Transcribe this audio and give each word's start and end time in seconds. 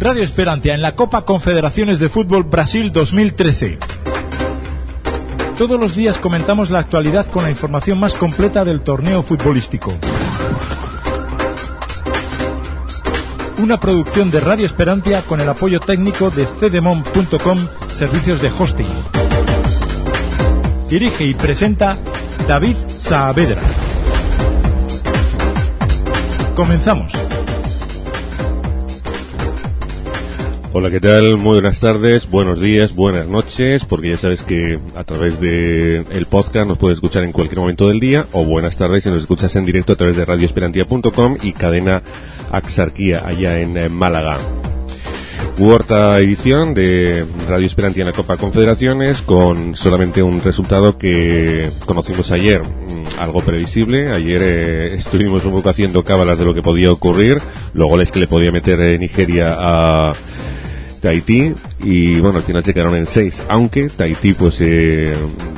Radio 0.00 0.22
Esperantia 0.22 0.74
en 0.74 0.80
la 0.80 0.94
Copa 0.94 1.26
Confederaciones 1.26 1.98
de 1.98 2.08
Fútbol 2.08 2.44
Brasil 2.44 2.90
2013. 2.90 3.78
Todos 5.58 5.78
los 5.78 5.94
días 5.94 6.16
comentamos 6.16 6.70
la 6.70 6.78
actualidad 6.78 7.26
con 7.26 7.42
la 7.42 7.50
información 7.50 8.00
más 8.00 8.14
completa 8.14 8.64
del 8.64 8.80
torneo 8.80 9.22
futbolístico. 9.22 9.94
Una 13.58 13.78
producción 13.78 14.30
de 14.30 14.40
Radio 14.40 14.64
Esperantia 14.64 15.20
con 15.26 15.38
el 15.38 15.48
apoyo 15.50 15.80
técnico 15.80 16.30
de 16.30 16.46
cdemon.com, 16.46 17.68
servicios 17.92 18.40
de 18.40 18.50
hosting. 18.58 18.88
Dirige 20.88 21.26
y 21.26 21.34
presenta 21.34 21.98
David 22.48 22.76
Saavedra. 22.96 23.60
Comenzamos. 26.56 27.29
Hola, 30.72 30.88
¿qué 30.88 31.00
tal? 31.00 31.36
Muy 31.36 31.54
buenas 31.54 31.80
tardes, 31.80 32.30
buenos 32.30 32.60
días, 32.60 32.94
buenas 32.94 33.26
noches, 33.26 33.84
porque 33.86 34.10
ya 34.10 34.16
sabes 34.18 34.44
que 34.44 34.78
a 34.94 35.02
través 35.02 35.40
de 35.40 36.04
el 36.12 36.26
podcast 36.26 36.68
nos 36.68 36.78
puedes 36.78 36.98
escuchar 36.98 37.24
en 37.24 37.32
cualquier 37.32 37.58
momento 37.58 37.88
del 37.88 37.98
día, 37.98 38.26
o 38.30 38.44
buenas 38.44 38.76
tardes 38.76 39.02
si 39.02 39.08
nos 39.08 39.18
escuchas 39.18 39.56
en 39.56 39.66
directo 39.66 39.94
a 39.94 39.96
través 39.96 40.16
de 40.16 40.24
radioesperantia.com 40.24 41.38
y 41.42 41.54
cadena 41.54 42.04
Axarquía 42.52 43.26
allá 43.26 43.58
en 43.58 43.76
eh, 43.76 43.88
Málaga. 43.88 44.38
Cuarta 45.58 46.16
edición 46.20 46.72
de 46.72 47.26
Radio 47.48 47.66
Esperantia 47.66 48.02
en 48.02 48.06
la 48.06 48.12
Copa 48.12 48.36
Confederaciones 48.36 49.20
con 49.22 49.74
solamente 49.74 50.22
un 50.22 50.40
resultado 50.40 50.96
que 50.96 51.72
conocimos 51.84 52.30
ayer, 52.30 52.62
mm, 52.62 53.18
algo 53.18 53.42
previsible. 53.42 54.12
Ayer 54.12 54.40
eh, 54.40 54.94
estuvimos 54.98 55.44
un 55.44 55.50
poco 55.50 55.68
haciendo 55.68 56.04
cábalas 56.04 56.38
de 56.38 56.44
lo 56.44 56.54
que 56.54 56.62
podía 56.62 56.92
ocurrir, 56.92 57.38
los 57.74 57.88
goles 57.88 58.12
que 58.12 58.20
le 58.20 58.28
podía 58.28 58.52
meter 58.52 58.80
eh, 58.80 58.98
Nigeria 59.00 59.56
a 59.58 60.14
Tahití 61.00 61.54
y 61.82 62.20
bueno 62.20 62.38
al 62.38 62.44
final 62.44 62.64
se 62.64 62.74
quedaron 62.74 62.96
en 62.96 63.06
6 63.06 63.34
aunque 63.48 63.88
Tahití 63.88 64.34
pues 64.34 64.56
eh, 64.60 65.14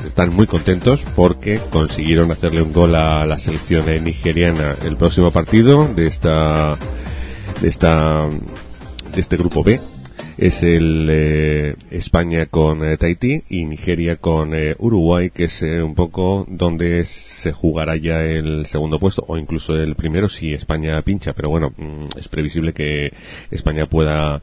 están 0.06 0.34
muy 0.34 0.46
contentos 0.46 1.00
porque 1.16 1.60
consiguieron 1.70 2.30
hacerle 2.30 2.62
un 2.62 2.72
gol 2.72 2.94
a 2.94 3.26
la 3.26 3.38
selección 3.38 3.86
nigeriana 4.02 4.76
el 4.82 4.96
próximo 4.96 5.30
partido 5.30 5.88
de 5.88 6.06
esta 6.06 6.76
de 7.60 7.68
esta 7.68 8.28
de 9.14 9.20
este 9.20 9.36
grupo 9.36 9.62
B 9.62 9.80
es 10.36 10.62
el 10.62 11.08
eh, 11.10 11.74
España 11.90 12.46
con 12.46 12.82
eh, 12.84 12.96
y 13.48 13.64
Nigeria 13.64 14.16
con 14.16 14.54
eh, 14.54 14.74
Uruguay, 14.78 15.30
que 15.30 15.44
es 15.44 15.62
eh, 15.62 15.82
un 15.82 15.94
poco 15.94 16.46
donde 16.48 17.04
se 17.04 17.52
jugará 17.52 17.96
ya 17.96 18.22
el 18.22 18.66
segundo 18.66 18.98
puesto 18.98 19.24
o 19.26 19.36
incluso 19.36 19.74
el 19.74 19.94
primero 19.94 20.28
si 20.28 20.52
España 20.52 21.00
pincha. 21.02 21.32
Pero 21.32 21.50
bueno, 21.50 21.72
mm, 21.76 22.18
es 22.18 22.28
previsible 22.28 22.72
que 22.72 23.12
España 23.50 23.86
pueda 23.86 24.42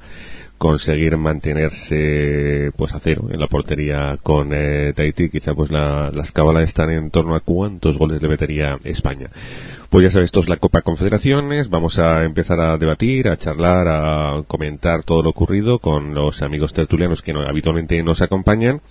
conseguir 0.60 1.18
mantenerse 1.18 2.72
pues 2.76 2.94
a 2.94 3.00
cero 3.00 3.28
en 3.32 3.40
la 3.40 3.48
portería 3.48 4.18
con 4.22 4.50
eh, 4.54 4.94
Tahití 4.96 5.30
quizá 5.30 5.56
pues 5.56 5.72
la, 5.72 6.12
las 6.12 6.32
cábalas 6.32 6.68
están 6.68 6.92
en 6.92 7.10
torno 7.10 7.36
a 7.36 7.40
cuántos 7.40 7.98
goles 7.98 8.22
le 8.22 8.28
metería 8.28 8.78
España 8.84 9.32
pues 9.90 10.04
ya 10.04 10.12
sabes 10.12 10.26
esto 10.26 10.42
es 10.42 10.50
la 10.50 10.58
Copa 10.58 10.82
Confederaciones 10.82 11.70
vamos 11.70 11.98
a 11.98 12.24
empezar 12.24 12.60
a 12.60 12.78
debatir 12.78 13.28
a 13.28 13.38
charlar 13.38 13.88
a 13.88 14.44
comentar 14.48 15.04
todo 15.04 15.24
lo 15.24 15.32
ocurrido 15.32 15.80
con 15.80 16.14
los 16.14 16.42
amigos 16.42 16.74
tertulianos 16.74 17.22
que 17.22 17.34
no, 17.34 17.42
habitualmente 17.42 18.02
nos 18.04 18.22
acompañan 18.22 18.82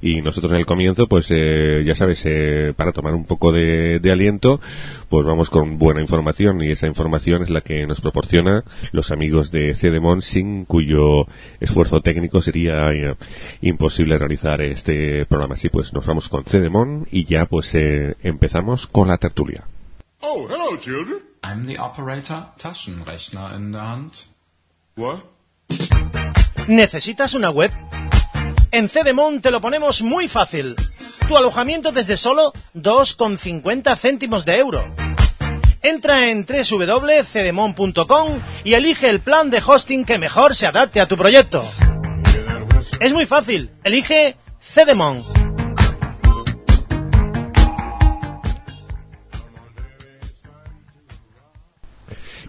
y 0.00 0.20
nosotros 0.20 0.52
en 0.52 0.58
el 0.58 0.66
comienzo 0.66 1.06
pues 1.06 1.26
eh, 1.30 1.82
ya 1.86 1.94
sabes 1.94 2.22
eh, 2.24 2.72
para 2.76 2.92
tomar 2.92 3.14
un 3.14 3.24
poco 3.24 3.52
de, 3.52 4.00
aliento 4.10 4.60
pues 5.08 5.26
vamos 5.26 5.50
con 5.50 5.78
buena 5.78 6.00
información 6.00 6.62
y 6.62 6.72
esa 6.72 6.86
información 6.86 7.42
es 7.42 7.50
la 7.50 7.60
que 7.60 7.86
nos 7.86 8.00
proporciona 8.00 8.64
los 8.92 9.10
amigos 9.10 9.50
de 9.50 9.74
Cedemon 9.74 10.22
sin 10.22 10.64
cuyo 10.64 11.26
esfuerzo 11.60 12.00
técnico 12.00 12.40
sería 12.40 12.90
eh, 12.92 13.14
imposible 13.62 14.18
realizar 14.18 14.60
este 14.62 15.26
programa. 15.26 15.54
Así 15.54 15.68
pues, 15.68 15.92
nos 15.92 16.06
vamos 16.06 16.28
con 16.28 16.44
Cedemon 16.44 17.06
y 17.10 17.24
ya 17.24 17.46
pues 17.46 17.74
eh, 17.74 18.16
empezamos 18.22 18.86
con 18.86 19.08
la 19.08 19.18
tertulia. 19.18 19.64
Oh, 20.20 20.48
hello, 20.48 20.76
children. 20.76 21.22
I'm 21.44 21.66
the 21.66 21.78
operator, 21.78 22.46
Taschenrechner 22.58 23.54
in 23.54 23.70
der 23.70 23.80
Hand. 23.80 24.12
What? 24.96 25.20
¿Necesitas 26.66 27.34
una 27.34 27.50
web? 27.50 27.70
En 28.72 28.88
Cedemon 28.88 29.40
te 29.40 29.52
lo 29.52 29.60
ponemos 29.60 30.02
muy 30.02 30.26
fácil. 30.26 30.74
Tu 31.28 31.36
alojamiento 31.36 31.92
desde 31.92 32.16
solo 32.16 32.52
2,50 32.74 33.96
céntimos 33.96 34.44
de 34.44 34.56
euro. 34.58 34.84
Entra 35.82 36.28
en 36.30 36.44
www.cedemon.com 36.44 38.40
y 38.64 38.74
elige 38.74 39.08
el 39.08 39.20
plan 39.20 39.50
de 39.50 39.62
hosting 39.64 40.04
que 40.04 40.18
mejor 40.18 40.56
se 40.56 40.66
adapte 40.66 41.00
a 41.00 41.06
tu 41.06 41.16
proyecto. 41.16 41.62
Es 43.00 43.12
muy 43.12 43.26
fácil. 43.26 43.70
Elige 43.84 44.36
Cedemon. 44.74 45.37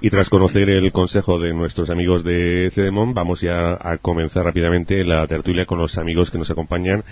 Y 0.01 0.09
tras 0.09 0.29
conocer 0.29 0.69
el 0.69 0.93
consejo 0.93 1.39
de 1.39 1.53
nuestros 1.53 1.89
amigos 1.89 2.23
de 2.23 2.71
Cedemon, 2.73 3.13
vamos 3.13 3.41
ya 3.41 3.77
a 3.81 3.97
comenzar 3.97 4.45
rápidamente 4.45 5.03
la 5.03 5.27
tertulia 5.27 5.65
con 5.65 5.77
los 5.77 5.97
amigos 5.97 6.31
que 6.31 6.37
nos 6.37 6.49
acompañan 6.49 7.03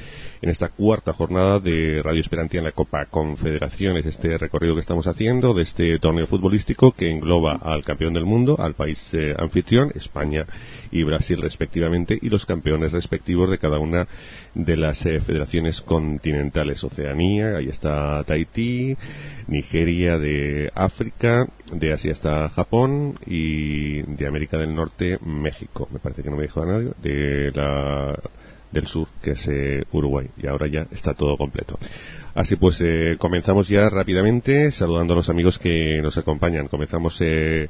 en 0.41 0.49
esta 0.49 0.69
cuarta 0.69 1.11
jornada 1.11 1.59
de 1.59 2.01
Radio 2.01 2.21
Esperantia 2.21 2.59
en 2.59 2.63
la 2.63 2.71
Copa 2.71 3.05
Confederaciones, 3.07 4.05
este 4.05 4.37
recorrido 4.37 4.73
que 4.73 4.79
estamos 4.79 5.05
haciendo 5.05 5.53
de 5.53 5.63
este 5.63 5.99
torneo 5.99 6.27
futbolístico 6.27 6.93
que 6.93 7.11
engloba 7.11 7.59
al 7.61 7.83
campeón 7.83 8.13
del 8.13 8.23
mundo, 8.23 8.55
al 8.57 8.73
país 8.73 8.97
eh, 9.11 9.35
anfitrión, 9.37 9.91
España 9.93 10.45
y 10.89 11.03
Brasil 11.03 11.41
respectivamente, 11.41 12.17
y 12.21 12.29
los 12.29 12.45
campeones 12.45 12.93
respectivos 12.93 13.51
de 13.51 13.57
cada 13.57 13.79
una 13.79 14.07
de 14.53 14.77
las 14.77 15.05
eh, 15.05 15.19
federaciones 15.19 15.81
continentales, 15.81 16.83
Oceanía, 16.83 17.57
ahí 17.57 17.69
está 17.69 18.23
Tahití, 18.23 18.95
Nigeria 19.47 20.17
de 20.17 20.69
África, 20.73 21.47
de 21.71 21.93
Asia 21.93 22.11
está 22.11 22.49
Japón 22.49 23.15
y 23.25 24.01
de 24.01 24.27
América 24.27 24.57
del 24.57 24.73
Norte 24.73 25.17
México, 25.23 25.87
me 25.91 25.99
parece 25.99 26.23
que 26.23 26.29
no 26.29 26.37
me 26.37 26.43
dijo 26.43 26.61
a 26.61 26.65
nadie, 26.65 26.91
de 27.01 27.51
la 27.53 28.19
del 28.71 28.87
sur, 28.87 29.07
que 29.21 29.31
es 29.31 29.47
eh, 29.47 29.83
Uruguay. 29.91 30.27
Y 30.37 30.47
ahora 30.47 30.67
ya 30.67 30.87
está 30.91 31.13
todo 31.13 31.35
completo. 31.37 31.77
Así 32.35 32.55
pues, 32.55 32.79
eh, 32.81 33.15
comenzamos 33.17 33.67
ya 33.67 33.89
rápidamente 33.89 34.71
saludando 34.71 35.13
a 35.13 35.17
los 35.17 35.29
amigos 35.29 35.57
que 35.57 35.99
nos 36.03 36.17
acompañan. 36.17 36.67
Comenzamos 36.67 37.17
eh, 37.21 37.69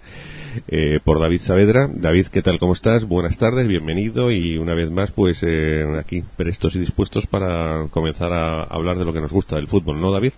eh, 0.68 1.00
por 1.04 1.20
David 1.20 1.40
Saavedra. 1.42 1.88
David, 1.94 2.28
¿qué 2.28 2.42
tal? 2.42 2.60
¿Cómo 2.60 2.74
estás? 2.74 3.06
Buenas 3.06 3.38
tardes, 3.38 3.68
bienvenido 3.68 4.32
y 4.32 4.58
una 4.58 4.74
vez 4.76 4.92
más, 4.92 5.12
pues 5.12 5.42
eh, 5.44 5.86
aquí 5.98 6.24
prestos 6.36 6.76
y 6.76 6.80
dispuestos 6.80 7.26
para 7.28 7.88
comenzar 7.92 8.32
a 8.34 8.64
hablar 8.64 8.98
de 8.98 9.06
lo 9.06 9.14
que 9.14 9.22
nos 9.22 9.32
gusta, 9.32 9.56
del 9.56 9.68
fútbol, 9.68 10.02
¿no, 10.02 10.12
David? 10.12 10.34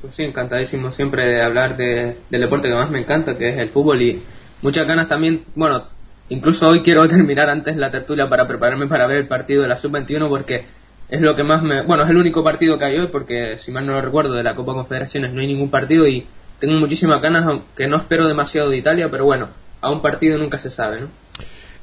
Pues 0.00 0.14
sí, 0.14 0.22
encantadísimo 0.24 0.90
siempre 0.92 1.26
de 1.26 1.42
hablar 1.42 1.76
de- 1.76 2.16
del 2.30 2.40
deporte 2.40 2.68
que 2.68 2.74
más 2.74 2.90
me 2.90 3.00
encanta, 3.00 3.36
que 3.36 3.48
es 3.48 3.58
el 3.58 3.68
fútbol 3.68 4.00
y 4.00 4.22
muchas 4.62 4.86
ganas 4.86 5.08
también, 5.08 5.42
bueno, 5.56 5.84
incluso 6.32 6.68
hoy 6.68 6.82
quiero 6.82 7.06
terminar 7.08 7.48
antes 7.50 7.76
la 7.76 7.90
tertulia 7.90 8.28
para 8.28 8.46
prepararme 8.46 8.86
para 8.86 9.06
ver 9.06 9.18
el 9.18 9.28
partido 9.28 9.62
de 9.62 9.68
la 9.68 9.76
Sub-21 9.76 10.28
porque 10.28 10.64
es 11.08 11.20
lo 11.20 11.36
que 11.36 11.44
más 11.44 11.62
me... 11.62 11.82
Bueno, 11.82 12.04
es 12.04 12.10
el 12.10 12.16
único 12.16 12.42
partido 12.42 12.78
que 12.78 12.86
hay 12.86 12.98
hoy 12.98 13.08
porque 13.08 13.58
si 13.58 13.70
mal 13.70 13.86
no 13.86 13.92
lo 13.92 14.00
recuerdo 14.00 14.34
de 14.34 14.42
la 14.42 14.54
Copa 14.54 14.72
Confederaciones 14.72 15.32
no 15.32 15.40
hay 15.40 15.46
ningún 15.46 15.70
partido 15.70 16.06
y 16.06 16.26
tengo 16.58 16.78
muchísimas 16.78 17.20
ganas, 17.20 17.46
aunque 17.46 17.86
no 17.86 17.96
espero 17.96 18.26
demasiado 18.26 18.70
de 18.70 18.78
Italia, 18.78 19.08
pero 19.10 19.24
bueno, 19.24 19.48
a 19.80 19.90
un 19.90 20.00
partido 20.00 20.38
nunca 20.38 20.58
se 20.58 20.70
sabe, 20.70 21.00
¿no? 21.00 21.08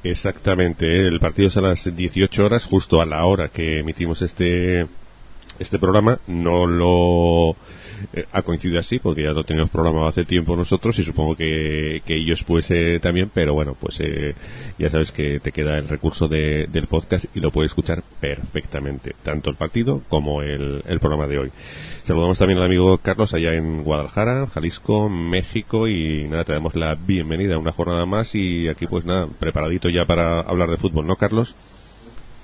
Exactamente, 0.04 0.86
el 0.86 1.20
partido 1.20 1.50
es 1.50 1.58
a 1.58 1.62
las 1.62 1.96
18 1.96 2.46
horas, 2.46 2.66
justo 2.66 3.02
a 3.02 3.06
la 3.06 3.26
hora 3.26 3.50
que 3.50 3.80
emitimos 3.80 4.22
este 4.22 4.88
este 5.60 5.78
programa. 5.80 6.20
No 6.28 6.66
lo 6.66 7.52
eh, 8.14 8.26
ha 8.32 8.42
coincidido 8.44 8.80
así, 8.80 9.00
porque 9.00 9.24
ya 9.24 9.32
lo 9.32 9.44
teníamos 9.44 9.70
programado 9.72 10.08
hace 10.08 10.24
tiempo 10.26 10.56
nosotros 10.56 10.98
y 11.00 11.04
supongo 11.06 11.36
que, 11.36 12.02
que 12.06 12.16
ellos 12.16 12.44
pues 12.48 12.70
eh, 12.72 13.00
también, 13.02 13.30
pero 13.34 13.54
bueno, 13.54 13.76
pues 13.80 14.00
eh, 14.00 14.36
ya 14.78 14.90
sabes 14.90 15.12
que 15.12 15.40
te 15.40 15.52
queda 15.52 15.78
el 15.78 15.88
recurso 15.90 16.28
de- 16.28 16.68
del 16.68 16.88
podcast 16.88 17.26
y 17.36 17.40
lo 17.42 17.52
puedes 17.52 17.72
escuchar 17.72 18.04
perfectamente, 18.22 19.16
tanto 19.24 19.50
el 19.50 19.56
partido 19.58 20.02
como 20.10 20.42
el, 20.42 20.82
el 20.88 21.00
programa 21.00 21.28
de 21.28 21.40
hoy. 21.40 21.52
Saludamos 22.04 22.40
también 22.40 22.60
al 22.60 22.66
amigo 22.66 22.98
Carlos 23.00 23.34
allá 23.34 23.54
en 23.54 23.84
Guadalajara, 23.84 24.48
Jalisco, 24.48 25.10
México 25.10 25.88
y 25.88 26.24
nada, 26.28 26.44
te 26.46 26.54
damos 26.54 26.76
la 26.76 26.96
bienvenida 26.96 27.56
a 27.56 27.60
una 27.60 27.72
jornada 27.74 28.06
más 28.06 28.34
y 28.34 28.68
aquí 28.68 28.88
pues 28.88 29.06
nada, 29.06 29.28
preparadito 29.40 29.90
ya 29.90 30.06
para 30.06 30.40
hablar 30.42 30.70
de 30.70 30.78
fútbol, 30.78 31.06
¿no, 31.06 31.18
Carlos? 31.18 31.56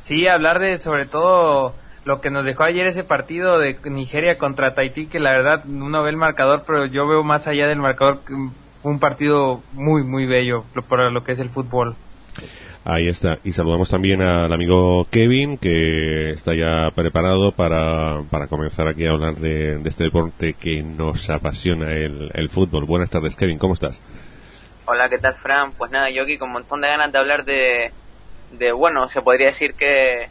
Sí, 0.04 0.28
hablar 0.28 0.60
de 0.60 0.80
sobre 0.80 1.06
todo 1.06 1.74
lo 2.06 2.22
que 2.22 2.30
nos 2.30 2.46
dejó 2.46 2.64
ayer 2.64 2.86
ese 2.88 3.04
partido 3.04 3.58
de 3.58 3.78
Nigeria 3.86 4.38
contra 4.38 4.76
Tahití, 4.76 5.08
que 5.08 5.20
la 5.20 5.32
verdad 5.32 5.64
uno 5.66 6.04
ve 6.04 6.12
el 6.12 6.18
marcador, 6.18 6.64
pero 6.66 6.86
yo 6.86 7.08
veo 7.08 7.24
más 7.24 7.48
allá 7.48 7.68
del 7.68 7.80
marcador 7.80 8.20
un 8.84 9.00
partido 9.00 9.62
muy, 9.74 10.04
muy 10.04 10.28
bello 10.28 10.64
lo- 10.76 10.84
para 10.84 11.10
lo 11.10 11.24
que 11.24 11.32
es 11.32 11.40
el 11.40 11.50
fútbol. 11.50 11.96
Ahí 12.84 13.08
está. 13.08 13.40
Y 13.44 13.52
saludamos 13.54 13.90
también 13.90 14.22
al 14.22 14.54
amigo 14.54 15.08
Kevin, 15.10 15.58
que 15.58 16.30
está 16.32 16.54
ya 16.54 16.92
preparado 16.94 17.52
para, 17.54 18.22
para 18.30 18.46
comenzar 18.46 18.88
aquí 18.88 19.08
a 19.08 19.12
hablar 19.12 19.34
de, 19.36 19.80
de 19.80 19.90
este 19.90 20.04
deporte 20.04 20.54
que 20.54 20.84
nos 20.84 21.28
apasiona, 21.32 21.92
el, 21.92 22.30
el 22.36 22.50
fútbol. 22.50 22.86
Buenas 22.86 23.10
tardes, 23.10 23.36
Kevin, 23.36 23.58
¿cómo 23.58 23.74
estás? 23.74 24.00
Hola, 24.86 25.10
¿qué 25.10 25.18
tal, 25.18 25.34
Fran? 25.42 25.72
Pues 25.72 25.90
nada, 25.90 26.12
yo 26.12 26.22
aquí 26.22 26.38
con 26.38 26.50
un 26.50 26.54
montón 26.54 26.82
de 26.82 26.88
ganas 26.90 27.12
de 27.12 27.18
hablar 27.18 27.44
de, 27.44 27.92
de 28.52 28.72
bueno, 28.72 29.10
se 29.10 29.24
podría 29.24 29.50
decir 29.50 29.74
que 29.74 30.28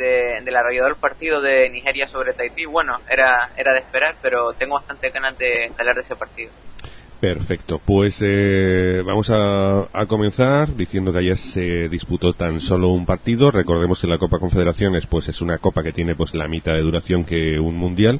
de, 0.00 0.40
del 0.40 0.56
arrollador 0.56 0.96
partido 0.96 1.40
de 1.40 1.70
Nigeria 1.70 2.08
sobre 2.08 2.32
Tahití, 2.32 2.64
bueno, 2.64 2.98
era, 3.08 3.50
era 3.56 3.72
de 3.72 3.80
esperar, 3.80 4.16
pero 4.20 4.52
tengo 4.54 4.74
bastante 4.74 5.10
ganas 5.10 5.38
de 5.38 5.70
hablar 5.78 5.94
de 5.94 6.02
ese 6.02 6.16
partido. 6.16 6.50
Perfecto, 7.20 7.78
pues 7.84 8.18
eh, 8.22 9.02
vamos 9.04 9.28
a, 9.28 9.88
a, 9.92 10.06
comenzar 10.06 10.74
diciendo 10.74 11.12
que 11.12 11.18
ayer 11.18 11.36
se 11.36 11.90
disputó 11.90 12.32
tan 12.32 12.62
solo 12.62 12.88
un 12.88 13.04
partido. 13.04 13.50
Recordemos 13.50 14.00
que 14.00 14.06
la 14.06 14.16
Copa 14.16 14.38
Confederaciones 14.38 15.04
pues 15.06 15.28
es 15.28 15.42
una 15.42 15.58
copa 15.58 15.82
que 15.82 15.92
tiene 15.92 16.14
pues 16.14 16.32
la 16.34 16.48
mitad 16.48 16.72
de 16.72 16.80
duración 16.80 17.24
que 17.24 17.60
un 17.60 17.76
mundial. 17.76 18.18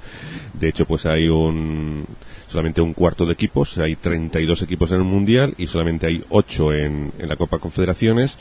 De 0.53 0.69
hecho 0.69 0.85
pues 0.85 1.07
hay 1.07 1.31
un 1.31 2.05
solamente 2.51 2.81
un 2.81 2.95
cuarto 2.95 3.25
de 3.27 3.33
equipos, 3.33 3.79
hay 3.79 3.97
32 3.97 4.63
equipos 4.63 4.91
en 4.91 4.99
el 4.99 5.05
mundial 5.05 5.55
y 5.57 5.67
solamente 5.67 6.07
hay 6.07 6.23
8 6.29 6.73
en, 6.75 7.13
en 7.19 7.29
la 7.29 7.37
Copa 7.37 7.59
Confederaciones. 7.59 8.37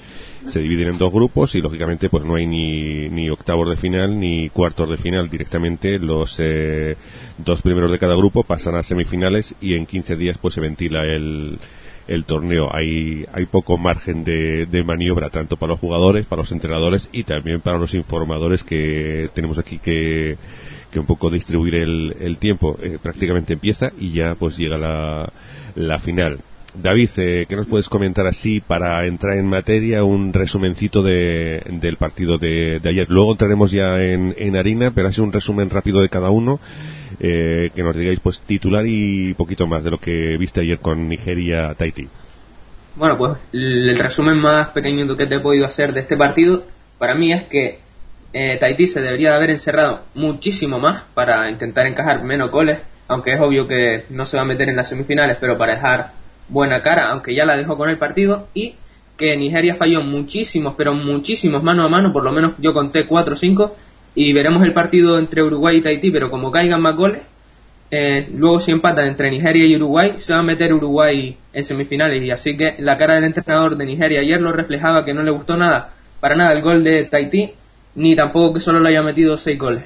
Se 0.51 0.59
dividen 0.59 0.89
en 0.89 0.97
dos 0.97 1.13
grupos 1.13 1.53
y 1.55 1.61
lógicamente 1.61 2.09
pues 2.09 2.25
no 2.25 2.35
hay 2.35 2.47
ni, 2.47 3.09
ni 3.09 3.29
octavos 3.29 3.69
de 3.69 3.77
final 3.77 4.19
ni 4.19 4.49
cuartos 4.49 4.89
de 4.89 4.97
final. 4.97 5.29
Directamente 5.29 5.99
los 5.99 6.35
eh, 6.39 6.95
dos 7.37 7.61
primeros 7.61 7.91
de 7.91 7.99
cada 7.99 8.15
grupo 8.15 8.43
pasan 8.43 8.75
a 8.75 8.83
semifinales 8.83 9.53
y 9.61 9.75
en 9.75 9.85
15 9.85 10.15
días 10.15 10.37
pues 10.39 10.55
se 10.55 10.61
ventila 10.61 11.03
el, 11.03 11.59
el 12.07 12.25
torneo. 12.25 12.73
Hay 12.73 13.25
hay 13.31 13.45
poco 13.45 13.77
margen 13.77 14.23
de, 14.23 14.65
de, 14.65 14.83
maniobra 14.83 15.29
tanto 15.29 15.57
para 15.57 15.73
los 15.73 15.79
jugadores 15.79 16.25
para 16.25 16.41
los 16.41 16.51
entrenadores 16.51 17.07
y 17.11 17.23
también 17.23 17.61
para 17.61 17.77
los 17.77 17.93
informadores 17.93 18.63
que 18.63 19.29
tenemos 19.35 19.59
aquí 19.59 19.77
que 19.77 20.37
que 20.91 20.99
un 20.99 21.05
poco 21.05 21.29
distribuir 21.29 21.75
el, 21.75 22.15
el 22.19 22.37
tiempo 22.37 22.77
eh, 22.81 22.97
prácticamente 23.01 23.53
empieza 23.53 23.91
y 23.99 24.11
ya 24.11 24.35
pues 24.35 24.57
llega 24.57 24.77
la, 24.77 25.31
la 25.75 25.99
final 25.99 26.39
David, 26.73 27.09
eh, 27.17 27.45
¿qué 27.49 27.55
nos 27.55 27.67
puedes 27.67 27.89
comentar 27.89 28.27
así 28.27 28.61
para 28.61 29.05
entrar 29.05 29.37
en 29.37 29.47
materia 29.47 30.03
un 30.03 30.33
resumencito 30.33 31.01
de, 31.01 31.63
del 31.81 31.97
partido 31.97 32.37
de, 32.37 32.79
de, 32.79 32.89
ayer? 32.89 33.07
Luego 33.09 33.31
entraremos 33.31 33.71
ya 33.71 34.01
en, 34.01 34.35
en, 34.37 34.55
harina, 34.55 34.91
pero 34.91 35.07
así 35.07 35.19
un 35.19 35.31
resumen 35.31 35.69
rápido 35.69 36.01
de 36.01 36.09
cada 36.09 36.29
uno, 36.29 36.59
eh, 37.19 37.71
que 37.73 37.83
nos 37.83 37.95
digáis 37.95 38.19
pues 38.19 38.41
titular 38.41 38.85
y 38.87 39.33
poquito 39.33 39.65
más 39.65 39.83
de 39.83 39.91
lo 39.91 39.97
que 39.97 40.37
viste 40.37 40.61
ayer 40.61 40.79
con 40.79 41.09
Nigeria 41.09 41.73
Tahití. 41.73 42.07
Bueno, 42.95 43.17
pues 43.17 43.37
el 43.51 43.97
resumen 43.97 44.37
más 44.37 44.69
pequeño 44.69 45.15
que 45.17 45.25
te 45.25 45.35
he 45.35 45.39
podido 45.39 45.65
hacer 45.65 45.93
de 45.93 46.01
este 46.01 46.17
partido, 46.17 46.65
para 46.99 47.15
mí 47.15 47.31
es 47.31 47.45
que 47.45 47.79
eh, 48.31 48.57
Tahití 48.59 48.87
se 48.87 49.01
debería 49.01 49.31
de 49.31 49.35
haber 49.35 49.49
encerrado 49.51 50.01
muchísimo 50.13 50.79
más 50.79 51.03
para 51.13 51.49
intentar 51.49 51.87
encajar 51.87 52.23
menos 52.23 52.51
goles, 52.51 52.79
aunque 53.07 53.33
es 53.33 53.39
obvio 53.39 53.67
que 53.67 54.05
no 54.09 54.25
se 54.25 54.37
va 54.37 54.43
a 54.43 54.45
meter 54.45 54.69
en 54.69 54.75
las 54.75 54.89
semifinales, 54.89 55.37
pero 55.39 55.57
para 55.57 55.75
dejar 55.75 56.11
buena 56.47 56.81
cara, 56.81 57.09
aunque 57.11 57.35
ya 57.35 57.45
la 57.45 57.57
dejó 57.57 57.77
con 57.77 57.89
el 57.89 57.97
partido, 57.97 58.47
y 58.53 58.75
que 59.17 59.35
Nigeria 59.35 59.75
falló 59.75 60.01
muchísimos, 60.01 60.75
pero 60.77 60.93
muchísimos 60.93 61.63
mano 61.63 61.83
a 61.83 61.89
mano, 61.89 62.13
por 62.13 62.23
lo 62.23 62.31
menos 62.31 62.53
yo 62.59 62.71
conté 62.71 63.05
4 63.05 63.33
o 63.33 63.37
5, 63.37 63.75
y 64.15 64.33
veremos 64.33 64.63
el 64.63 64.73
partido 64.73 65.17
entre 65.17 65.43
Uruguay 65.43 65.77
y 65.77 65.81
Tahití, 65.81 66.11
pero 66.11 66.29
como 66.29 66.51
caigan 66.51 66.81
más 66.81 66.95
goles, 66.95 67.21
eh, 67.91 68.29
luego 68.35 68.59
si 68.59 68.71
empatan 68.71 69.07
entre 69.07 69.31
Nigeria 69.31 69.65
y 69.65 69.75
Uruguay, 69.75 70.13
se 70.17 70.33
va 70.33 70.39
a 70.39 70.43
meter 70.43 70.71
Uruguay 70.73 71.35
en 71.51 71.63
semifinales, 71.63 72.23
y 72.23 72.29
así 72.29 72.55
que 72.55 72.75
la 72.77 72.95
cara 72.97 73.15
del 73.15 73.25
entrenador 73.25 73.75
de 73.75 73.85
Nigeria 73.85 74.21
ayer 74.21 74.39
lo 74.39 74.51
reflejaba 74.51 75.03
que 75.03 75.13
no 75.15 75.23
le 75.23 75.31
gustó 75.31 75.57
nada, 75.57 75.93
para 76.19 76.35
nada 76.35 76.51
el 76.51 76.61
gol 76.61 76.83
de 76.83 77.05
Tahití, 77.05 77.53
ni 77.95 78.15
tampoco 78.15 78.53
que 78.53 78.59
solo 78.59 78.79
le 78.79 78.89
haya 78.89 79.01
metido 79.01 79.37
6 79.37 79.57
goles. 79.59 79.83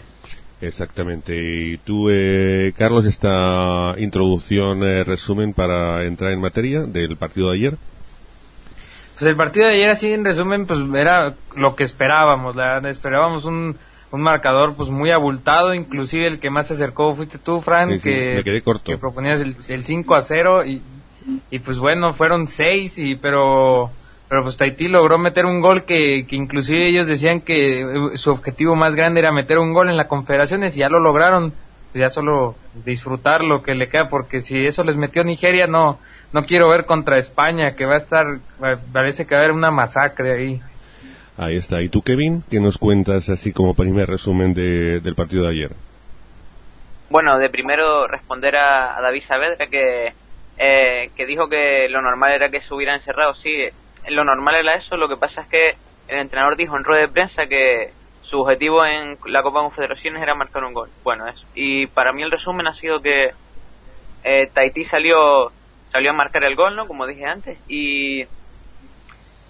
Exactamente. 0.62 1.36
Y 1.36 1.78
tú, 1.80 2.08
eh, 2.10 2.74
Carlos, 2.78 3.06
esta 3.06 3.96
introducción, 3.98 4.82
eh, 4.84 5.04
resumen 5.04 5.54
para 5.54 6.06
entrar 6.06 6.32
en 6.32 6.40
materia 6.40 6.82
del 6.84 7.18
partido 7.18 7.50
de 7.52 7.58
ayer. 7.58 7.78
Pues 9.20 9.30
el 9.30 9.36
partido 9.36 9.68
de 9.68 9.74
ayer, 9.74 9.90
así 9.90 10.12
en 10.12 10.24
resumen, 10.24 10.66
pues 10.66 10.80
era 10.96 11.36
lo 11.56 11.76
que 11.76 11.84
esperábamos. 11.84 12.56
La, 12.56 12.78
esperábamos 12.90 13.46
un, 13.46 13.76
un 14.12 14.22
marcador 14.22 14.76
pues 14.76 14.90
muy 14.90 15.12
abultado, 15.12 15.74
inclusive 15.74 16.28
el 16.28 16.40
que 16.40 16.50
más 16.50 16.68
se 16.68 16.76
acercó 16.76 17.14
fuiste 17.16 17.38
tú, 17.40 17.62
Fran, 17.62 17.90
Sí, 17.90 17.96
sí, 17.98 18.02
que, 18.04 18.34
me 18.38 18.44
quedé 18.44 18.62
corto. 18.62 18.92
que 18.92 18.98
proponías 18.98 19.40
el, 19.42 19.56
el 19.68 19.86
5 19.86 20.16
a 20.16 20.22
0 20.22 20.66
y, 20.66 20.82
y 21.52 21.60
pues 21.60 21.78
bueno, 21.78 22.14
fueron 22.14 22.48
6, 22.48 22.98
y, 23.00 23.16
pero 23.16 23.92
pero 24.34 24.42
pues 24.42 24.58
Tahití 24.58 24.88
logró 24.88 25.20
meter 25.20 25.46
un 25.46 25.62
gol 25.62 25.84
que, 25.84 26.26
que 26.28 26.36
inclusive 26.36 26.88
ellos 26.88 27.06
decían 27.06 27.42
que 27.42 27.82
eh, 27.82 27.86
su 28.16 28.32
objetivo 28.32 28.76
más 28.76 28.96
grande 28.96 29.20
era 29.20 29.32
meter 29.32 29.60
un 29.60 29.74
gol 29.74 29.90
en 29.90 29.96
la 29.96 30.08
Confederaciones 30.08 30.76
y 30.76 30.80
ya 30.80 30.90
lo 30.90 31.00
lograron. 31.00 31.52
Pues 31.92 32.02
ya 32.02 32.10
solo 32.10 32.56
disfrutar 32.84 33.44
lo 33.44 33.62
que 33.62 33.76
le 33.76 33.90
queda 33.90 34.10
porque 34.10 34.42
si 34.42 34.66
eso 34.66 34.84
les 34.84 34.96
metió 34.96 35.24
Nigeria 35.24 35.68
no 35.68 36.00
no 36.32 36.42
quiero 36.46 36.68
ver 36.70 36.86
contra 36.86 37.20
España 37.20 37.76
que 37.76 37.86
va 37.86 37.94
a 37.94 37.98
estar 38.00 38.26
parece 38.92 39.28
que 39.28 39.36
va 39.36 39.42
a 39.42 39.44
haber 39.44 39.56
una 39.56 39.70
masacre 39.70 40.34
ahí. 40.34 40.62
Ahí 41.38 41.58
está. 41.58 41.84
¿Y 41.84 41.90
tú, 41.90 42.02
Kevin? 42.02 42.44
¿Qué 42.50 42.60
nos 42.60 42.80
cuentas 42.80 43.30
así 43.30 43.54
como 43.54 43.76
primer 43.76 44.10
resumen 44.10 44.56
de, 44.56 45.00
del 45.00 45.14
partido 45.14 45.44
de 45.44 45.52
ayer? 45.52 45.72
Bueno, 47.12 47.38
de 47.38 47.52
primero 47.52 48.08
responder 48.08 48.56
a, 48.56 48.98
a 48.98 49.02
David 49.04 49.26
Saavedra 49.28 49.68
que, 49.68 50.12
eh, 50.58 51.12
que 51.16 51.26
dijo 51.28 51.48
que 51.48 51.88
lo 51.90 52.02
normal 52.02 52.32
era 52.32 52.50
que 52.50 52.62
se 52.62 52.74
hubiera 52.74 52.96
encerrado. 52.96 53.36
Sí, 53.36 53.70
lo 54.10 54.24
normal 54.24 54.56
era 54.56 54.76
eso, 54.76 54.98
lo 54.98 55.08
que 55.08 55.18
pasa 55.18 55.42
es 55.42 55.48
que 55.48 55.76
el 56.08 56.20
entrenador 56.20 56.56
dijo 56.56 56.78
en 56.78 56.84
rueda 56.84 57.02
de 57.02 57.08
prensa 57.08 57.48
que 57.48 57.92
su 58.22 58.42
objetivo 58.42 58.86
en 58.86 59.18
la 59.26 59.44
Copa 59.44 59.62
Confederaciones 59.62 60.22
era 60.22 60.36
marcar 60.36 60.64
un 60.64 60.74
gol. 60.74 60.90
Bueno, 61.04 61.28
eso. 61.28 61.46
Y 61.56 61.88
para 61.88 62.14
mí 62.14 62.24
el 62.24 62.32
resumen 62.32 62.68
ha 62.68 62.76
sido 62.76 63.02
que 63.02 63.32
eh, 64.24 64.50
Tahití 64.54 64.86
salió 64.86 65.52
salió 65.92 66.10
a 66.10 66.14
marcar 66.14 66.44
el 66.44 66.56
gol, 66.56 66.76
¿no? 66.76 66.88
Como 66.88 67.06
dije 67.06 67.26
antes, 67.26 67.58
y 67.68 68.26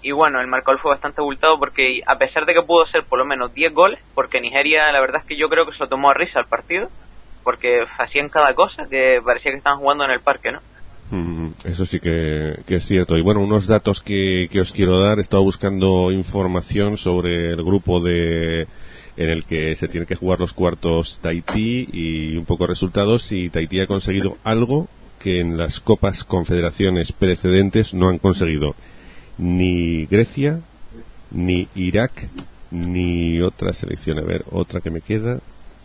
y 0.02 0.12
bueno, 0.12 0.38
el 0.38 0.46
marcador 0.46 0.80
fue 0.80 0.90
bastante 0.90 1.22
abultado 1.22 1.58
porque 1.58 2.02
a 2.06 2.18
pesar 2.18 2.44
de 2.44 2.52
que 2.52 2.60
pudo 2.60 2.86
ser 2.86 3.04
por 3.04 3.18
lo 3.18 3.24
menos 3.24 3.54
10 3.54 3.72
goles, 3.72 3.98
porque 4.14 4.42
Nigeria 4.42 4.92
la 4.92 5.00
verdad 5.00 5.22
es 5.22 5.26
que 5.26 5.36
yo 5.36 5.48
creo 5.48 5.64
que 5.64 5.72
se 5.72 5.78
lo 5.78 5.88
tomó 5.88 6.10
a 6.10 6.14
risa 6.14 6.40
el 6.40 6.46
partido, 6.46 6.90
porque 7.42 7.86
hacían 7.96 8.28
cada 8.28 8.54
cosa 8.54 8.86
que 8.90 9.22
parecía 9.24 9.52
que 9.52 9.56
estaban 9.56 9.78
jugando 9.78 10.04
en 10.04 10.10
el 10.10 10.20
parque, 10.20 10.52
¿no? 10.52 10.60
Mm, 11.10 11.48
Eso 11.64 11.84
sí 11.86 12.00
que, 12.00 12.58
es 12.66 12.86
cierto. 12.86 13.16
Y 13.16 13.22
bueno, 13.22 13.40
unos 13.40 13.66
datos 13.66 14.00
que, 14.02 14.48
que, 14.50 14.60
os 14.60 14.72
quiero 14.72 14.98
dar. 15.00 15.18
He 15.18 15.22
estado 15.22 15.42
buscando 15.42 16.10
información 16.10 16.96
sobre 16.96 17.50
el 17.50 17.62
grupo 17.62 18.00
de 18.00 18.66
en 19.16 19.28
el 19.30 19.44
que 19.44 19.76
se 19.76 19.86
tienen 19.86 20.08
que 20.08 20.16
jugar 20.16 20.40
los 20.40 20.52
cuartos 20.52 21.20
Tahití 21.22 21.88
y 21.92 22.36
un 22.36 22.44
poco 22.46 22.66
resultados. 22.66 23.30
Y 23.32 23.50
Tahití 23.50 23.80
ha 23.80 23.86
conseguido 23.86 24.38
algo 24.44 24.88
que 25.20 25.40
en 25.40 25.56
las 25.56 25.80
Copas 25.80 26.24
Confederaciones 26.24 27.12
precedentes 27.12 27.94
no 27.94 28.08
han 28.08 28.18
conseguido 28.18 28.74
ni 29.38 30.06
Grecia, 30.06 30.60
ni 31.30 31.68
Irak, 31.74 32.28
ni 32.70 33.40
otra 33.40 33.72
selección. 33.72 34.18
A 34.18 34.22
ver, 34.22 34.44
otra 34.50 34.80
que 34.80 34.90
me 34.90 35.00
queda. 35.00 35.40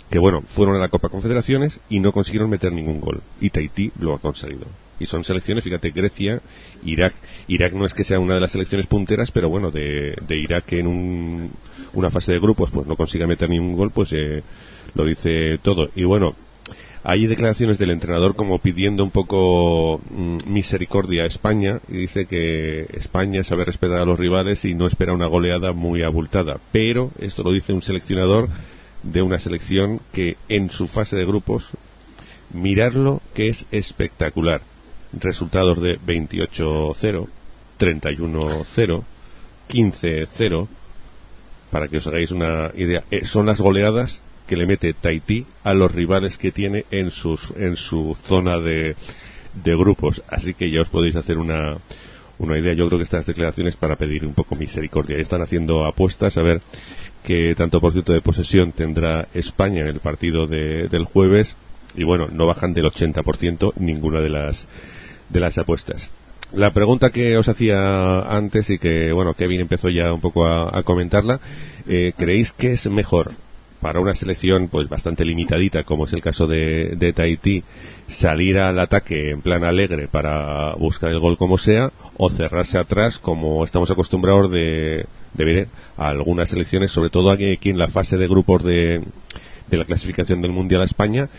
Que 0.10 0.18
bueno, 0.18 0.42
fueron 0.56 0.76
a 0.76 0.80
la 0.80 0.90
Copa 0.90 1.10
Confederaciones 1.10 1.80
y 1.88 2.00
no 2.00 2.12
consiguieron 2.12 2.50
meter 2.50 2.74
ningún 2.74 3.00
gol. 3.00 3.22
Y 3.40 3.52
Tahití 3.52 3.92
lo 4.00 4.16
ha 4.16 4.20
conseguido 4.20 4.66
y 5.00 5.06
son 5.06 5.24
selecciones, 5.24 5.64
fíjate, 5.64 5.92
Grecia, 5.92 6.42
Irak. 6.84 7.14
Irak 7.48 7.74
no 7.74 7.86
es 7.86 7.94
que 7.94 8.04
sea 8.04 8.20
una 8.20 8.36
de 8.36 8.42
las 8.42 8.52
selecciones 8.52 8.88
punteras, 8.88 9.32
pero 9.32 9.50
bueno, 9.50 9.72
de, 9.72 10.16
de 10.28 10.38
Irak 10.38 10.74
en 10.74 10.88
un, 10.88 11.52
una 11.94 12.10
fase 12.10 12.32
de 12.32 12.40
grupos 12.40 12.72
pues 12.72 12.86
no 12.86 12.96
consiga 12.96 13.28
meter 13.28 13.50
ningún 13.50 13.76
gol, 13.76 13.92
pues 13.92 14.12
eh, 14.14 14.44
lo 14.94 15.06
dice 15.06 15.58
todo. 15.62 15.90
Y 15.96 16.04
bueno, 16.04 16.36
hay 17.04 17.28
declaraciones 17.28 17.78
del 17.78 17.92
entrenador 17.92 18.36
como 18.36 18.60
pidiendo 18.60 19.04
un 19.04 19.12
poco 19.12 20.02
mm, 20.10 20.52
misericordia 20.52 21.24
a 21.24 21.28
España 21.28 21.80
y 21.88 21.98
dice 21.98 22.26
que 22.26 22.82
España 22.94 23.44
sabe 23.44 23.66
respetar 23.66 24.00
a 24.00 24.06
los 24.06 24.20
rivales 24.20 24.66
y 24.66 24.74
no 24.74 24.86
espera 24.86 25.14
una 25.14 25.28
goleada 25.28 25.72
muy 25.72 26.04
abultada. 26.04 26.60
Pero 26.72 27.12
esto 27.20 27.44
lo 27.44 27.52
dice 27.52 27.74
un 27.74 27.82
seleccionador 27.82 28.50
de 29.04 29.22
una 29.22 29.40
selección 29.40 30.02
que 30.12 30.36
en 30.50 30.72
su 30.72 30.88
fase 30.88 31.16
de 31.16 31.26
grupos 31.26 31.70
mirarlo 32.54 33.22
que 33.34 33.50
es 33.50 33.66
espectacular 33.72 34.62
resultados 35.14 35.82
de 35.82 36.00
28-0, 36.00 37.28
31-0, 37.80 39.04
15-0, 39.70 40.68
para 41.72 41.88
que 41.88 41.98
os 41.98 42.08
hagáis 42.08 42.32
una 42.32 42.72
idea. 42.76 43.04
Eh, 43.12 43.26
son 43.26 43.46
las 43.46 43.60
goleadas 43.60 44.22
que 44.48 44.58
le 44.58 44.66
mete 44.66 44.94
Tahití 44.94 45.46
a 45.64 45.74
los 45.74 45.92
rivales 45.92 46.38
que 46.38 46.52
tiene 46.52 46.86
en, 46.90 47.12
sus, 47.12 47.52
en 47.56 47.76
su 47.76 48.18
zona 48.26 48.60
de, 48.60 48.96
de 49.64 49.76
grupos. 49.76 50.22
Así 50.28 50.54
que 50.54 50.72
ya 50.72 50.82
os 50.82 50.90
podéis 50.90 51.16
hacer 51.16 51.38
una, 51.38 51.78
una 52.40 52.58
idea. 52.58 52.74
Yo 52.74 52.88
creo 52.88 52.98
que 52.98 53.04
estas 53.04 53.26
declaraciones 53.26 53.76
para 53.76 53.96
pedir 53.96 54.26
un 54.26 54.34
poco 54.34 54.56
misericordia. 54.56 55.18
Están 55.18 55.42
haciendo 55.42 55.86
apuestas 55.86 56.36
a 56.38 56.42
ver 56.42 56.62
qué 57.24 57.54
tanto 57.56 57.80
por 57.80 57.92
ciento 57.94 58.14
de 58.14 58.22
posesión 58.22 58.72
tendrá 58.72 59.28
España 59.34 59.82
en 59.82 59.88
el 59.88 60.00
partido 60.00 60.48
de, 60.48 60.88
del 60.88 61.06
jueves. 61.06 61.56
Y 61.96 62.04
bueno, 62.04 62.28
no 62.32 62.48
bajan 62.48 62.74
del 62.74 62.86
80% 62.86 63.74
ninguna 63.78 64.22
de 64.22 64.30
las 64.30 64.68
de 65.30 65.40
las 65.40 65.58
apuestas. 65.58 66.10
La 66.52 66.72
pregunta 66.74 67.12
que 67.12 67.38
os 67.38 67.48
hacía 67.48 68.22
antes 68.22 68.70
y 68.70 68.80
que, 68.80 69.12
bueno, 69.14 69.36
Kevin 69.36 69.62
empezó 69.62 69.90
ya 69.90 70.12
un 70.12 70.20
poco 70.20 70.48
a, 70.48 70.82
comentarla, 70.84 71.40
eh, 71.88 72.14
¿creéis 72.18 72.52
que 72.54 72.72
es 72.72 72.88
mejor 72.88 73.32
para 73.82 74.00
una 74.00 74.16
selección 74.16 74.68
pues 74.68 74.90
bastante 74.90 75.24
limitadita 75.24 75.84
como 75.84 76.06
es 76.06 76.14
el 76.14 76.22
caso 76.22 76.48
de, 76.48 76.96
de 76.98 77.14
Tahití 77.14 77.64
salir 78.10 78.58
al 78.58 78.78
ataque 78.78 79.32
en 79.32 79.42
plan 79.42 79.64
alegre 79.64 80.08
para 80.08 80.74
buscar 80.76 81.12
el 81.12 81.20
gol 81.20 81.38
como 81.38 81.58
sea 81.58 81.92
o 82.18 82.30
cerrarse 82.30 82.78
atrás 82.78 83.20
como 83.20 83.64
estamos 83.64 83.90
acostumbrados 83.90 84.52
de, 84.52 85.06
ver 85.34 85.68
a 85.98 86.10
algunas 86.10 86.50
selecciones 86.50 86.92
sobre 86.92 87.10
todo 87.10 87.32
aquí 87.32 87.70
en 87.70 87.78
la 87.78 87.88
fase 87.88 88.18
de 88.18 88.28
grupos 88.28 88.64
de, 88.64 89.02
de 89.70 89.78
la 89.78 89.86
clasificación 89.86 90.42
del 90.42 90.52
mundial 90.52 90.82
a 90.82 90.86
España 90.86 91.30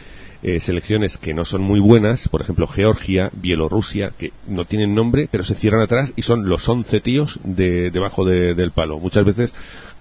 eh, 0.43 0.59
selecciones 0.61 1.19
que 1.19 1.35
no 1.35 1.45
son 1.45 1.61
muy 1.63 1.81
buenas, 1.81 2.29
por 2.29 2.41
ejemplo 2.41 2.67
Georgia, 2.67 3.31
Bielorrusia, 3.35 4.13
que 4.19 4.33
no 4.49 4.65
tienen 4.65 4.95
nombre, 4.95 5.29
pero 5.31 5.45
se 5.45 5.55
cierran 5.55 5.83
atrás 5.83 6.13
y 6.17 6.23
son 6.23 6.49
los 6.49 6.67
11 6.69 7.01
tíos 7.01 7.39
de, 7.45 7.91
debajo 7.91 8.25
de- 8.25 8.55
del 8.55 8.71
palo. 8.73 8.99
Muchas 8.99 9.25
veces 9.25 9.53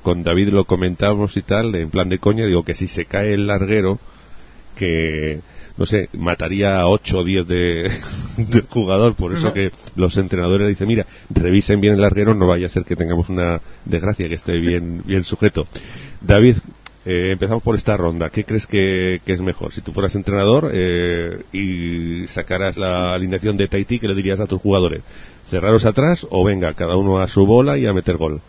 con 0.02 0.24
David 0.24 0.50
lo 0.50 0.64
comentábamos 0.66 1.36
y 1.36 1.42
tal, 1.42 1.76
en 1.76 1.90
plan 1.90 2.08
de 2.10 2.20
coña, 2.20 2.46
digo 2.46 2.64
que 2.64 2.74
si 2.76 2.88
se 2.88 3.06
cae 3.06 3.34
el 3.34 3.48
larguero, 3.48 4.00
que 4.76 5.40
no 5.78 5.86
sé, 5.86 6.10
mataría 6.14 6.78
a 6.80 6.88
8 6.88 7.20
o 7.20 7.24
10 7.24 7.48
de, 7.48 7.92
del 8.38 8.66
jugador, 8.70 9.16
por 9.16 9.34
eso 9.34 9.54
que 9.54 9.72
los 9.96 10.18
entrenadores 10.18 10.68
dicen, 10.68 10.88
mira, 10.90 11.06
revisen 11.30 11.80
bien 11.80 11.94
el 11.94 12.02
larguero, 12.02 12.34
no 12.36 12.48
vaya 12.48 12.66
a 12.66 12.70
ser 12.70 12.84
que 12.84 12.98
tengamos 12.98 13.30
una 13.30 13.62
desgracia, 13.86 14.28
que 14.28 14.36
esté 14.36 14.58
bien, 14.60 15.02
bien 15.06 15.24
sujeto. 15.24 15.68
David, 16.20 16.58
eh, 17.06 17.32
empezamos 17.32 17.64
por 17.64 17.76
esta 17.76 17.96
ronda. 17.98 18.30
¿Qué 18.30 18.44
crees 18.44 18.66
que, 18.68 19.22
es 19.26 19.42
mejor? 19.42 19.74
Si 19.74 19.82
tú 19.82 19.94
fueras 19.94 20.16
entrenador 20.16 20.70
eh, 20.74 21.44
y 21.54 22.28
sacaras 22.28 22.78
la 22.78 23.14
alineación 23.14 23.58
de 23.58 23.68
Tahití, 23.68 24.00
¿qué 24.00 24.08
le 24.08 24.16
dirías 24.16 24.40
a 24.40 24.48
tus 24.48 24.62
jugadores? 24.62 25.02
¿Cerraros 25.50 25.86
atrás 25.86 26.26
o 26.30 26.44
venga, 26.44 26.74
cada 26.74 26.96
uno 26.98 27.20
a 27.20 27.28
su 27.28 27.46
bola 27.46 27.78
y 27.78 27.86
a 27.86 27.94
meter 27.94 28.18
gol? 28.18 28.42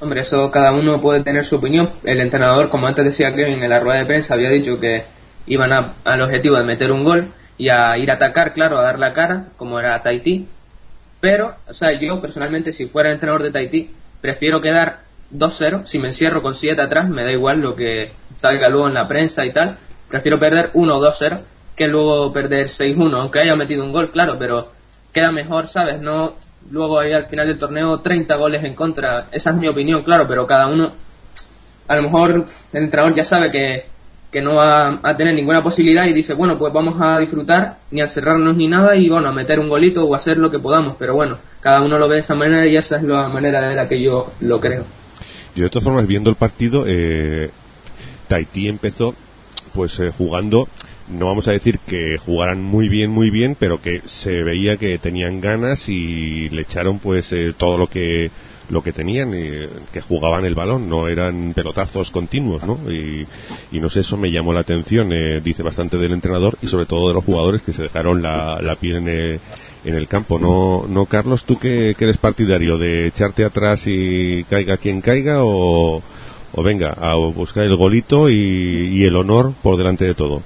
Hombre, 0.00 0.22
eso 0.22 0.50
cada 0.50 0.72
uno 0.72 1.00
puede 1.00 1.22
tener 1.22 1.44
su 1.44 1.56
opinión. 1.56 1.90
El 2.04 2.20
entrenador, 2.20 2.68
como 2.70 2.86
antes 2.86 3.04
decía 3.04 3.32
Kevin 3.34 3.62
en 3.62 3.70
la 3.70 3.80
rueda 3.80 4.00
de 4.00 4.06
prensa, 4.06 4.34
había 4.34 4.50
dicho 4.50 4.80
que 4.80 5.04
iban 5.46 5.72
a- 5.72 5.92
al 6.04 6.22
objetivo 6.22 6.56
de 6.56 6.64
meter 6.64 6.90
un 6.90 7.04
gol 7.04 7.28
y 7.58 7.68
a 7.68 7.96
ir 7.98 8.10
a 8.10 8.14
atacar, 8.14 8.54
claro, 8.54 8.78
a 8.78 8.82
dar 8.82 8.98
la 8.98 9.12
cara, 9.12 9.48
como 9.56 9.78
era 9.78 10.02
Tahití. 10.02 10.46
Pero, 11.20 11.54
o 11.68 11.74
sea, 11.74 11.92
yo 12.00 12.20
personalmente, 12.20 12.72
si 12.72 12.86
fuera 12.86 13.12
entrenador 13.12 13.42
de 13.42 13.50
Tahití, 13.50 13.90
prefiero 14.22 14.60
quedar 14.62 15.00
2-0. 15.32 15.86
Si 15.86 15.98
me 15.98 16.08
encierro 16.08 16.42
con 16.42 16.54
7 16.54 16.80
atrás, 16.80 17.08
me 17.08 17.24
da 17.24 17.32
igual 17.32 17.60
lo 17.60 17.74
que 17.74 18.12
salga 18.36 18.68
luego 18.68 18.88
en 18.88 18.94
la 18.94 19.08
prensa 19.08 19.44
y 19.44 19.52
tal. 19.52 19.78
Prefiero 20.08 20.38
perder 20.38 20.70
1 20.74 20.96
o 20.96 21.00
2-0 21.00 21.40
que 21.76 21.88
luego 21.88 22.30
perder 22.32 22.66
6-1, 22.66 23.16
aunque 23.16 23.40
haya 23.40 23.56
metido 23.56 23.82
un 23.82 23.92
gol, 23.92 24.10
claro, 24.10 24.36
pero 24.38 24.68
queda 25.14 25.32
mejor, 25.32 25.66
¿sabes? 25.68 25.98
No 26.00 26.34
luego 26.70 27.00
ahí 27.00 27.12
al 27.12 27.26
final 27.26 27.46
del 27.46 27.58
torneo 27.58 28.00
30 28.00 28.36
goles 28.36 28.62
en 28.64 28.74
contra. 28.74 29.28
Esa 29.32 29.50
es 29.50 29.56
mi 29.56 29.66
opinión, 29.66 30.02
claro, 30.02 30.26
pero 30.28 30.46
cada 30.46 30.66
uno, 30.66 30.92
a 31.88 31.96
lo 31.96 32.02
mejor 32.02 32.44
el 32.72 32.82
entrenador 32.82 33.14
ya 33.14 33.24
sabe 33.24 33.50
que, 33.50 33.86
que 34.30 34.42
no 34.42 34.56
va 34.56 35.00
a 35.02 35.16
tener 35.16 35.34
ninguna 35.34 35.62
posibilidad 35.62 36.04
y 36.04 36.12
dice, 36.12 36.34
bueno, 36.34 36.58
pues 36.58 36.72
vamos 36.72 36.96
a 37.00 37.18
disfrutar, 37.18 37.76
ni 37.90 38.02
a 38.02 38.06
cerrarnos 38.06 38.56
ni 38.56 38.68
nada 38.68 38.94
y 38.96 39.08
bueno, 39.08 39.28
a 39.28 39.32
meter 39.32 39.58
un 39.58 39.68
golito 39.68 40.04
o 40.04 40.14
hacer 40.14 40.36
lo 40.36 40.50
que 40.50 40.58
podamos, 40.58 40.96
pero 40.98 41.14
bueno, 41.14 41.38
cada 41.60 41.80
uno 41.80 41.98
lo 41.98 42.08
ve 42.08 42.16
de 42.16 42.20
esa 42.20 42.34
manera 42.34 42.66
y 42.66 42.76
esa 42.76 42.96
es 42.96 43.04
la 43.04 43.28
manera 43.28 43.66
de 43.68 43.74
la 43.74 43.88
que 43.88 44.02
yo 44.02 44.32
lo 44.40 44.60
creo. 44.60 44.84
De 45.64 45.70
todas 45.70 45.84
formas, 45.84 46.06
viendo 46.06 46.30
el 46.30 46.36
partido, 46.36 46.84
eh, 46.86 47.50
Tahití 48.28 48.68
empezó 48.68 49.14
pues 49.74 49.98
eh, 50.00 50.10
jugando, 50.16 50.68
no 51.08 51.26
vamos 51.26 51.48
a 51.48 51.52
decir 51.52 51.78
que 51.80 52.18
jugaran 52.18 52.62
muy 52.62 52.88
bien, 52.88 53.10
muy 53.10 53.30
bien, 53.30 53.56
pero 53.58 53.80
que 53.80 54.02
se 54.06 54.42
veía 54.42 54.76
que 54.76 54.98
tenían 54.98 55.40
ganas 55.40 55.88
y 55.88 56.48
le 56.50 56.62
echaron 56.62 56.98
pues 56.98 57.32
eh, 57.32 57.54
todo 57.56 57.78
lo 57.78 57.86
que 57.88 58.30
lo 58.70 58.82
que 58.82 58.92
tenían, 58.92 59.34
eh, 59.34 59.68
que 59.92 60.00
jugaban 60.00 60.44
el 60.44 60.54
balón, 60.54 60.88
no 60.88 61.08
eran 61.08 61.52
pelotazos 61.54 62.10
continuos, 62.10 62.64
¿no? 62.64 62.78
Y, 62.90 63.26
y 63.72 63.80
no 63.80 63.90
sé, 63.90 64.00
eso 64.00 64.16
me 64.16 64.30
llamó 64.30 64.52
la 64.52 64.60
atención, 64.60 65.12
eh, 65.12 65.40
dice 65.40 65.62
bastante 65.62 65.96
del 65.96 66.12
entrenador 66.12 66.56
y 66.62 66.68
sobre 66.68 66.86
todo 66.86 67.08
de 67.08 67.14
los 67.14 67.24
jugadores 67.24 67.62
que 67.62 67.72
se 67.72 67.82
dejaron 67.82 68.22
la, 68.22 68.60
la 68.62 68.76
piel 68.76 68.96
en 68.96 69.08
el, 69.08 69.40
en 69.84 69.94
el 69.94 70.08
campo, 70.08 70.38
¿no, 70.38 70.86
no 70.88 71.06
Carlos? 71.06 71.44
¿Tú 71.44 71.58
qué 71.58 71.94
eres 71.98 72.18
partidario? 72.18 72.76
¿De 72.78 73.06
echarte 73.06 73.44
atrás 73.44 73.82
y 73.86 74.44
caiga 74.44 74.76
quien 74.76 75.00
caiga 75.00 75.42
o, 75.42 76.02
o 76.52 76.62
venga, 76.62 76.90
a 76.90 77.14
buscar 77.16 77.64
el 77.64 77.76
golito 77.76 78.28
y, 78.28 79.04
el 79.04 79.16
honor 79.16 79.52
por 79.62 79.76
delante 79.76 80.04
de 80.04 80.14
todo? 80.14 80.42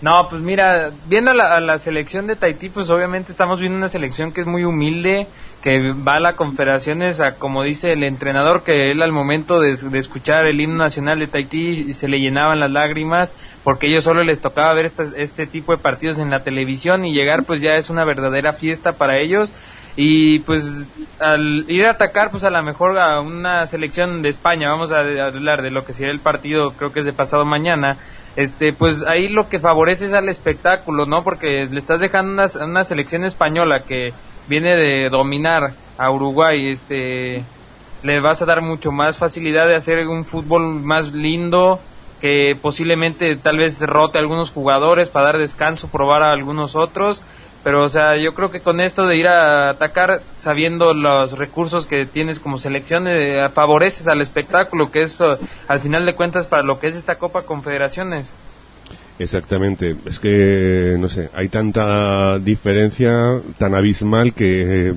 No, 0.00 0.28
pues 0.28 0.42
mira, 0.42 0.92
viendo 1.06 1.32
la, 1.32 1.60
la 1.60 1.78
selección 1.78 2.26
de 2.26 2.36
Tahití, 2.36 2.68
pues 2.68 2.90
obviamente 2.90 3.32
estamos 3.32 3.60
viendo 3.60 3.78
una 3.78 3.88
selección 3.88 4.32
que 4.32 4.42
es 4.42 4.46
muy 4.46 4.64
humilde, 4.64 5.26
que 5.64 5.92
va 5.94 6.16
a 6.16 6.20
las 6.20 6.34
confederaciones 6.34 7.20
a, 7.20 7.36
como 7.36 7.62
dice 7.62 7.90
el 7.90 8.02
entrenador, 8.04 8.64
que 8.64 8.90
él 8.90 9.00
al 9.00 9.12
momento 9.12 9.60
de, 9.60 9.70
escuchar 9.98 10.46
el 10.46 10.60
himno 10.60 10.76
nacional 10.76 11.18
de 11.18 11.26
Tahití 11.26 11.94
se 11.94 12.06
le 12.06 12.18
llenaban 12.20 12.60
las 12.60 12.70
lágrimas, 12.70 13.32
porque 13.64 13.86
ellos 13.86 14.04
solo 14.04 14.22
les 14.24 14.42
tocaba 14.42 14.74
ver 14.74 14.84
esta- 14.84 15.10
este 15.16 15.46
tipo 15.46 15.74
de 15.74 15.82
partidos 15.82 16.18
en 16.18 16.28
la 16.28 16.44
televisión 16.44 17.06
y 17.06 17.14
llegar 17.14 17.44
pues 17.44 17.62
ya 17.62 17.76
es 17.76 17.88
una 17.88 18.04
verdadera 18.04 18.52
fiesta 18.52 18.92
para 18.98 19.18
ellos. 19.18 19.54
Y 19.96 20.40
pues 20.40 20.62
al 21.18 21.64
ir 21.68 21.86
a 21.86 21.92
atacar 21.92 22.30
pues 22.30 22.44
a 22.44 22.50
lo 22.50 22.62
mejor 22.62 22.98
a 22.98 23.22
una 23.22 23.66
selección 23.66 24.20
de 24.20 24.28
España, 24.28 24.68
vamos 24.68 24.92
a, 24.92 24.98
a 24.98 25.26
hablar 25.28 25.62
de 25.62 25.70
lo 25.70 25.86
que 25.86 25.94
será 25.94 26.10
el 26.10 26.20
partido, 26.20 26.72
creo 26.76 26.92
que 26.92 27.00
es 27.00 27.06
de 27.06 27.14
pasado 27.14 27.46
mañana, 27.46 27.96
este 28.36 28.74
pues 28.74 29.02
ahí 29.06 29.28
lo 29.28 29.48
que 29.48 29.60
favorece 29.60 30.06
es 30.06 30.12
al 30.12 30.28
espectáculo, 30.28 31.06
¿no? 31.06 31.22
Porque 31.22 31.66
le 31.70 31.78
estás 31.78 32.00
dejando 32.02 32.32
una, 32.32 32.66
una 32.66 32.84
selección 32.84 33.24
española 33.24 33.84
que 33.88 34.12
viene 34.48 34.76
de 34.76 35.08
dominar 35.10 35.72
a 35.98 36.10
Uruguay, 36.10 36.68
este 36.68 37.44
le 38.02 38.20
vas 38.20 38.42
a 38.42 38.46
dar 38.46 38.60
mucho 38.60 38.92
más 38.92 39.18
facilidad 39.18 39.66
de 39.66 39.76
hacer 39.76 40.06
un 40.06 40.26
fútbol 40.26 40.80
más 40.80 41.12
lindo 41.12 41.80
que 42.20 42.56
posiblemente 42.60 43.36
tal 43.36 43.56
vez 43.56 43.80
rote 43.80 44.18
a 44.18 44.20
algunos 44.20 44.50
jugadores 44.50 45.08
para 45.08 45.26
dar 45.26 45.38
descanso, 45.38 45.88
probar 45.88 46.22
a 46.22 46.32
algunos 46.32 46.76
otros, 46.76 47.22
pero 47.62 47.82
o 47.82 47.88
sea, 47.88 48.16
yo 48.18 48.34
creo 48.34 48.50
que 48.50 48.60
con 48.60 48.80
esto 48.80 49.06
de 49.06 49.16
ir 49.16 49.26
a 49.26 49.70
atacar 49.70 50.20
sabiendo 50.38 50.92
los 50.92 51.32
recursos 51.32 51.86
que 51.86 52.04
tienes 52.04 52.40
como 52.40 52.58
selección 52.58 53.08
eh, 53.08 53.48
favoreces 53.48 54.06
al 54.06 54.20
espectáculo 54.20 54.90
que 54.90 55.00
es 55.00 55.18
eh, 55.20 55.38
al 55.66 55.80
final 55.80 56.04
de 56.04 56.14
cuentas 56.14 56.46
para 56.46 56.62
lo 56.62 56.78
que 56.78 56.88
es 56.88 56.96
esta 56.96 57.16
Copa 57.16 57.42
Confederaciones. 57.42 58.34
Exactamente, 59.16 59.94
es 60.06 60.18
que, 60.18 60.96
no 60.98 61.08
sé, 61.08 61.30
hay 61.34 61.48
tanta 61.48 62.38
diferencia 62.40 63.40
tan 63.58 63.74
abismal 63.74 64.34
que... 64.34 64.92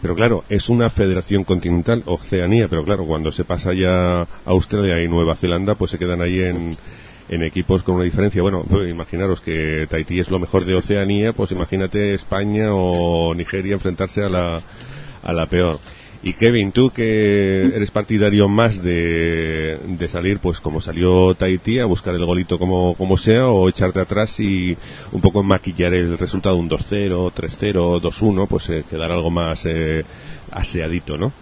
Pero 0.00 0.14
claro, 0.14 0.44
es 0.48 0.68
una 0.68 0.88
federación 0.88 1.44
continental, 1.44 2.02
Oceanía, 2.06 2.68
pero 2.68 2.84
claro, 2.84 3.04
cuando 3.04 3.32
se 3.32 3.44
pasa 3.44 3.74
ya 3.74 4.22
a 4.22 4.26
Australia 4.46 5.02
y 5.02 5.08
Nueva 5.08 5.36
Zelanda, 5.36 5.74
pues 5.74 5.90
se 5.90 5.98
quedan 5.98 6.22
ahí 6.22 6.40
en, 6.40 6.76
en 7.28 7.42
equipos 7.42 7.82
con 7.82 7.96
una 7.96 8.04
diferencia. 8.04 8.40
Bueno, 8.40 8.64
pues 8.68 8.88
imaginaros 8.88 9.40
que 9.40 9.86
Tahití 9.90 10.20
es 10.20 10.30
lo 10.30 10.38
mejor 10.38 10.64
de 10.64 10.74
Oceanía, 10.74 11.32
pues 11.32 11.50
imagínate 11.52 12.14
España 12.14 12.68
o 12.72 13.34
Nigeria 13.34 13.74
enfrentarse 13.74 14.22
a 14.22 14.30
la, 14.30 14.62
a 15.22 15.32
la 15.32 15.46
peor. 15.46 15.78
Y 16.22 16.34
Kevin, 16.34 16.70
tú 16.70 16.90
que 16.90 17.62
eres 17.74 17.90
partidario 17.90 18.46
más 18.46 18.82
de, 18.82 19.78
de 19.82 20.08
salir, 20.08 20.38
pues 20.38 20.60
como 20.60 20.82
salió 20.82 21.34
Tahití, 21.34 21.80
a 21.80 21.86
buscar 21.86 22.14
el 22.14 22.26
golito 22.26 22.58
como, 22.58 22.94
como 22.94 23.16
sea, 23.16 23.46
o 23.46 23.66
echarte 23.70 24.00
atrás 24.00 24.38
y 24.38 24.76
un 25.12 25.22
poco 25.22 25.42
maquillar 25.42 25.94
el 25.94 26.18
resultado, 26.18 26.56
un 26.56 26.68
2-0, 26.68 27.32
3-0, 27.32 28.00
2-1, 28.02 28.48
pues 28.48 28.68
eh, 28.68 28.84
quedar 28.88 29.10
algo 29.10 29.30
más 29.30 29.64
eh, 29.64 30.04
aseadito, 30.50 31.16
¿no? 31.16 31.32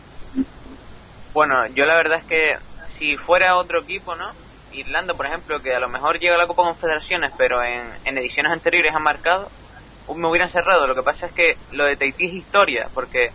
Bueno, 1.34 1.66
yo 1.74 1.84
la 1.84 1.96
verdad 1.96 2.18
es 2.18 2.24
que 2.24 2.52
si 3.00 3.16
fuera 3.16 3.56
otro 3.56 3.80
equipo, 3.80 4.14
¿no? 4.14 4.30
Irlanda, 4.72 5.14
por 5.14 5.26
ejemplo, 5.26 5.60
que 5.60 5.74
a 5.74 5.80
lo 5.80 5.88
mejor 5.88 6.20
llega 6.20 6.36
a 6.36 6.38
la 6.38 6.46
Copa 6.46 6.62
Confederaciones, 6.62 7.32
pero 7.36 7.64
en, 7.64 7.82
en 8.04 8.16
ediciones 8.16 8.52
anteriores 8.52 8.94
ha 8.94 9.00
marcado, 9.00 9.50
me 10.14 10.28
hubieran 10.28 10.50
cerrado. 10.50 10.86
Lo 10.86 10.94
que 10.94 11.02
pasa 11.02 11.26
es 11.26 11.32
que 11.32 11.56
lo 11.72 11.84
de 11.84 11.96
Tahití 11.96 12.26
es 12.26 12.34
historia, 12.34 12.88
porque 12.94 13.30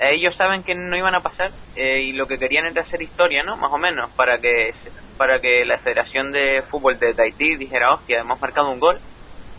ellos 0.00 0.34
saben 0.34 0.62
que 0.62 0.74
no 0.74 0.96
iban 0.96 1.14
a 1.14 1.20
pasar 1.20 1.52
eh, 1.76 2.00
y 2.02 2.12
lo 2.12 2.26
que 2.26 2.38
querían 2.38 2.66
era 2.66 2.82
hacer 2.82 3.02
historia, 3.02 3.42
¿no? 3.42 3.56
Más 3.56 3.70
o 3.72 3.78
menos, 3.78 4.10
para 4.12 4.38
que 4.38 4.74
para 5.16 5.40
que 5.40 5.64
la 5.64 5.78
Federación 5.78 6.32
de 6.32 6.62
Fútbol 6.62 6.98
de 6.98 7.14
Tahití 7.14 7.56
dijera, 7.56 7.92
hostia, 7.92 8.20
hemos 8.20 8.40
marcado 8.40 8.70
un 8.70 8.80
gol 8.80 8.98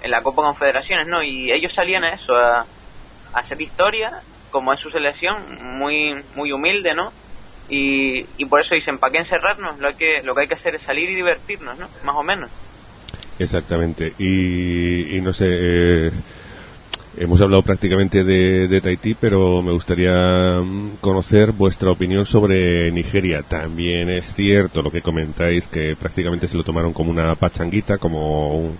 en 0.01 0.11
la 0.11 0.21
Copa 0.21 0.41
Confederaciones, 0.41 1.07
¿no? 1.07 1.23
Y 1.23 1.51
ellos 1.51 1.73
salían 1.73 2.03
a 2.03 2.09
eso, 2.09 2.35
a, 2.35 2.65
hacer 3.33 3.61
historia, 3.61 4.11
como 4.51 4.73
es 4.73 4.79
su 4.79 4.89
selección, 4.89 5.37
muy 5.77 6.15
muy 6.35 6.51
humilde, 6.51 6.93
¿no? 6.93 7.13
Y, 7.69 8.25
y 8.37 8.45
por 8.45 8.59
eso 8.59 8.75
dicen, 8.75 8.99
¿para 8.99 9.13
qué 9.13 9.19
encerrarnos? 9.19 9.79
Lo, 9.79 9.87
hay 9.87 9.95
que, 9.95 10.21
lo 10.23 10.35
que 10.35 10.41
hay 10.41 10.47
que 10.47 10.55
hacer 10.55 10.75
es 10.75 10.81
salir 10.81 11.09
y 11.09 11.15
divertirnos, 11.15 11.77
¿no? 11.79 11.87
Más 12.03 12.15
o 12.15 12.23
menos. 12.23 12.51
Exactamente. 13.39 14.13
Y, 14.17 15.17
y 15.17 15.21
no 15.21 15.33
sé, 15.33 15.45
eh, 15.47 16.11
hemos 17.17 17.39
hablado 17.41 17.61
prácticamente 17.61 18.23
de, 18.23 18.67
de 18.67 18.81
Tahití, 18.81 19.15
pero 19.15 19.61
me 19.61 19.71
gustaría 19.71 20.61
mm, 20.61 20.97
conocer 21.01 21.51
vuestra 21.51 21.91
opinión 21.91 22.25
sobre 22.25 22.91
Nigeria. 22.91 23.43
También 23.43 24.09
es 24.09 24.25
cierto 24.35 24.81
lo 24.81 24.91
que 24.91 25.01
comentáis, 25.01 25.67
que 25.67 25.95
prácticamente 25.95 26.47
se 26.47 26.57
lo 26.57 26.63
tomaron 26.63 26.93
como 26.93 27.11
una 27.11 27.35
pachanguita, 27.35 27.97
como 27.97 28.73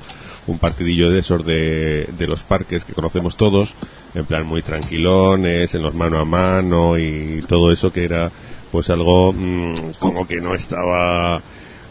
un, 0.48 0.60
partidillo 0.60 1.10
de 1.12 1.20
esos 1.20 1.46
de, 1.46 2.08
los 2.28 2.42
parques 2.44 2.84
que 2.84 2.94
conocemos 2.94 3.38
todos, 3.38 3.74
en 4.14 4.26
plan 4.26 4.46
muy 4.46 4.62
tranquilones, 4.62 5.74
en 5.74 5.82
los 5.82 5.94
mano 5.94 6.20
a 6.20 6.26
mano 6.26 6.98
y 6.98 7.42
todo 7.48 7.72
eso 7.72 7.92
que 7.92 8.04
era 8.04 8.32
pues 8.72 8.90
algo 8.90 9.32
mm, 9.34 9.92
como 10.00 10.28
que 10.28 10.42
no 10.42 10.56
estaba, 10.56 11.42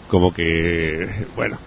como 0.09 0.33
que, 0.35 1.27
bueno, 1.37 1.59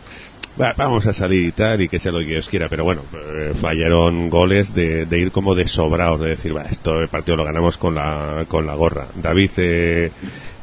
vamos 0.58 1.06
a 1.06 1.14
salir 1.14 1.48
y 1.48 1.52
tal 1.52 1.82
y 1.82 1.90
que 1.90 2.00
sea 2.00 2.12
lo 2.12 2.20
que 2.20 2.26
Dios 2.26 2.48
quiera, 2.50 2.68
pero 2.70 2.84
bueno, 2.84 3.02
eh, 3.14 3.54
fallaron 3.60 4.30
goles 4.30 4.74
de, 4.74 5.08
ir 5.12 5.32
como 5.32 5.56
de 5.56 5.68
sobrados, 5.68 6.22
de 6.22 6.30
decir, 6.30 6.56
va, 6.56 6.64
esto 6.64 7.02
el 7.02 7.10
partido 7.10 7.38
lo 7.38 7.44
ganamos 7.44 7.78
con 7.78 7.96
la, 7.96 8.46
con 8.48 8.66
la 8.66 8.76
gorra. 8.76 9.08
David, 9.16 9.52
eh, 9.58 10.12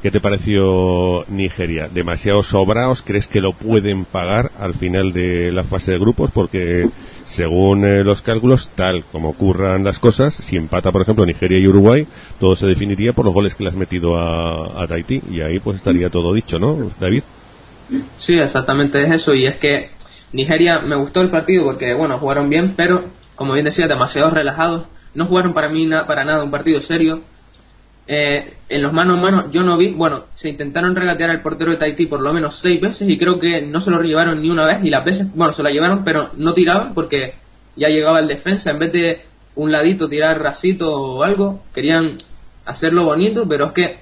¿qué 0.03 0.11
te 0.11 0.21
pareció 0.21 1.25
Nigeria? 1.29 1.89
¿Demasiado 1.89 2.43
sobrados? 2.43 3.03
¿Crees 3.03 3.29
que 3.29 3.41
lo 3.41 3.53
pueden 3.53 4.05
pagar 4.05 4.51
al 4.59 4.75
final 4.75 5.13
de 5.13 5.53
la 5.53 5.65
fase 5.65 5.93
de 5.93 5.99
grupos? 5.99 6.31
Porque 6.31 6.89
según 7.27 7.85
eh, 7.85 8.03
los 8.03 8.23
cálculos, 8.23 8.71
tal 8.75 9.05
como 9.13 9.31
ocurran 9.31 9.85
las 9.85 9.99
cosas, 9.99 10.35
si 10.35 10.57
empata, 10.57 10.91
por 10.91 11.03
ejemplo, 11.03 11.27
Nigeria 11.27 11.59
y 11.59 11.67
Uruguay, 11.67 12.07
todo 12.39 12.57
se 12.57 12.67
definiría 12.67 13.13
por 13.13 13.27
los 13.27 13.35
goles 13.35 13.55
que 13.55 13.65
le 13.65 13.71
has 13.71 13.77
metido 13.77 14.17
a, 14.19 14.83
a 14.83 14.87
Tahití 14.87 15.23
y 15.31 15.41
ahí 15.43 15.59
pues 15.59 15.77
estaría 15.77 16.09
todo 16.09 16.33
dicho, 16.33 16.59
¿no, 16.59 16.91
David? 16.99 17.23
Sí, 18.19 18.39
exactamente 18.39 19.03
es 19.03 19.11
eso. 19.13 19.35
Y 19.35 19.47
es 19.47 19.57
que 19.57 19.91
Nigeria 20.33 20.81
me 20.81 20.97
gustó 20.97 21.21
el 21.21 21.31
partido 21.31 21.65
porque, 21.65 21.95
bueno, 21.95 22.19
jugaron 22.19 22.49
bien, 22.49 22.75
pero, 22.77 23.05
como 23.37 23.53
bien 23.53 23.65
decía, 23.65 23.89
demasiado 23.89 24.31
relajados. 24.31 24.87
No 25.15 25.27
jugaron 25.27 25.53
para 25.53 25.69
mí 25.69 25.89
para 26.07 26.25
nada 26.25 26.43
un 26.43 26.51
partido 26.51 26.81
serio. 26.81 27.23
Eh, 28.09 28.55
en 28.69 28.83
los 28.83 28.93
manos 28.93 29.19
a 29.19 29.21
mano 29.21 29.51
yo 29.53 29.63
no 29.63 29.77
vi, 29.77 29.89
bueno, 29.89 30.25
se 30.33 30.49
intentaron 30.49 30.97
regatear 30.97 31.31
al 31.31 31.41
portero 31.41 31.71
de 31.71 31.77
Tahití 31.77 32.07
por 32.07 32.21
lo 32.21 32.33
menos 32.33 32.59
seis 32.59 32.81
veces 32.81 33.09
y 33.09 33.17
creo 33.17 33.39
que 33.39 33.65
no 33.65 33.81
se 33.81 33.93
lo 33.93 34.03
llevaron 34.03 34.43
ni 34.43 34.51
una 34.51 34.67
vez 34.67 34.83
y 34.83 34.91
las 34.91 35.05
veces, 35.05 35.33
bueno, 35.37 35.53
se 35.53 35.63
la 35.63 35.71
llevaron 35.71 36.03
pero 36.03 36.31
no 36.37 36.53
tiraban 36.53 36.95
porque 36.95 37.35
ya 37.77 37.89
llegaba 37.89 38.19
el 38.19 38.27
defensa, 38.27 38.73
en 38.73 38.81
vez 38.81 38.93
de 38.93 39.21
un 39.55 39.71
ladito 39.71 40.09
tirar 40.09 40.43
rasito 40.43 40.91
o 40.91 41.23
algo, 41.23 41.63
querían 41.73 42.17
hacerlo 42.65 43.05
bonito, 43.05 43.47
pero 43.49 43.67
es 43.67 43.73
que 43.73 43.99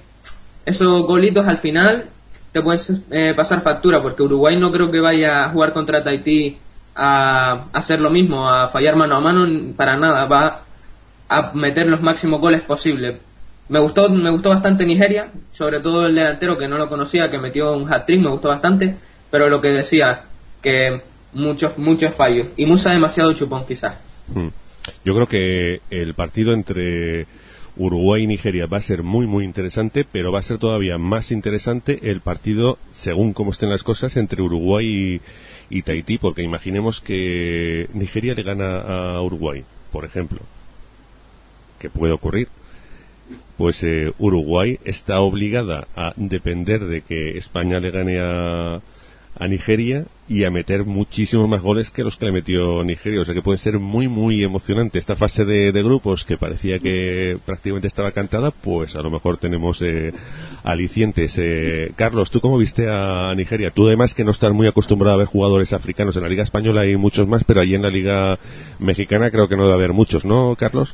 esos 0.65 1.03
golitos 1.03 1.47
al 1.47 1.57
final 1.57 2.09
te 2.51 2.61
puedes 2.61 3.03
eh, 3.11 3.33
pasar 3.35 3.61
factura, 3.61 4.01
porque 4.01 4.23
Uruguay 4.23 4.59
no 4.59 4.71
creo 4.71 4.91
que 4.91 4.99
vaya 4.99 5.45
a 5.45 5.49
jugar 5.49 5.73
contra 5.73 6.03
Tahití 6.03 6.57
a, 6.95 7.67
hacer 7.73 7.99
lo 7.99 8.09
mismo, 8.09 8.49
a 8.49 8.67
fallar 8.67 8.95
mano 8.95 9.15
a 9.15 9.19
mano, 9.21 9.47
para 9.75 9.97
nada, 9.97 10.25
va 10.25 10.61
a 11.29 11.53
meter 11.53 11.87
los 11.87 12.01
máximos 12.01 12.41
goles 12.41 12.61
posibles. 12.61 13.19
Me 13.69 13.79
gustó, 13.79 14.09
me 14.09 14.29
gustó 14.31 14.49
bastante 14.49 14.85
Nigeria, 14.85 15.31
sobre 15.51 15.79
todo 15.79 16.07
el 16.07 16.15
delantero 16.15 16.57
que 16.57 16.67
no 16.67 16.77
lo 16.77 16.89
conocía, 16.89 17.31
que 17.31 17.37
metió 17.37 17.73
un 17.73 17.91
hat-trick, 17.91 18.21
me 18.21 18.29
gustó 18.29 18.49
bastante, 18.49 18.97
pero 19.29 19.47
lo 19.47 19.61
que 19.61 19.69
decía, 19.69 20.23
que 20.61 21.01
muchos, 21.31 21.77
muchos 21.77 22.13
fallos, 22.15 22.47
y 22.57 22.65
Musa 22.65 22.91
demasiado 22.91 23.33
chupón 23.33 23.65
quizás. 23.65 23.97
Hmm. 24.27 24.49
Yo 25.05 25.13
creo 25.13 25.27
que 25.27 25.81
el 25.89 26.13
partido 26.15 26.53
entre 26.53 27.27
Uruguay 27.77 28.23
y 28.23 28.27
Nigeria 28.27 28.65
va 28.65 28.77
a 28.77 28.81
ser 28.81 29.03
muy 29.03 29.27
muy 29.27 29.45
interesante, 29.45 30.05
pero 30.09 30.31
va 30.31 30.39
a 30.39 30.43
ser 30.43 30.57
todavía 30.57 30.97
más 30.97 31.31
interesante 31.31 32.11
el 32.11 32.21
partido, 32.21 32.77
según 33.01 33.33
cómo 33.33 33.51
estén 33.51 33.69
las 33.69 33.83
cosas, 33.83 34.17
entre 34.17 34.41
Uruguay 34.41 35.21
y, 35.69 35.81
Tahití, 35.83 36.17
porque 36.17 36.41
imaginemos 36.41 37.01
que 37.01 37.87
Nigeria 37.93 38.35
le 38.35 38.43
gana 38.43 38.81
a 38.81 39.21
Uruguay, 39.21 39.63
por 39.91 40.05
ejemplo, 40.05 40.39
que 41.79 41.89
puede 41.89 42.13
ocurrir. 42.13 42.49
Pues 43.57 43.81
eh, 43.83 44.11
Uruguay 44.17 44.77
está 44.83 45.21
obligada 45.21 45.87
a 45.95 46.13
depender 46.17 46.85
de 46.85 47.01
que 47.01 47.37
España 47.37 47.79
le 47.79 47.91
gane 47.91 48.19
a, 48.19 48.81
a 49.35 49.47
Nigeria 49.47 50.05
y 50.27 50.43
a 50.43 50.51
meter 50.51 50.85
muchísimos 50.85 51.47
más 51.49 51.61
goles 51.61 51.89
que 51.89 52.03
los 52.03 52.15
que 52.15 52.25
le 52.25 52.31
metió 52.31 52.83
Nigeria. 52.83 53.21
O 53.21 53.25
sea 53.25 53.33
que 53.33 53.41
puede 53.41 53.57
ser 53.57 53.79
muy, 53.79 54.07
muy 54.07 54.43
emocionante. 54.43 54.99
Esta 54.99 55.15
fase 55.15 55.45
de, 55.45 55.71
grupos 55.83 56.23
que 56.23 56.37
parecía 56.37 56.79
que 56.79 57.37
prácticamente 57.45 57.87
estaba 57.87 58.11
cantada, 58.11 58.51
pues 58.51 58.95
a 58.95 59.01
lo 59.01 59.09
mejor 59.09 59.37
tenemos 59.37 59.81
eh, 59.81 60.13
alicientes. 60.63 61.35
Eh, 61.37 61.91
Carlos, 61.95 62.31
¿tú 62.31 62.39
cómo 62.39 62.57
viste 62.57 62.87
a 62.89 63.33
Nigeria? 63.35 63.71
Tú 63.71 63.87
además 63.87 64.13
que 64.13 64.23
no 64.23 64.31
estás 64.31 64.53
muy 64.53 64.67
acostumbrado 64.67 65.15
a 65.15 65.19
ver 65.19 65.27
jugadores 65.27 65.73
africanos. 65.73 66.15
En 66.15 66.23
la 66.23 66.29
Liga 66.29 66.43
Española 66.43 66.81
hay 66.81 66.95
muchos 66.95 67.27
más, 67.27 67.43
pero 67.43 67.61
allí 67.61 67.75
en 67.75 67.81
la 67.81 67.89
Liga 67.89 68.39
Mexicana 68.79 69.31
creo 69.31 69.47
que 69.47 69.57
no 69.57 69.63
debe 69.63 69.75
haber 69.75 69.93
muchos, 69.93 70.23
¿no, 70.23 70.55
Carlos? 70.57 70.93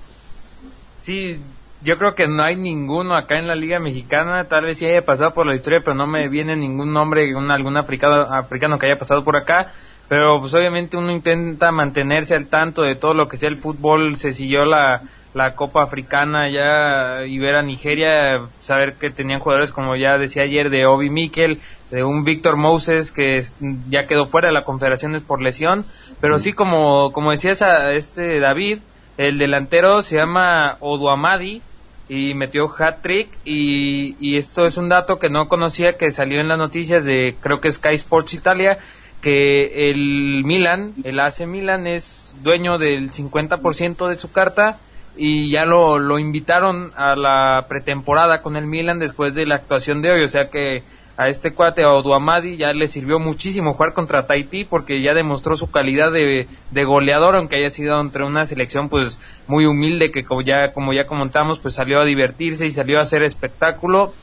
Sí, 1.02 1.38
yo 1.82 1.98
creo 1.98 2.16
que 2.16 2.28
no 2.28 2.44
hay 2.44 2.56
ninguno 2.56 3.16
acá 3.16 3.38
en 3.38 3.48
la 3.48 3.56
Liga 3.56 3.80
Mexicana, 3.80 4.46
tal 4.46 4.66
vez 4.66 4.80
sí 4.80 4.86
haya 4.86 5.06
pasado 5.06 5.34
por 5.34 5.46
la 5.46 5.56
historia, 5.56 5.82
pero 5.84 5.96
no 5.96 6.08
me 6.08 6.28
viene 6.28 6.56
ningún 6.56 6.92
nombre, 6.92 7.36
un, 7.36 7.52
algún 7.52 7.78
africano, 7.78 8.34
africano 8.34 8.80
que 8.80 8.88
haya 8.88 9.00
pasado 9.00 9.24
por 9.24 9.38
acá. 9.38 9.72
Pero 10.10 10.40
pues 10.40 10.54
obviamente 10.54 10.96
uno 10.96 11.12
intenta 11.12 11.72
mantenerse 11.72 12.34
al 12.34 12.48
tanto 12.48 12.82
de 12.82 12.96
todo 12.96 13.14
lo 13.14 13.28
que 13.28 13.38
sea 13.38 13.50
el 13.50 13.58
fútbol, 13.58 14.16
se 14.16 14.32
siguió 14.32 14.64
la, 14.64 15.02
la 15.34 15.54
Copa 15.54 15.84
Africana 15.84 16.50
ya 16.50 17.26
y 17.26 17.38
ver 17.40 17.56
a 17.56 17.62
Nigeria, 17.62 18.42
saber 18.60 18.96
que 18.96 19.10
tenían 19.10 19.40
jugadores 19.40 19.72
como 19.72 19.96
ya 19.96 20.18
decía 20.18 20.44
ayer 20.44 20.70
de 20.70 20.86
Obi 20.86 21.10
Mikel, 21.10 21.60
de 21.92 22.04
un 22.04 22.24
Víctor 22.24 22.56
Moses 22.58 23.12
que 23.12 23.42
ya 23.90 24.08
quedó 24.08 24.28
fuera 24.28 24.48
de 24.48 24.54
la 24.54 24.64
Confederaciones 24.64 25.22
por 25.22 25.42
lesión, 25.42 25.86
pero 26.22 26.40
sí 26.40 26.54
como, 26.54 27.12
como 27.12 27.32
decía 27.32 27.52
este 27.92 28.40
David, 28.40 28.80
el 29.18 29.38
delantero 29.38 30.04
se 30.04 30.16
llama 30.16 30.78
Oduamadi 30.80 31.62
y 32.10 32.34
metió 32.34 32.70
hat-trick 32.78 33.30
y, 33.44 34.16
y, 34.20 34.38
esto 34.38 34.66
es 34.66 34.78
un 34.78 34.88
dato 34.88 35.20
que 35.20 35.30
no 35.30 35.48
conocía 35.48 35.98
que 35.98 36.12
salió 36.12 36.40
en 36.40 36.48
las 36.48 36.58
noticias 36.58 37.04
de 37.04 37.36
creo 37.42 37.60
que 37.60 37.72
Sky 37.72 37.96
Sports 37.96 38.36
Italia 38.36 38.78
que 39.22 39.90
el 39.90 40.44
Milan, 40.46 40.94
el 41.04 41.20
AC 41.20 41.42
Milan 41.48 41.88
es 41.88 42.36
dueño 42.44 42.78
del 42.78 43.12
50% 43.12 44.08
de 44.08 44.16
su 44.16 44.32
carta 44.32 44.78
y 45.18 45.52
ya 45.52 45.66
lo, 45.66 45.98
lo 45.98 46.20
invitaron 46.20 46.92
a 46.96 47.16
la 47.16 47.66
pretemporada 47.68 48.42
con 48.42 48.56
el 48.56 48.68
Milan 48.68 49.00
después 49.00 49.34
de 49.34 49.48
la 49.48 49.56
actuación 49.56 50.02
de 50.02 50.12
hoy, 50.12 50.24
o 50.24 50.28
sea 50.28 50.50
que 50.50 50.84
a 51.18 51.28
este 51.28 51.52
cuate, 51.52 51.84
a 51.84 51.94
Oduamadi, 51.94 52.58
ya 52.58 52.72
le 52.74 52.88
sirvió 52.88 53.20
muchísimo 53.20 53.74
jugar 53.74 53.94
contra 53.94 54.28
Tahití 54.28 54.66
porque 54.66 55.02
ya 55.02 55.16
demostró 55.16 55.58
su 55.58 55.72
calidad 55.72 56.12
de, 56.12 56.48
goleador, 56.86 57.36
aunque 57.36 57.56
haya 57.56 57.70
sido 57.70 58.00
entre 58.00 58.24
una 58.24 58.46
selección 58.46 58.88
pues 58.88 59.20
muy 59.48 59.66
humilde 59.66 60.12
que 60.12 60.24
como 60.24 60.44
ya, 60.44 60.72
como 60.74 60.94
ya 60.94 61.08
comentamos, 61.08 61.60
pues 61.60 61.74
salió 61.74 62.00
a 62.00 62.06
divertirse 62.06 62.68
y 62.68 62.72
salió 62.72 63.00
a 63.00 63.02
hacer 63.02 63.24
espectáculo. 63.24 64.14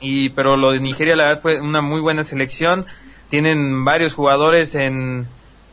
Y, 0.00 0.30
pero 0.30 0.56
lo 0.56 0.70
de 0.70 0.80
Nigeria 0.80 1.16
la 1.16 1.24
verdad 1.24 1.42
fue 1.42 1.60
una 1.60 1.80
muy 1.80 2.00
buena 2.00 2.22
selección. 2.22 2.86
Tienen 3.28 3.84
varios 3.84 4.14
jugadores 4.14 4.76
en, 4.76 5.26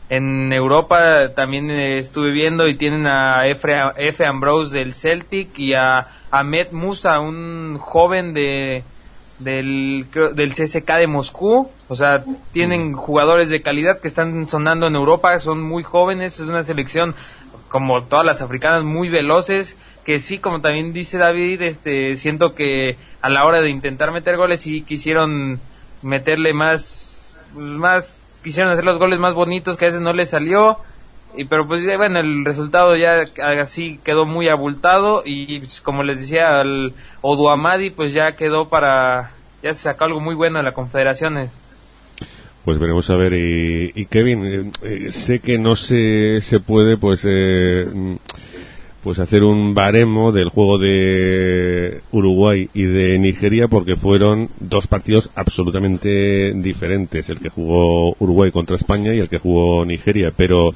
en 0.08 0.52
Europa, 0.52 1.34
también 1.36 1.70
eh, 1.70 1.98
estuve 1.98 2.32
viendo 2.32 2.66
y 2.66 2.74
tienen 2.74 3.06
a 3.06 3.46
F. 3.46 4.26
Ambrose 4.26 4.76
del 4.76 4.92
Celtic 4.92 5.56
y 5.56 5.74
a 5.74 6.08
Ahmed 6.32 6.72
Musa, 6.72 7.20
un 7.20 7.78
joven 7.78 8.34
de 8.34 8.82
del, 9.38 10.06
del 10.34 10.54
CSK 10.54 10.86
de 10.86 11.06
Moscú, 11.06 11.70
o 11.88 11.94
sea, 11.94 12.24
tienen 12.52 12.92
jugadores 12.92 13.50
de 13.50 13.62
calidad 13.62 14.00
que 14.00 14.08
están 14.08 14.46
sonando 14.46 14.86
en 14.86 14.96
Europa, 14.96 15.38
son 15.40 15.62
muy 15.62 15.82
jóvenes, 15.82 16.38
es 16.40 16.48
una 16.48 16.64
selección 16.64 17.14
como 17.68 18.04
todas 18.04 18.24
las 18.24 18.42
africanas 18.42 18.84
muy 18.84 19.08
veloces, 19.08 19.76
que 20.04 20.20
sí, 20.20 20.38
como 20.38 20.60
también 20.60 20.92
dice 20.92 21.18
David, 21.18 21.62
este, 21.62 22.16
siento 22.16 22.54
que 22.54 22.96
a 23.20 23.28
la 23.28 23.44
hora 23.44 23.60
de 23.60 23.70
intentar 23.70 24.10
meter 24.10 24.36
goles 24.36 24.62
sí 24.62 24.82
quisieron 24.82 25.60
meterle 26.02 26.54
más, 26.54 27.36
pues, 27.52 27.66
más, 27.66 28.38
quisieron 28.42 28.72
hacer 28.72 28.84
los 28.84 28.98
goles 28.98 29.20
más 29.20 29.34
bonitos 29.34 29.76
que 29.76 29.84
a 29.84 29.88
veces 29.88 30.00
no 30.00 30.12
les 30.12 30.30
salió, 30.30 30.78
y 31.36 31.44
pero 31.44 31.66
pues 31.66 31.84
bueno 31.96 32.20
el 32.20 32.44
resultado 32.44 32.96
ya 32.96 33.24
así 33.60 33.98
quedó 34.02 34.24
muy 34.24 34.48
abultado 34.48 35.22
y 35.24 35.60
pues, 35.60 35.80
como 35.80 36.02
les 36.02 36.20
decía 36.20 36.60
el 36.62 36.94
Oduamadi 37.20 37.90
pues 37.90 38.12
ya 38.12 38.32
quedó 38.32 38.68
para 38.68 39.32
ya 39.62 39.72
se 39.72 39.82
sacó 39.82 40.04
algo 40.04 40.20
muy 40.20 40.34
bueno 40.34 40.58
en 40.58 40.64
las 40.64 40.74
confederaciones 40.74 41.56
pues 42.64 42.78
veremos 42.78 43.08
a 43.10 43.16
ver 43.16 43.32
y, 43.34 44.06
Kevin 44.06 44.44
eh, 44.44 44.70
eh, 44.82 45.10
sé 45.12 45.40
que 45.40 45.58
no 45.58 45.76
se 45.76 46.40
se 46.42 46.60
puede 46.60 46.96
pues 46.96 47.20
eh, 47.24 47.86
pues 49.08 49.20
hacer 49.20 49.42
un 49.42 49.72
baremo 49.72 50.32
del 50.32 50.50
juego 50.50 50.76
de 50.76 52.02
Uruguay 52.12 52.68
y 52.74 52.82
de 52.82 53.18
Nigeria 53.18 53.66
porque 53.66 53.96
fueron 53.96 54.50
dos 54.60 54.86
partidos 54.86 55.30
absolutamente 55.34 56.52
diferentes, 56.52 57.26
el 57.30 57.40
que 57.40 57.48
jugó 57.48 58.14
Uruguay 58.18 58.50
contra 58.50 58.76
España 58.76 59.14
y 59.14 59.20
el 59.20 59.30
que 59.30 59.38
jugó 59.38 59.86
Nigeria, 59.86 60.34
pero 60.36 60.72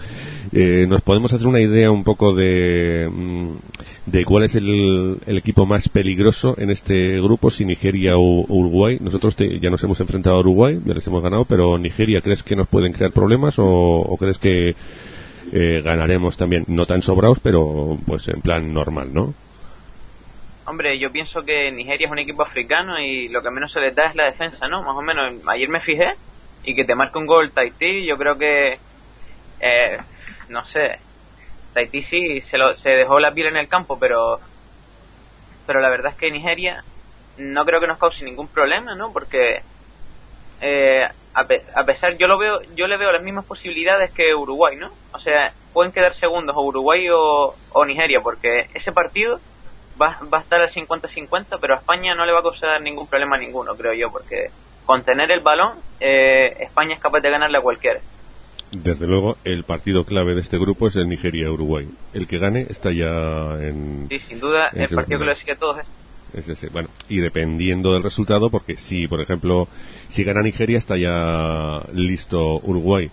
eh, 0.50 0.86
nos 0.88 1.02
podemos 1.02 1.30
hacer 1.34 1.46
una 1.46 1.60
idea 1.60 1.90
un 1.90 2.04
poco 2.04 2.34
de, 2.34 3.06
mm, 3.12 3.50
de 4.06 4.24
cuál 4.24 4.44
es 4.44 4.54
el, 4.54 5.18
equipo 5.26 5.66
más 5.66 5.90
peligroso 5.90 6.54
en 6.56 6.70
este 6.70 7.20
grupo, 7.20 7.50
si 7.50 7.66
Nigeria 7.66 8.16
o, 8.16 8.46
Uruguay. 8.48 8.96
Nosotros 8.98 9.36
ya 9.36 9.68
nos 9.68 9.84
hemos 9.84 10.00
enfrentado 10.00 10.36
a 10.36 10.40
Uruguay, 10.40 10.78
ya 10.86 10.94
les 10.94 11.06
hemos 11.06 11.22
ganado, 11.22 11.44
pero 11.44 11.76
Nigeria, 11.76 12.22
¿crees 12.22 12.42
que 12.42 12.56
nos 12.56 12.68
pueden 12.68 12.94
crear 12.94 13.12
problemas 13.12 13.58
o, 13.58 13.66
o 13.66 14.16
crees 14.16 14.38
que 14.38 14.74
eh, 15.52 15.82
ganaremos 15.82 16.36
también, 16.36 16.64
no 16.66 16.86
tan 16.86 17.02
sobrados, 17.02 17.38
pero 17.42 17.98
pues 18.06 18.26
en 18.28 18.40
plan 18.40 18.72
normal, 18.72 19.12
¿no? 19.12 19.34
Hombre, 20.64 20.98
yo 20.98 21.12
pienso 21.12 21.44
que 21.44 21.70
Nigeria 21.70 22.06
es 22.06 22.10
un 22.10 22.18
equipo 22.18 22.42
africano 22.42 22.98
y 22.98 23.28
lo 23.28 23.42
que 23.42 23.50
menos 23.50 23.70
se 23.70 23.80
les 23.80 23.94
da 23.94 24.04
es 24.06 24.14
la 24.14 24.24
defensa, 24.24 24.68
¿no? 24.68 24.82
Más 24.82 24.96
o 24.96 25.02
menos, 25.02 25.46
ayer 25.46 25.68
me 25.68 25.80
fijé 25.80 26.14
y 26.64 26.74
que 26.74 26.84
te 26.84 26.94
marque 26.94 27.18
un 27.18 27.26
gol 27.26 27.50
Tahití, 27.50 28.06
yo 28.06 28.16
creo 28.16 28.38
que, 28.38 28.78
eh, 29.60 29.98
no 30.48 30.64
sé, 30.66 30.98
Tahití 31.74 32.02
sí 32.04 32.40
se, 32.50 32.56
lo, 32.56 32.74
se 32.78 32.88
dejó 32.90 33.18
la 33.18 33.34
piel 33.34 33.48
en 33.48 33.56
el 33.56 33.68
campo, 33.68 33.98
pero, 33.98 34.38
pero 35.66 35.80
la 35.80 35.90
verdad 35.90 36.12
es 36.12 36.18
que 36.18 36.30
Nigeria 36.30 36.82
no 37.36 37.64
creo 37.64 37.80
que 37.80 37.86
nos 37.86 37.98
cause 37.98 38.24
ningún 38.24 38.48
problema, 38.48 38.94
¿no? 38.94 39.12
Porque 39.12 39.62
eh, 40.62 41.06
a, 41.34 41.46
pe- 41.46 41.62
a 41.74 41.84
pesar, 41.84 42.16
yo 42.18 42.26
lo 42.26 42.38
veo, 42.38 42.60
yo 42.76 42.86
le 42.86 42.96
veo 42.96 43.12
las 43.12 43.22
mismas 43.22 43.46
posibilidades 43.46 44.10
que 44.12 44.34
Uruguay, 44.34 44.76
¿no? 44.76 44.90
O 45.12 45.18
sea, 45.18 45.52
pueden 45.72 45.92
quedar 45.92 46.14
segundos 46.16 46.54
o 46.56 46.62
Uruguay 46.62 47.08
o, 47.10 47.54
o 47.72 47.84
Nigeria, 47.84 48.20
porque 48.22 48.66
ese 48.74 48.92
partido 48.92 49.40
va, 50.00 50.18
va 50.32 50.38
a 50.38 50.42
estar 50.42 50.60
al 50.60 50.70
50-50, 50.72 51.58
pero 51.60 51.74
a 51.74 51.78
España 51.78 52.14
no 52.14 52.24
le 52.26 52.32
va 52.32 52.40
a 52.40 52.42
causar 52.42 52.80
ningún 52.82 53.06
problema 53.08 53.38
ninguno, 53.38 53.74
creo 53.76 53.92
yo, 53.94 54.10
porque 54.10 54.50
con 54.84 55.02
tener 55.04 55.30
el 55.30 55.40
balón, 55.40 55.78
eh, 56.00 56.52
España 56.60 56.94
es 56.94 57.00
capaz 57.00 57.20
de 57.20 57.30
ganarle 57.30 57.58
a 57.58 57.62
cualquiera. 57.62 58.00
Desde 58.72 59.06
luego, 59.06 59.36
el 59.44 59.64
partido 59.64 60.04
clave 60.04 60.34
de 60.34 60.40
este 60.40 60.58
grupo 60.58 60.88
es 60.88 60.96
el 60.96 61.06
Nigeria-Uruguay. 61.08 61.88
El 62.14 62.26
que 62.26 62.38
gane 62.38 62.62
está 62.70 62.90
ya 62.90 63.58
en... 63.60 64.08
Sí, 64.08 64.18
sin 64.20 64.40
duda, 64.40 64.70
en 64.72 64.82
el 64.82 64.88
partido 64.88 65.18
que 65.18 65.26
lo 65.26 65.34
semifinales. 65.34 65.38
decide 65.38 65.52
a 65.52 65.58
todos 65.58 65.78
es 65.78 66.01
Es 66.34 66.48
ese. 66.48 66.68
Bueno, 66.68 66.88
y 67.08 67.18
dependiendo 67.18 67.92
del 67.92 68.02
resultado, 68.02 68.50
porque 68.50 68.76
si, 68.76 69.06
por 69.06 69.20
ejemplo, 69.20 69.68
si 70.10 70.24
gana 70.24 70.42
Nigeria, 70.42 70.78
está 70.78 70.96
ya 70.96 71.82
listo 71.94 72.60
Uruguay. 72.62 73.10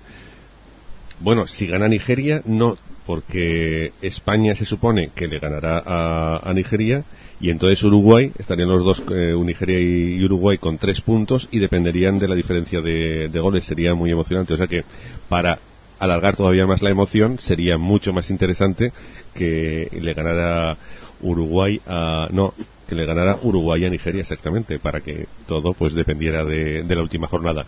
Bueno, 1.19 1.47
si 1.47 1.67
gana 1.67 1.87
Nigeria, 1.87 2.41
no, 2.45 2.77
porque 3.05 3.91
España 4.01 4.55
se 4.55 4.65
supone 4.65 5.11
que 5.13 5.27
le 5.27 5.39
ganará 5.39 5.83
a, 5.85 6.49
a 6.49 6.53
Nigeria 6.53 7.03
y 7.41 7.49
entonces 7.49 7.81
Uruguay, 7.83 8.31
estarían 8.37 8.69
los 8.69 8.83
dos, 8.83 9.01
eh, 9.11 9.33
Nigeria 9.43 9.79
y 9.79 10.23
Uruguay, 10.23 10.57
con 10.57 10.77
tres 10.77 10.99
puntos 11.01 11.47
y 11.51 11.59
dependerían 11.59 12.19
de 12.19 12.27
la 12.27 12.35
diferencia 12.35 12.81
de, 12.81 13.29
de 13.29 13.39
goles. 13.39 13.63
Sería 13.63 13.93
muy 13.93 14.11
emocionante. 14.11 14.53
O 14.53 14.57
sea 14.57 14.67
que 14.67 14.83
para 15.29 15.59
alargar 15.99 16.35
todavía 16.35 16.65
más 16.65 16.81
la 16.81 16.89
emoción, 16.89 17.39
sería 17.39 17.77
mucho 17.77 18.11
más 18.11 18.29
interesante 18.29 18.91
que 19.33 19.89
le 20.01 20.13
ganara 20.13 20.77
Uruguay 21.21 21.79
a. 21.87 22.27
No, 22.31 22.53
que 22.89 22.95
le 22.95 23.05
ganara 23.05 23.37
Uruguay 23.43 23.85
a 23.85 23.89
Nigeria 23.89 24.21
exactamente, 24.21 24.79
para 24.79 25.01
que 25.01 25.27
todo 25.47 25.73
pues 25.73 25.93
dependiera 25.93 26.43
de, 26.43 26.83
de 26.83 26.95
la 26.95 27.01
última 27.01 27.27
jornada. 27.27 27.65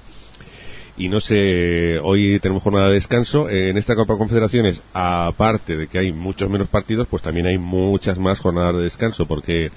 Y 0.98 1.08
no 1.08 1.20
sé, 1.20 2.00
hoy 2.00 2.40
tenemos 2.42 2.64
jornada 2.64 2.90
de 2.90 2.96
descanso. 2.96 3.50
En 3.50 3.78
esta 3.78 3.96
Copa 3.96 4.18
Confederaciones, 4.18 4.82
aparte 4.94 5.78
de 5.78 5.88
que 5.88 6.00
hay 6.00 6.12
muchos 6.12 6.50
menos 6.50 6.68
partidos, 6.68 7.08
pues 7.08 7.24
también 7.24 7.46
hay 7.48 7.58
muchas 7.58 8.20
más 8.20 8.40
jornadas 8.40 8.76
de 8.76 8.84
descanso, 8.84 9.26
porque 9.26 9.72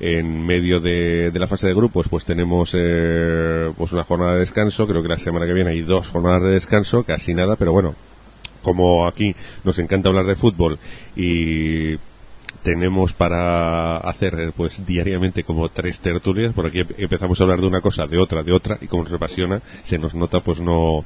en 0.00 0.44
medio 0.44 0.80
de, 0.80 1.30
de 1.30 1.38
la 1.38 1.46
fase 1.46 1.66
de 1.66 1.74
grupos, 1.74 2.08
pues 2.08 2.24
tenemos 2.24 2.70
eh, 2.74 3.70
pues 3.76 3.92
una 3.92 4.04
jornada 4.04 4.34
de 4.34 4.40
descanso. 4.40 4.86
Creo 4.86 5.02
que 5.02 5.08
la 5.08 5.18
semana 5.18 5.46
que 5.46 5.54
viene 5.54 5.70
hay 5.70 5.82
dos 5.82 6.08
jornadas 6.08 6.42
de 6.42 6.50
descanso, 6.50 7.04
casi 7.04 7.34
nada, 7.34 7.56
pero 7.56 7.72
bueno, 7.72 7.94
como 8.62 9.06
aquí 9.06 9.34
nos 9.64 9.78
encanta 9.78 10.08
hablar 10.08 10.26
de 10.26 10.34
fútbol 10.34 10.78
y 11.16 11.96
tenemos 12.62 13.12
para 13.12 13.98
hacer 13.98 14.34
eh, 14.38 14.52
pues 14.56 14.84
diariamente 14.86 15.44
como 15.44 15.68
tres 15.68 15.98
tertulias 16.00 16.52
por 16.54 16.66
aquí 16.66 16.80
em- 16.80 16.88
empezamos 16.98 17.40
a 17.40 17.44
hablar 17.44 17.60
de 17.60 17.66
una 17.66 17.80
cosa 17.80 18.06
de 18.06 18.18
otra 18.18 18.42
de 18.42 18.52
otra 18.52 18.78
y 18.80 18.86
como 18.86 19.04
nos 19.04 19.12
apasiona 19.12 19.60
se 19.84 19.98
nos 19.98 20.14
nota 20.14 20.40
pues 20.40 20.60
no 20.60 21.04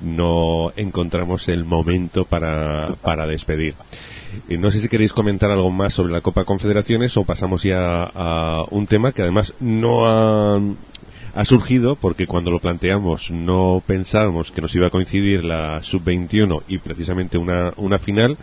no 0.00 0.72
encontramos 0.76 1.48
el 1.48 1.64
momento 1.64 2.24
para 2.24 2.94
para 3.02 3.26
despedir. 3.26 3.74
Y 4.48 4.56
no 4.56 4.70
sé 4.70 4.80
si 4.80 4.88
queréis 4.88 5.12
comentar 5.12 5.50
algo 5.50 5.70
más 5.70 5.94
sobre 5.94 6.12
la 6.12 6.20
Copa 6.20 6.44
Confederaciones 6.44 7.16
o 7.16 7.24
pasamos 7.24 7.62
ya 7.62 8.02
a 8.12 8.64
un 8.70 8.86
tema 8.86 9.12
que 9.12 9.22
además 9.22 9.54
no 9.60 10.06
ha 10.06 10.60
ha 11.34 11.44
surgido 11.44 11.96
porque 11.96 12.26
cuando 12.26 12.50
lo 12.50 12.60
planteamos 12.60 13.30
no 13.30 13.82
pensábamos 13.86 14.50
que 14.52 14.60
nos 14.60 14.74
iba 14.74 14.86
a 14.86 14.90
coincidir 14.90 15.44
la 15.44 15.82
sub-21 15.82 16.62
y 16.68 16.78
precisamente 16.78 17.38
una, 17.38 17.72
una 17.76 17.98
final 17.98 18.36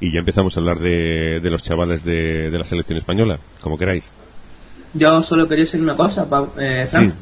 y 0.00 0.12
ya 0.12 0.20
empezamos 0.20 0.56
a 0.56 0.60
hablar 0.60 0.78
de, 0.78 1.40
de 1.40 1.50
los 1.50 1.62
chavales 1.62 2.04
de, 2.04 2.50
de 2.50 2.58
la 2.58 2.64
selección 2.64 2.98
española, 2.98 3.38
como 3.60 3.78
queráis. 3.78 4.04
Yo 4.94 5.22
solo 5.22 5.48
quería 5.48 5.64
decir 5.64 5.80
una 5.80 5.96
cosa, 5.96 6.28
pa- 6.28 6.48
eh, 6.58 6.86
Fran, 6.90 7.14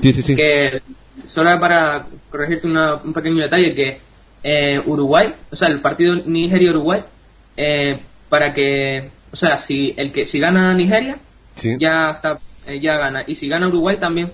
Sí, 0.00 0.12
sí, 0.14 0.22
sí. 0.22 0.34
que 0.36 0.80
solo 1.26 1.58
para 1.60 2.06
corregirte 2.30 2.66
una- 2.66 2.96
un 2.96 3.12
pequeño 3.12 3.42
detalle 3.42 3.74
que 3.74 4.00
eh, 4.44 4.80
Uruguay, 4.86 5.34
o 5.50 5.56
sea, 5.56 5.68
el 5.68 5.80
partido 5.80 6.16
Nigeria-Uruguay, 6.26 7.02
eh, 7.56 7.98
para 8.28 8.52
que, 8.52 9.10
o 9.30 9.36
sea, 9.36 9.56
si 9.58 9.94
el 9.96 10.10
que 10.10 10.26
si 10.26 10.40
gana 10.40 10.74
Nigeria, 10.74 11.18
Sí. 11.56 11.76
ya 11.78 12.10
está, 12.12 12.38
eh, 12.66 12.80
ya 12.80 12.96
gana, 12.96 13.22
y 13.26 13.34
si 13.36 13.46
gana 13.48 13.68
Uruguay 13.68 13.98
también, 14.00 14.32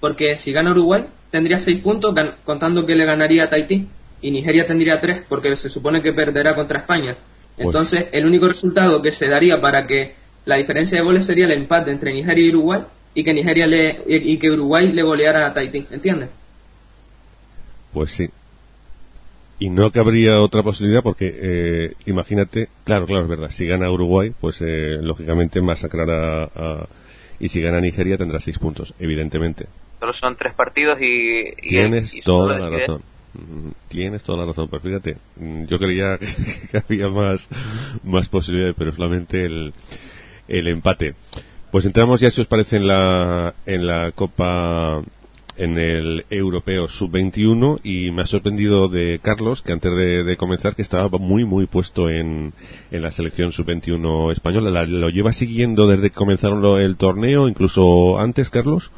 porque 0.00 0.38
si 0.38 0.52
gana 0.52 0.70
Uruguay 0.70 1.06
tendría 1.32 1.58
seis 1.58 1.78
puntos 1.80 2.14
gan- 2.14 2.34
contando 2.44 2.86
que 2.86 2.94
le 2.94 3.04
ganaría 3.06 3.44
a 3.44 3.48
Tahití 3.48 3.88
y 4.20 4.30
Nigeria 4.30 4.66
tendría 4.66 5.00
tres 5.00 5.22
porque 5.28 5.54
se 5.56 5.70
supone 5.70 6.02
que 6.02 6.12
perderá 6.12 6.54
contra 6.54 6.80
España. 6.80 7.16
Pues- 7.56 7.66
Entonces, 7.66 8.08
el 8.12 8.26
único 8.26 8.48
resultado 8.48 9.00
que 9.02 9.12
se 9.12 9.26
daría 9.28 9.60
para 9.60 9.86
que 9.86 10.14
la 10.44 10.56
diferencia 10.56 10.98
de 10.98 11.04
goles 11.04 11.26
sería 11.26 11.46
el 11.46 11.52
empate 11.52 11.90
entre 11.90 12.12
Nigeria 12.12 12.44
y 12.46 12.50
Uruguay 12.50 12.82
y 13.14 13.24
que 13.24 13.32
Nigeria 13.34 13.66
le 13.66 14.02
y 14.06 14.38
que 14.38 14.50
Uruguay 14.50 14.92
le 14.92 15.02
goleara 15.02 15.46
a 15.46 15.52
Tahití, 15.54 15.86
¿entiendes? 15.90 16.30
Pues 17.92 18.10
sí. 18.12 18.28
Y 19.60 19.70
no 19.70 19.90
cabría 19.90 20.40
otra 20.40 20.62
posibilidad 20.62 21.02
porque, 21.02 21.26
eh, 21.34 21.92
imagínate, 22.06 22.68
claro, 22.84 23.06
claro, 23.06 23.24
es 23.24 23.28
verdad, 23.28 23.48
si 23.50 23.66
gana 23.66 23.90
Uruguay, 23.90 24.32
pues 24.40 24.60
eh, 24.60 24.98
lógicamente 25.02 25.60
masacrará 25.60 26.44
a, 26.44 26.86
y 27.40 27.48
si 27.48 27.60
gana 27.60 27.80
Nigeria 27.80 28.16
tendrá 28.16 28.38
seis 28.38 28.56
puntos, 28.58 28.94
evidentemente. 29.00 29.66
Solo 29.98 30.12
son 30.12 30.36
tres 30.36 30.54
partidos 30.54 30.98
y... 31.00 31.40
y- 31.60 31.68
Tienes 31.70 32.14
y 32.14 32.20
toda 32.20 32.56
la 32.56 32.66
decide- 32.66 32.80
razón. 32.80 33.02
Mm, 33.34 33.70
Tienes 33.88 34.22
toda 34.22 34.38
la 34.38 34.46
razón, 34.46 34.68
pero 34.70 34.82
fíjate, 34.82 35.16
mm, 35.36 35.64
yo 35.66 35.78
creía 35.78 36.18
que 36.70 36.78
había 36.78 37.08
más, 37.08 37.46
más 38.04 38.28
posibilidades, 38.28 38.76
pero 38.78 38.92
solamente 38.92 39.44
el, 39.44 39.72
el 40.48 40.68
empate. 40.68 41.14
Pues 41.70 41.84
entramos 41.84 42.20
ya, 42.20 42.30
si 42.30 42.40
os 42.40 42.46
parece, 42.46 42.76
en 42.76 42.86
la, 42.86 43.54
en 43.66 43.86
la 43.86 44.12
Copa, 44.12 45.02
en 45.58 45.76
el 45.76 46.24
Europeo 46.30 46.88
Sub-21 46.88 47.80
y 47.84 48.10
me 48.10 48.22
ha 48.22 48.26
sorprendido 48.26 48.88
de 48.88 49.18
Carlos, 49.22 49.60
que 49.60 49.72
antes 49.72 49.94
de, 49.94 50.36
comenzar, 50.38 50.74
que 50.74 50.80
estaba 50.82 51.08
muy, 51.18 51.44
muy 51.44 51.66
puesto 51.66 52.08
en, 52.08 52.54
en 52.90 53.02
la 53.02 53.10
selección 53.10 53.52
Sub-21 53.52 54.32
española. 54.32 54.70
¿La- 54.70 54.86
¿Lo 54.86 55.10
lleva 55.10 55.32
siguiendo 55.34 55.86
desde 55.86 56.08
que 56.10 56.16
comenzaron 56.16 56.64
el 56.80 56.96
torneo, 56.96 57.48
incluso 57.48 58.18
antes, 58.18 58.48
Carlos? 58.48 58.90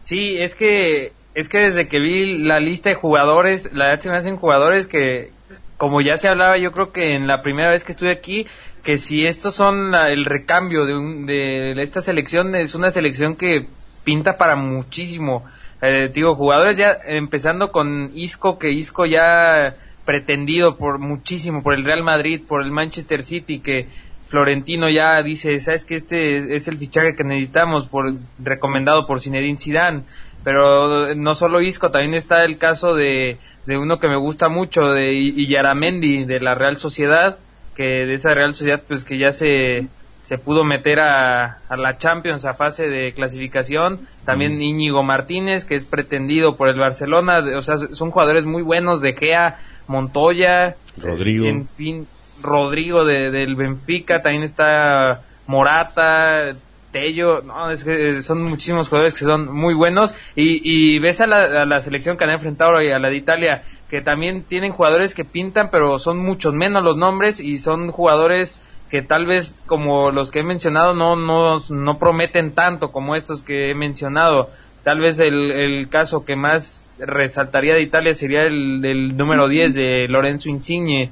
Sí, 0.00 0.36
es 0.36 0.54
que 0.54 1.12
es 1.34 1.48
que 1.48 1.58
desde 1.58 1.88
que 1.88 1.98
vi 2.00 2.38
la 2.44 2.60
lista 2.60 2.90
de 2.90 2.96
jugadores, 2.96 3.70
la 3.72 3.86
verdad 3.86 4.00
se 4.02 4.10
me 4.10 4.16
hacen 4.16 4.36
jugadores 4.36 4.86
que, 4.86 5.30
como 5.76 6.00
ya 6.00 6.16
se 6.16 6.28
hablaba, 6.28 6.58
yo 6.58 6.72
creo 6.72 6.92
que 6.92 7.14
en 7.14 7.26
la 7.26 7.42
primera 7.42 7.70
vez 7.70 7.84
que 7.84 7.92
estuve 7.92 8.12
aquí, 8.12 8.46
que 8.82 8.98
si 8.98 9.26
estos 9.26 9.54
son 9.56 9.94
el 9.94 10.24
recambio 10.24 10.84
de, 10.86 10.96
un- 10.96 11.26
de 11.26 11.72
esta 11.82 12.00
selección, 12.02 12.54
es 12.54 12.74
una 12.74 12.90
selección 12.90 13.34
que 13.36 13.66
pinta 14.04 14.36
para 14.36 14.56
muchísimo. 14.56 15.44
Eh, 15.82 16.10
digo, 16.14 16.34
jugadores 16.34 16.76
ya 16.76 16.92
empezando 17.06 17.68
con 17.68 18.10
Isco, 18.14 18.58
que 18.58 18.70
Isco 18.70 19.04
ya 19.06 19.74
pretendido 20.04 20.76
por 20.76 20.98
muchísimo 20.98 21.62
por 21.62 21.74
el 21.74 21.84
Real 21.84 22.02
Madrid, 22.02 22.42
por 22.46 22.62
el 22.62 22.70
Manchester 22.70 23.22
City, 23.22 23.60
que 23.60 23.88
Florentino 24.28 24.88
ya 24.90 25.22
dice, 25.22 25.58
sabes 25.60 25.84
que 25.84 25.96
este 25.96 26.38
es- 26.38 26.46
es 26.50 26.68
el 26.68 26.78
fichaje 26.78 27.14
que 27.14 27.24
necesitamos, 27.24 27.86
por 27.86 28.12
recomendado 28.38 29.06
por 29.06 29.20
Zinedine 29.20 29.58
Zidane. 29.58 30.02
Pero 30.44 31.14
no 31.14 31.34
solo 31.34 31.60
Isco, 31.62 31.90
también 31.90 32.14
está 32.14 32.44
el 32.44 32.58
caso 32.58 32.94
de, 32.94 33.38
de 33.66 33.78
uno 33.78 33.98
que 33.98 34.08
me 34.08 34.16
gusta 34.18 34.48
mucho, 34.48 34.90
de 34.90 35.14
I- 35.14 35.34
Iyaramendi, 35.44 36.24
de 36.24 36.40
la 36.40 36.54
Real 36.54 36.76
Sociedad, 36.76 37.38
que 37.74 37.82
de 37.84 38.14
esa 38.14 38.34
Real 38.34 38.54
Sociedad 38.54 38.82
pues 38.86 39.04
que 39.04 39.18
ya 39.18 39.32
se, 39.32 39.88
se 40.20 40.36
pudo 40.38 40.62
meter 40.62 41.00
a, 41.00 41.58
a 41.68 41.76
la 41.76 41.96
Champions 41.98 42.44
a 42.44 42.54
fase 42.54 42.88
de 42.88 43.12
clasificación. 43.12 44.00
También 44.26 44.60
Íñigo 44.60 45.02
Martínez, 45.02 45.64
que 45.64 45.74
es 45.76 45.86
pretendido 45.86 46.56
por 46.56 46.68
el 46.68 46.78
Barcelona. 46.78 47.40
o 47.56 47.62
sea, 47.62 47.78
son 47.78 48.10
jugadores 48.10 48.44
muy 48.44 48.62
buenos, 48.62 49.00
De 49.00 49.14
Gea, 49.14 49.56
Montoya, 49.88 50.76
Rodrigo. 50.98 51.46
en 51.46 51.66
fin, 51.68 52.06
Rodrigo 52.42 53.04
de, 53.04 53.30
del 53.30 53.54
Benfica, 53.56 54.20
también 54.22 54.42
está 54.44 55.22
Morata, 55.46 56.54
Tello, 56.94 57.42
no, 57.42 57.72
es 57.72 57.82
que 57.82 58.22
son 58.22 58.44
muchísimos 58.44 58.88
jugadores 58.88 59.14
que 59.14 59.24
son 59.24 59.52
muy 59.52 59.74
buenos 59.74 60.14
y, 60.36 60.60
y 60.62 61.00
ves 61.00 61.20
a 61.20 61.26
la, 61.26 61.62
a 61.62 61.66
la 61.66 61.80
selección 61.80 62.16
que 62.16 62.22
han 62.22 62.30
enfrentado 62.30 62.76
hoy, 62.76 62.92
a 62.92 63.00
la 63.00 63.10
de 63.10 63.16
Italia, 63.16 63.64
que 63.90 64.00
también 64.00 64.44
tienen 64.44 64.70
jugadores 64.70 65.12
que 65.12 65.24
pintan, 65.24 65.70
pero 65.72 65.98
son 65.98 66.18
muchos 66.18 66.54
menos 66.54 66.84
los 66.84 66.96
nombres 66.96 67.40
y 67.40 67.58
son 67.58 67.90
jugadores 67.90 68.56
que 68.90 69.02
tal 69.02 69.26
vez 69.26 69.56
como 69.66 70.12
los 70.12 70.30
que 70.30 70.38
he 70.38 70.42
mencionado 70.44 70.94
no, 70.94 71.16
no, 71.16 71.56
no 71.68 71.98
prometen 71.98 72.54
tanto 72.54 72.92
como 72.92 73.16
estos 73.16 73.42
que 73.42 73.72
he 73.72 73.74
mencionado. 73.74 74.50
Tal 74.84 75.00
vez 75.00 75.18
el, 75.18 75.50
el 75.50 75.88
caso 75.88 76.24
que 76.24 76.36
más 76.36 76.94
resaltaría 77.00 77.74
de 77.74 77.82
Italia 77.82 78.14
sería 78.14 78.44
el 78.44 78.80
del 78.80 79.16
número 79.16 79.48
10 79.48 79.74
de 79.74 80.06
Lorenzo 80.08 80.48
Insigne, 80.48 81.10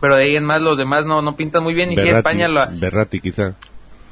pero 0.00 0.16
de 0.16 0.24
ahí 0.24 0.36
en 0.36 0.44
más 0.44 0.62
los 0.62 0.78
demás 0.78 1.04
no, 1.04 1.20
no 1.20 1.36
pintan 1.36 1.62
muy 1.62 1.74
bien 1.74 1.92
y 1.92 1.96
si 1.96 2.08
España 2.08 2.48
lo... 2.48 2.64
Berratti, 2.80 3.20
quizá. 3.20 3.54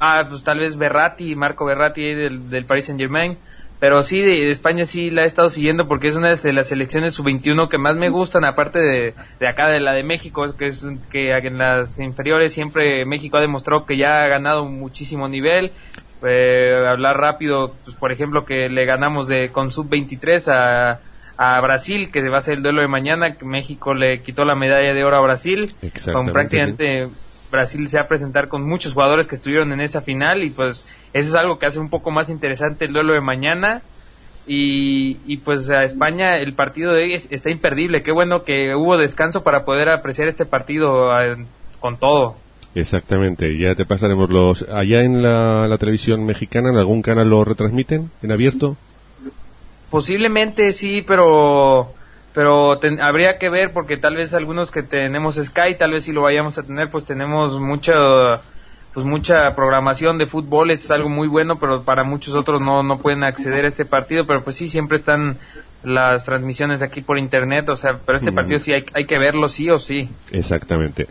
Ah, 0.05 0.25
pues 0.27 0.43
tal 0.43 0.59
vez 0.59 0.75
Berratti, 0.75 1.33
Marco 1.33 1.63
Berratti 1.63 2.03
del, 2.13 2.49
del 2.49 2.65
Paris 2.65 2.87
Saint 2.87 2.99
Germain, 2.99 3.37
pero 3.79 4.03
sí, 4.03 4.21
de, 4.21 4.51
España 4.51 4.83
sí 4.83 5.09
la 5.09 5.21
he 5.21 5.25
estado 5.25 5.49
siguiendo 5.49 5.87
porque 5.87 6.09
es 6.09 6.17
una 6.17 6.35
de 6.35 6.51
las 6.51 6.67
selecciones 6.67 7.13
sub-21 7.13 7.69
que 7.69 7.77
más 7.77 7.95
me 7.95 8.09
gustan, 8.09 8.43
aparte 8.43 8.79
de, 8.79 9.13
de 9.39 9.47
acá, 9.47 9.71
de 9.71 9.79
la 9.79 9.93
de 9.93 10.03
México, 10.03 10.45
que 10.57 10.65
es 10.65 10.85
que 11.09 11.31
en 11.31 11.57
las 11.57 11.97
inferiores 11.99 12.53
siempre 12.53 13.05
México 13.05 13.37
ha 13.37 13.41
demostrado 13.41 13.85
que 13.85 13.95
ya 13.95 14.23
ha 14.23 14.27
ganado 14.27 14.65
muchísimo 14.65 15.29
nivel. 15.29 15.71
Eh, 16.21 16.85
hablar 16.85 17.15
rápido, 17.15 17.73
pues, 17.85 17.95
por 17.95 18.11
ejemplo, 18.11 18.43
que 18.43 18.67
le 18.67 18.83
ganamos 18.85 19.29
de 19.29 19.51
con 19.53 19.71
sub-23 19.71 20.49
a, 20.49 20.99
a 21.37 21.61
Brasil, 21.61 22.11
que 22.11 22.27
va 22.27 22.39
a 22.39 22.41
ser 22.41 22.55
el 22.55 22.63
duelo 22.63 22.81
de 22.81 22.89
mañana, 22.89 23.37
que 23.37 23.45
México 23.45 23.93
le 23.93 24.21
quitó 24.21 24.43
la 24.43 24.55
medalla 24.55 24.93
de 24.93 25.03
oro 25.05 25.15
a 25.15 25.21
Brasil, 25.21 25.75
con 26.11 26.25
prácticamente 26.27 27.07
Brasil 27.53 27.87
se 27.87 27.97
va 27.97 28.03
a 28.03 28.07
presentar 28.07 28.47
con 28.47 28.67
muchos 28.67 28.93
jugadores 28.93 29.27
que 29.27 29.35
estuvieron 29.35 29.71
en 29.71 29.79
esa 29.79 30.01
final 30.01 30.43
y 30.43 30.49
pues 30.49 30.85
eso 31.13 31.29
es 31.29 31.35
algo 31.35 31.59
que 31.59 31.67
hace 31.67 31.79
un 31.79 31.89
poco 31.89 32.09
más 32.09 32.29
interesante 32.29 32.85
el 32.85 32.93
duelo 32.93 33.13
de 33.13 33.21
mañana. 33.21 33.83
Y, 34.45 35.19
y 35.25 35.37
pues 35.37 35.69
a 35.69 35.83
España 35.83 36.37
el 36.37 36.53
partido 36.53 36.91
de 36.91 37.03
hoy 37.03 37.13
está 37.13 37.49
imperdible. 37.49 38.03
Qué 38.03 38.11
bueno 38.11 38.43
que 38.43 38.75
hubo 38.75 38.97
descanso 38.97 39.43
para 39.43 39.63
poder 39.63 39.87
apreciar 39.87 40.27
este 40.27 40.45
partido 40.45 41.17
eh, 41.17 41.45
con 41.79 41.97
todo. 41.97 42.35
Exactamente, 42.75 43.55
ya 43.57 43.75
te 43.75 43.85
pasaremos 43.85 44.29
los. 44.31 44.63
Allá 44.63 45.03
en 45.03 45.21
la, 45.21 45.67
la, 45.67 45.77
televisión 45.77 46.25
mexicana, 46.25 46.71
¿en 46.71 46.77
algún 46.77 47.03
canal 47.03 47.29
lo 47.29 47.45
retransmiten 47.45 48.09
en 48.23 48.31
abierto? 48.31 48.75
Posiblemente 49.91 50.73
sí, 50.73 51.03
pero 51.05 51.93
pero 52.33 52.79
habría 53.01 53.37
que 53.37 53.49
ver 53.49 53.71
porque 53.73 53.97
tal 53.97 54.15
vez 54.15 54.33
algunos 54.33 54.71
que 54.71 54.83
tenemos 54.83 55.35
Sky, 55.35 55.75
tal 55.77 55.91
vez 55.91 56.05
si 56.05 56.11
lo 56.11 56.21
vayamos 56.21 56.57
a 56.57 56.63
tener, 56.63 56.89
pues 56.89 57.05
tenemos 57.05 57.59
mucha 57.59 58.41
pues 58.93 59.05
mucha 59.07 59.55
programación 59.55 60.19
de 60.19 60.27
fútbol, 60.27 60.69
es 60.69 60.91
algo 60.91 61.09
muy 61.09 61.27
bueno, 61.27 61.57
pero 61.57 61.83
para 61.83 62.03
muchos 62.03 62.35
otros 62.35 62.61
no 62.61 62.83
no 62.83 62.99
pueden 62.99 63.23
acceder 63.23 63.65
a 63.65 63.67
este 63.67 63.85
partido, 63.85 64.25
pero 64.25 64.43
pues 64.43 64.55
sí 64.55 64.67
siempre 64.67 64.97
están 64.97 65.37
las 65.83 66.25
transmisiones 66.25 66.81
aquí 66.81 67.01
por 67.01 67.17
internet, 67.17 67.69
o 67.69 67.75
sea, 67.75 67.99
pero 68.05 68.17
este 68.17 68.31
partido 68.31 68.59
sí 68.59 68.71
hay, 68.71 68.83
hay 68.93 69.05
que 69.05 69.17
verlo 69.17 69.47
sí 69.47 69.69
o 69.69 69.79
sí. 69.79 70.09
Exactamente. 70.31 71.07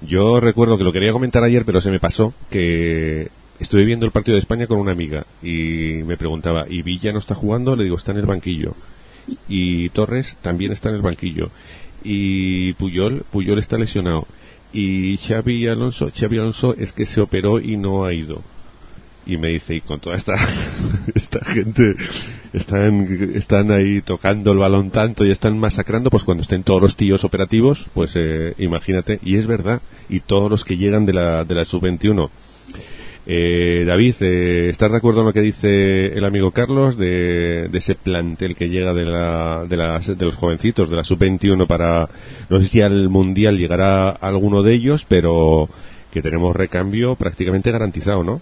Yo 0.00 0.40
recuerdo 0.40 0.76
que 0.76 0.84
lo 0.84 0.92
quería 0.92 1.12
comentar 1.12 1.44
ayer, 1.44 1.64
pero 1.64 1.80
se 1.80 1.90
me 1.90 2.00
pasó 2.00 2.34
que 2.50 3.28
estuve 3.60 3.84
viendo 3.84 4.04
el 4.04 4.12
partido 4.12 4.34
de 4.34 4.40
España 4.40 4.66
con 4.66 4.78
una 4.78 4.92
amiga 4.92 5.24
y 5.42 6.02
me 6.04 6.16
preguntaba, 6.16 6.64
¿y 6.68 6.82
Villa 6.82 7.12
no 7.12 7.20
está 7.20 7.34
jugando? 7.34 7.76
Le 7.76 7.84
digo, 7.84 7.96
está 7.96 8.12
en 8.12 8.18
el 8.18 8.26
banquillo 8.26 8.74
y 9.48 9.88
Torres 9.90 10.36
también 10.42 10.72
está 10.72 10.88
en 10.88 10.96
el 10.96 11.02
banquillo. 11.02 11.50
Y 12.04 12.72
Puyol 12.74 13.24
Puyol 13.30 13.58
está 13.58 13.78
lesionado. 13.78 14.26
Y 14.72 15.18
Xavi 15.18 15.68
Alonso 15.68 16.10
Xavi 16.14 16.38
Alonso 16.38 16.74
es 16.76 16.92
que 16.92 17.06
se 17.06 17.20
operó 17.20 17.60
y 17.60 17.76
no 17.76 18.04
ha 18.04 18.12
ido. 18.12 18.42
Y 19.24 19.36
me 19.36 19.50
dice 19.50 19.76
y 19.76 19.80
con 19.80 20.00
toda 20.00 20.16
esta 20.16 20.34
esta 21.14 21.44
gente 21.44 21.94
están 22.52 23.06
están 23.34 23.70
ahí 23.70 24.02
tocando 24.02 24.50
el 24.50 24.58
balón 24.58 24.90
tanto 24.90 25.24
y 25.24 25.30
están 25.30 25.58
masacrando 25.58 26.10
pues 26.10 26.24
cuando 26.24 26.42
estén 26.42 26.64
todos 26.64 26.82
los 26.82 26.96
tíos 26.96 27.22
operativos 27.22 27.86
pues 27.94 28.12
eh, 28.16 28.54
imagínate 28.58 29.20
y 29.22 29.36
es 29.36 29.46
verdad. 29.46 29.80
Y 30.08 30.20
todos 30.20 30.50
los 30.50 30.64
que 30.64 30.76
llegan 30.76 31.06
de 31.06 31.12
la 31.12 31.44
de 31.44 31.54
la 31.54 31.64
sub 31.64 31.82
21 31.82 32.30
eh, 33.24 33.84
David, 33.86 34.16
eh, 34.20 34.70
¿estás 34.70 34.90
de 34.90 34.96
acuerdo 34.96 35.20
en 35.20 35.26
lo 35.26 35.32
que 35.32 35.40
dice 35.40 36.06
el 36.06 36.24
amigo 36.24 36.50
Carlos 36.50 36.96
de, 36.98 37.70
ese 37.72 37.94
plantel 37.94 38.56
que 38.56 38.68
llega 38.68 38.92
de, 38.92 39.04
la, 39.04 39.64
de, 39.68 39.76
de 40.16 40.24
los 40.24 40.36
jovencitos, 40.36 40.90
de 40.90 40.96
la 40.96 41.04
sub-21 41.04 41.66
para, 41.68 42.08
no 42.48 42.60
sé 42.60 42.66
si 42.66 42.80
al 42.80 43.08
Mundial 43.08 43.58
llegará 43.58 44.10
alguno 44.10 44.62
de 44.62 44.74
ellos, 44.74 45.06
pero 45.08 45.68
que 46.12 46.20
tenemos 46.20 46.54
recambio 46.54 47.14
prácticamente 47.14 47.70
garantizado, 47.70 48.24
¿no? 48.24 48.40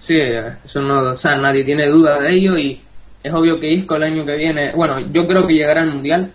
Sí, 0.00 0.18
eso 0.64 0.82
no, 0.82 1.12
o 1.12 1.16
sea, 1.16 1.36
nadie 1.36 1.64
tiene 1.64 1.88
duda 1.88 2.20
de 2.20 2.34
ello 2.34 2.58
y 2.58 2.80
es 3.22 3.32
obvio 3.32 3.60
que 3.60 3.72
Isco 3.72 3.96
el 3.96 4.02
año 4.02 4.26
que 4.26 4.36
viene, 4.36 4.72
bueno, 4.72 4.98
yo 5.00 5.26
creo 5.26 5.46
que 5.46 5.54
llegará 5.54 5.82
al 5.82 5.92
Mundial, 5.92 6.32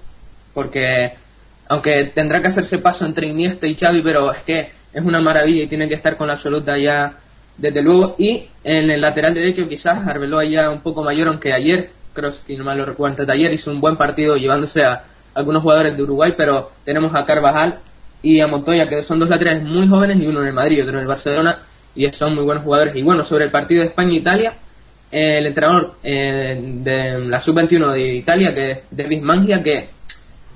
porque 0.54 1.14
aunque 1.68 2.12
tendrá 2.14 2.42
que 2.42 2.48
hacerse 2.48 2.78
paso 2.78 3.06
entre 3.06 3.28
Iniesta 3.28 3.68
y 3.68 3.76
Xavi, 3.76 4.02
pero 4.02 4.32
es 4.32 4.44
que 4.44 4.70
es 4.94 5.04
una 5.04 5.22
maravilla 5.22 5.64
y 5.64 5.68
tiene 5.68 5.88
que 5.88 5.96
estar 5.96 6.18
con 6.18 6.28
la 6.28 6.34
absoluta 6.34 6.78
ya 6.78 7.18
desde 7.58 7.82
luego. 7.82 8.16
Y 8.18 8.46
en 8.64 8.90
el 8.90 9.02
lateral 9.02 9.34
derecho 9.34 9.68
quizás 9.68 10.08
Arbeloa 10.08 10.46
ya 10.46 10.70
un 10.70 10.82
poco 10.82 11.04
mayor, 11.04 11.28
aunque 11.28 11.54
ayer, 11.54 11.90
creo 12.14 12.32
que 12.46 12.58
no 12.58 12.64
mal 12.64 12.78
lo 12.78 12.86
recuerdo, 12.86 13.26
ayer 13.32 13.54
hizo 13.54 13.72
un 13.72 13.82
buen 13.82 13.98
partido 13.98 14.36
llevándose 14.38 14.84
a 14.84 15.04
algunos 15.34 15.64
jugadores 15.64 15.98
de 15.98 16.04
Uruguay, 16.04 16.34
pero 16.38 16.72
tenemos 16.86 17.14
a 17.16 17.26
Carvajal 17.26 17.80
y 18.22 18.40
a 18.40 18.48
Montoya, 18.48 18.88
que 18.88 19.04
son 19.04 19.20
dos 19.20 19.30
laterales 19.30 19.64
muy 19.64 19.88
jóvenes 19.88 20.18
y 20.18 20.28
uno 20.28 20.42
en 20.42 20.48
el 20.48 20.54
Madrid 20.54 20.78
y 20.78 20.82
otro 20.82 20.94
en 20.94 21.02
el 21.02 21.08
Barcelona, 21.08 21.60
y 21.96 22.10
son 22.12 22.36
muy 22.36 22.44
buenos 22.44 22.64
jugadores. 22.64 22.96
Y 22.96 23.02
bueno, 23.02 23.24
sobre 23.24 23.46
el 23.46 23.52
partido 23.52 23.82
de 23.82 23.90
España-Italia, 23.90 24.54
el 25.12 25.46
entrenador 25.46 25.96
eh, 26.04 26.60
de 26.60 27.20
la 27.28 27.40
sub-21 27.40 27.92
de 27.94 28.16
Italia, 28.16 28.54
que 28.54 28.72
es 28.72 28.80
David 28.90 29.22
Mangia, 29.22 29.62
que 29.62 29.90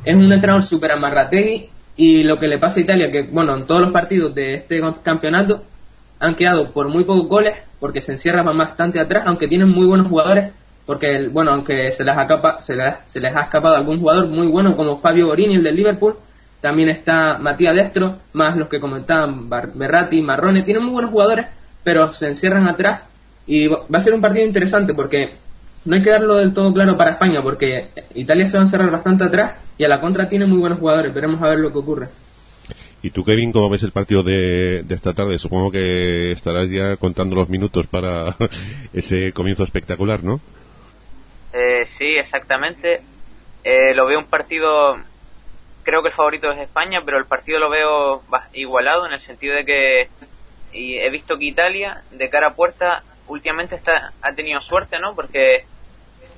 es 0.04 0.16
un 0.16 0.32
entrenador 0.32 0.64
súper 0.64 0.94
amarrategui, 0.94 1.70
y 1.98 2.24
lo 2.24 2.40
que 2.40 2.48
le 2.48 2.60
pasa 2.60 2.80
a 2.80 2.84
Italia, 2.84 3.12
que 3.12 3.24
bueno, 3.24 3.56
en 3.56 3.66
todos 3.66 3.82
los 3.82 3.92
partidos 3.92 4.34
de 4.34 4.56
este 4.56 4.80
campeonato, 5.04 5.64
han 6.20 6.36
quedado 6.36 6.72
por 6.72 6.88
muy 6.90 7.04
pocos 7.04 7.28
goles 7.28 7.58
porque 7.80 8.02
se 8.02 8.14
encierran 8.14 8.46
bastante 8.58 9.00
atrás, 9.00 9.24
aunque 9.28 9.48
tienen 9.48 9.70
muy 9.70 9.86
buenos 9.86 10.08
jugadores, 10.08 10.54
porque 10.86 11.28
bueno, 11.32 11.52
aunque 11.52 11.92
se 11.92 12.04
les, 12.04 12.16
se, 12.62 12.76
les, 12.76 12.96
se 13.08 13.20
les 13.20 13.36
ha 13.36 13.42
escapado 13.42 13.76
algún 13.76 14.00
jugador 14.00 14.28
muy 14.28 14.48
bueno 14.48 14.76
como 14.76 14.98
Fabio 14.98 15.28
Borini, 15.28 15.56
el 15.56 15.64
del 15.64 15.76
Liverpool, 15.76 16.16
también 16.62 16.90
está 16.90 17.38
Matías 17.38 17.76
Destro, 17.76 18.18
más 18.34 18.58
los 18.58 18.68
que 18.68 18.80
comentaban 18.80 19.50
Berratti, 19.50 20.22
Marrone, 20.22 20.64
tienen 20.64 20.84
muy 20.84 20.94
buenos 20.94 21.12
jugadores, 21.12 21.48
pero 21.84 22.12
se 22.14 22.28
encierran 22.28 22.68
atrás 22.68 23.02
y 23.46 23.68
va 23.68 23.86
a 23.94 24.00
ser 24.00 24.14
un 24.14 24.22
partido 24.22 24.46
interesante 24.46 24.94
porque 24.94 25.36
no 25.86 25.96
hay 25.96 26.02
que 26.02 26.10
darlo 26.10 26.36
del 26.36 26.54
todo 26.54 26.74
claro 26.74 26.98
para 26.98 27.12
España 27.12 27.42
porque 27.42 27.90
Italia 28.16 28.46
se 28.46 28.58
va 28.58 28.64
a 28.64 28.66
encerrar 28.66 28.92
bastante 28.92 29.24
atrás 29.24 29.60
y 29.78 29.86
a 29.86 29.88
la 29.88 30.02
contra 30.02 30.28
tiene 30.28 30.46
muy 30.46 30.60
buenos 30.60 30.80
jugadores, 30.80 31.14
veremos 31.14 31.42
a 31.42 31.48
ver 31.48 31.60
lo 31.60 31.72
que 31.72 31.78
ocurre. 31.78 32.08
¿Y 33.08 33.12
tú, 33.12 33.24
Kevin, 33.24 33.54
cómo 33.54 33.70
ves 33.70 33.84
el 33.84 33.94
partido 33.94 34.22
de, 34.22 34.84
esta 34.90 35.14
tarde? 35.14 35.40
Supongo 35.40 35.72
que 35.72 36.34
estarás 36.34 36.70
ya 36.70 36.98
contando 36.98 37.38
los 37.38 37.48
minutos 37.48 37.88
para 37.88 38.36
ese 38.94 39.32
comienzo 39.32 39.64
espectacular, 39.64 40.26
¿no? 40.26 40.42
Eh, 41.54 41.88
sí, 41.98 42.18
exactamente. 42.18 43.00
Eh, 43.64 43.94
lo 43.96 44.08
veo 44.08 44.20
un 44.20 44.26
partido, 44.26 44.98
creo 45.84 46.02
que 46.02 46.10
el 46.10 46.16
favorito 46.16 46.52
es 46.52 46.60
España, 46.60 47.04
pero 47.06 47.18
el 47.18 47.28
partido 47.28 47.60
lo 47.60 47.70
veo 47.70 48.24
igualado 48.52 49.06
en 49.06 49.14
el 49.14 49.22
sentido 49.22 49.56
de 49.56 49.64
que 49.64 50.10
y 50.74 50.98
he 50.98 51.10
visto 51.10 51.38
que 51.38 51.46
Italia, 51.46 52.02
de 52.12 52.30
cara 52.30 52.48
a 52.48 52.56
puerta, 52.56 53.04
últimamente 53.30 53.76
está, 53.76 54.12
ha 54.22 54.34
tenido 54.34 54.60
suerte, 54.60 55.00
¿no? 55.00 55.16
Porque 55.16 55.64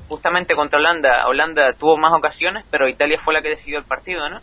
justamente 0.07 0.53
contra 0.53 0.77
Holanda, 0.77 1.27
Holanda 1.27 1.73
tuvo 1.73 1.97
más 1.97 2.15
ocasiones, 2.15 2.63
pero 2.69 2.87
Italia 2.87 3.19
fue 3.25 3.33
la 3.33 3.41
que 3.41 3.49
decidió 3.49 3.79
el 3.79 3.85
partido, 3.85 4.29
¿no? 4.29 4.39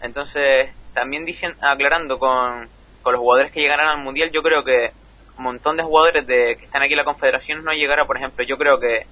Entonces, 0.00 0.70
también 0.94 1.24
dicen, 1.24 1.54
aclarando 1.60 2.18
con, 2.18 2.68
con 3.02 3.12
los 3.12 3.20
jugadores 3.20 3.52
que 3.52 3.60
llegarán 3.60 3.88
al 3.88 4.04
Mundial, 4.04 4.30
yo 4.30 4.42
creo 4.42 4.64
que 4.64 4.92
un 5.38 5.44
montón 5.44 5.76
de 5.76 5.82
jugadores 5.82 6.26
de, 6.26 6.56
que 6.58 6.64
están 6.64 6.82
aquí 6.82 6.92
en 6.92 6.98
la 6.98 7.04
Confederación 7.04 7.64
no 7.64 7.72
llegará, 7.72 8.04
por 8.04 8.16
ejemplo, 8.16 8.44
yo 8.44 8.58
creo 8.58 8.78
que 8.78 9.06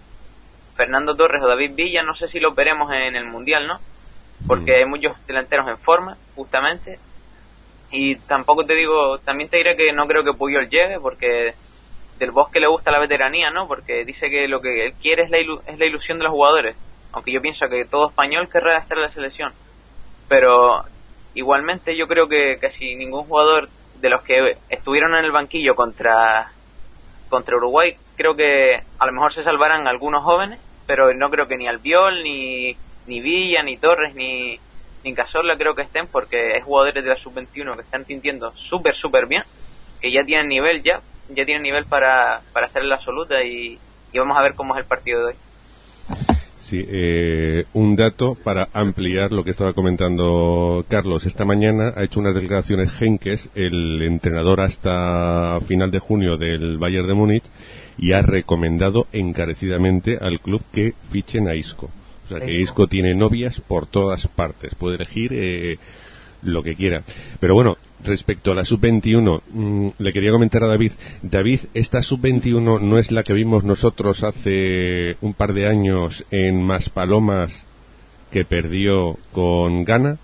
Fernando 0.74 1.16
Torres 1.16 1.42
o 1.42 1.48
David 1.48 1.72
Villa, 1.74 2.02
no 2.02 2.14
sé 2.14 2.28
si 2.28 2.38
lo 2.38 2.54
veremos 2.54 2.92
en 2.92 3.16
el 3.16 3.26
Mundial, 3.26 3.66
¿no? 3.66 3.80
Porque 4.46 4.76
hay 4.76 4.84
muchos 4.84 5.14
delanteros 5.26 5.66
en 5.68 5.78
forma, 5.78 6.16
justamente. 6.36 6.98
Y 7.90 8.16
tampoco 8.16 8.64
te 8.64 8.74
digo, 8.74 9.18
también 9.18 9.48
te 9.48 9.56
diré 9.56 9.76
que 9.76 9.92
no 9.92 10.06
creo 10.06 10.22
que 10.22 10.34
Puyol 10.34 10.68
llegue, 10.68 11.00
porque 11.00 11.54
del 12.18 12.30
Bosque 12.30 12.60
le 12.60 12.66
gusta 12.66 12.90
la 12.90 13.00
veteranía, 13.00 13.50
¿no? 13.50 13.66
Porque 13.66 14.04
dice 14.04 14.30
que 14.30 14.46
lo 14.46 14.60
que 14.60 14.86
él 14.86 14.92
quiere 15.00 15.24
es 15.24 15.30
la, 15.30 15.38
es 15.38 15.78
la 15.78 15.86
ilusión 15.86 16.18
de 16.18 16.24
los 16.24 16.32
jugadores. 16.32 16.76
Aunque 17.12 17.32
yo 17.32 17.40
pienso 17.40 17.68
que 17.68 17.84
todo 17.86 18.10
español 18.10 18.48
querrá 18.48 18.78
estar 18.78 18.98
en 18.98 19.04
la 19.04 19.12
selección. 19.12 19.52
Pero 20.28 20.84
igualmente 21.38 21.96
yo 21.96 22.08
creo 22.08 22.28
que 22.28 22.58
casi 22.60 22.96
ningún 22.96 23.22
jugador 23.22 23.68
de 24.00 24.10
los 24.10 24.22
que 24.22 24.56
estuvieron 24.68 25.14
en 25.14 25.24
el 25.24 25.30
banquillo 25.30 25.76
contra 25.76 26.50
contra 27.28 27.56
Uruguay 27.56 27.96
creo 28.16 28.34
que 28.34 28.82
a 28.98 29.06
lo 29.06 29.12
mejor 29.12 29.32
se 29.32 29.44
salvarán 29.44 29.86
algunos 29.86 30.24
jóvenes 30.24 30.58
pero 30.88 31.14
no 31.14 31.30
creo 31.30 31.46
que 31.46 31.56
ni 31.56 31.68
Albiol 31.68 32.24
ni 32.24 32.76
ni 33.06 33.20
Villa 33.20 33.62
ni 33.62 33.76
Torres 33.76 34.16
ni 34.16 34.58
ni 35.04 35.14
Cazorla 35.14 35.56
creo 35.56 35.76
que 35.76 35.82
estén 35.82 36.08
porque 36.10 36.56
es 36.56 36.64
jugadores 36.64 37.04
de 37.04 37.08
la 37.08 37.16
sub-21 37.16 37.76
que 37.76 37.82
están 37.82 38.04
sintiendo 38.04 38.52
súper 38.56 38.96
súper 38.96 39.26
bien 39.26 39.44
que 40.00 40.10
ya 40.10 40.24
tienen 40.24 40.48
nivel 40.48 40.82
ya 40.82 41.00
ya 41.28 41.44
tienen 41.44 41.62
nivel 41.62 41.84
para 41.84 42.40
para 42.52 42.68
en 42.74 42.88
la 42.88 42.96
absoluta 42.96 43.44
y, 43.44 43.78
y 44.12 44.18
vamos 44.18 44.36
a 44.36 44.42
ver 44.42 44.56
cómo 44.56 44.74
es 44.74 44.80
el 44.80 44.86
partido 44.86 45.20
de 45.20 45.26
hoy 45.26 45.34
Sí, 46.68 46.84
eh, 46.86 47.64
un 47.72 47.96
dato 47.96 48.34
para 48.34 48.68
ampliar 48.74 49.32
lo 49.32 49.42
que 49.42 49.52
estaba 49.52 49.72
comentando 49.72 50.84
Carlos. 50.86 51.24
Esta 51.24 51.46
mañana 51.46 51.94
ha 51.96 52.04
hecho 52.04 52.20
unas 52.20 52.34
declaraciones 52.34 52.90
Henkes, 53.00 53.48
el 53.54 54.02
entrenador 54.02 54.60
hasta 54.60 55.58
final 55.66 55.90
de 55.90 55.98
junio 55.98 56.36
del 56.36 56.76
Bayern 56.76 57.06
de 57.06 57.14
Múnich, 57.14 57.44
y 57.96 58.12
ha 58.12 58.20
recomendado 58.20 59.06
encarecidamente 59.12 60.18
al 60.20 60.40
club 60.40 60.60
que 60.70 60.92
fichen 61.10 61.48
a 61.48 61.54
Isco. 61.54 61.88
O 62.26 62.28
sea, 62.28 62.40
que 62.40 62.60
Isco 62.60 62.86
tiene 62.86 63.14
novias 63.14 63.62
por 63.62 63.86
todas 63.86 64.28
partes. 64.28 64.74
Puede 64.74 64.96
elegir 64.96 65.30
eh, 65.32 65.78
lo 66.42 66.62
que 66.62 66.74
quiera. 66.74 67.02
Pero 67.40 67.54
bueno, 67.54 67.78
respecto 68.04 68.52
a 68.52 68.54
la 68.54 68.64
sub-21, 68.64 69.42
mm, 69.50 69.88
le 69.98 70.12
quería 70.12 70.30
comentar 70.30 70.62
a 70.62 70.68
David. 70.68 70.92
David, 71.22 71.60
esta 71.74 72.02
sub-21 72.02 72.80
no 72.80 72.98
es 72.98 73.10
la 73.10 73.22
que 73.22 73.32
vimos 73.32 73.64
nosotros 73.64 74.22
hace 74.22 75.16
un 75.20 75.34
par 75.34 75.52
de 75.52 75.66
años 75.66 76.24
en 76.30 76.62
Maspalomas 76.62 77.52
que 78.30 78.44
perdió 78.44 79.16
con 79.32 79.84
Ghana. 79.84 80.18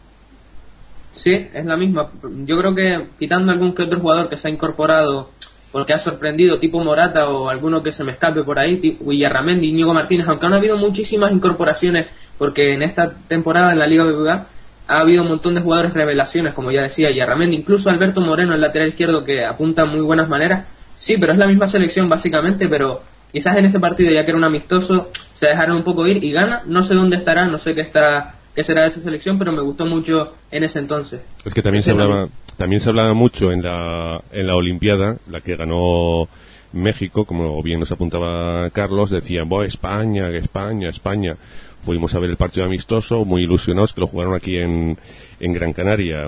Sí, 1.13 1.49
es 1.53 1.65
la 1.65 1.77
misma. 1.77 2.11
Yo 2.45 2.59
creo 2.59 2.75
que 2.75 3.07
quitando 3.19 3.53
algún 3.53 3.75
que 3.75 3.83
otro 3.83 4.01
jugador 4.01 4.29
que 4.29 4.37
se 4.37 4.49
ha 4.49 4.51
incorporado 4.51 5.31
porque 5.75 5.93
ha 5.93 5.99
sorprendido, 5.99 6.61
tipo 6.61 6.83
Morata 6.85 7.29
o 7.29 7.49
alguno 7.49 7.83
que 7.83 7.91
se 7.91 8.05
me 8.05 8.13
escape 8.13 8.45
por 8.45 8.61
ahí, 8.61 8.77
tipo 8.77 9.11
Villarramendi, 9.11 9.71
Íñigo 9.71 9.93
Martínez, 9.93 10.29
aunque 10.29 10.47
han 10.47 10.53
habido 10.53 10.79
muchísimas 10.79 11.33
incorporaciones, 11.33 12.07
porque 12.39 12.75
en 12.75 12.83
esta 12.85 13.13
temporada 13.27 13.73
en 13.73 13.81
la 13.81 13.89
Liga 13.89 14.05
BBVA 14.05 14.47
ha 14.87 15.01
habido 15.01 15.23
un 15.23 15.29
montón 15.29 15.55
de 15.55 15.61
jugadores 15.61 15.95
revelaciones, 15.95 16.55
como 16.55 16.71
ya 16.71 16.83
decía 16.83 17.09
Villarramendi, 17.09 17.57
incluso 17.57 17.91
Alberto 17.91 18.21
Moreno, 18.21 18.55
el 18.55 18.61
lateral 18.61 18.89
izquierdo, 18.89 19.25
que 19.25 19.45
apunta 19.45 19.85
muy 19.85 20.01
buenas 20.01 20.29
maneras. 20.29 20.67
Sí, 20.97 21.17
pero 21.19 21.33
es 21.33 21.39
la 21.39 21.47
misma 21.47 21.67
selección 21.67 22.09
básicamente, 22.09 22.69
pero 22.69 23.03
quizás 23.33 23.57
en 23.57 23.65
ese 23.65 23.81
partido, 23.81 24.13
ya 24.13 24.25
que 24.25 24.31
era 24.31 24.39
un 24.39 24.45
amistoso, 24.45 25.11
se 25.35 25.49
dejaron 25.49 25.77
un 25.77 25.85
poco 25.85 26.07
ir 26.07 26.23
y 26.23 26.33
gana. 26.33 26.63
No 26.67 26.83
sé 26.83 26.95
dónde 26.95 27.17
estará, 27.17 27.47
no 27.47 27.59
sé 27.59 27.75
qué 27.75 27.81
estará 27.81 28.35
qué 28.55 28.63
será 28.63 28.83
de 28.83 28.89
esa 28.89 29.01
selección, 29.01 29.39
pero 29.39 29.53
me 29.53 29.63
gustó 29.63 29.85
mucho 29.85 30.35
en 30.51 30.65
ese 30.65 30.79
entonces. 30.79 31.21
Es 31.45 31.53
que 31.53 31.63
también 31.63 31.83
se 31.83 31.91
hablaba, 31.91 32.29
también 32.57 32.81
se 32.81 32.89
hablaba 32.89 33.13
mucho 33.13 33.51
en 33.51 33.63
la, 33.63 34.21
en 34.31 34.47
la 34.47 34.55
Olimpiada, 34.55 35.17
la 35.29 35.41
que 35.41 35.57
ganó 35.57 36.29
México, 36.73 37.25
como 37.25 37.63
bien 37.63 37.81
nos 37.81 37.91
apuntaba 37.91 38.71
Carlos, 38.71 39.11
decían, 39.11 39.49
Boh, 39.49 39.63
España, 39.63 40.29
España, 40.29 40.89
España. 40.89 41.37
Fuimos 41.85 42.15
a 42.15 42.19
ver 42.19 42.31
el 42.31 42.37
partido 42.37 42.67
amistoso, 42.67 43.25
muy 43.25 43.43
ilusionados, 43.43 43.93
que 43.93 44.01
lo 44.01 44.07
jugaron 44.07 44.35
aquí 44.35 44.57
en, 44.57 44.97
en 45.39 45.53
Gran 45.53 45.73
Canaria, 45.73 46.27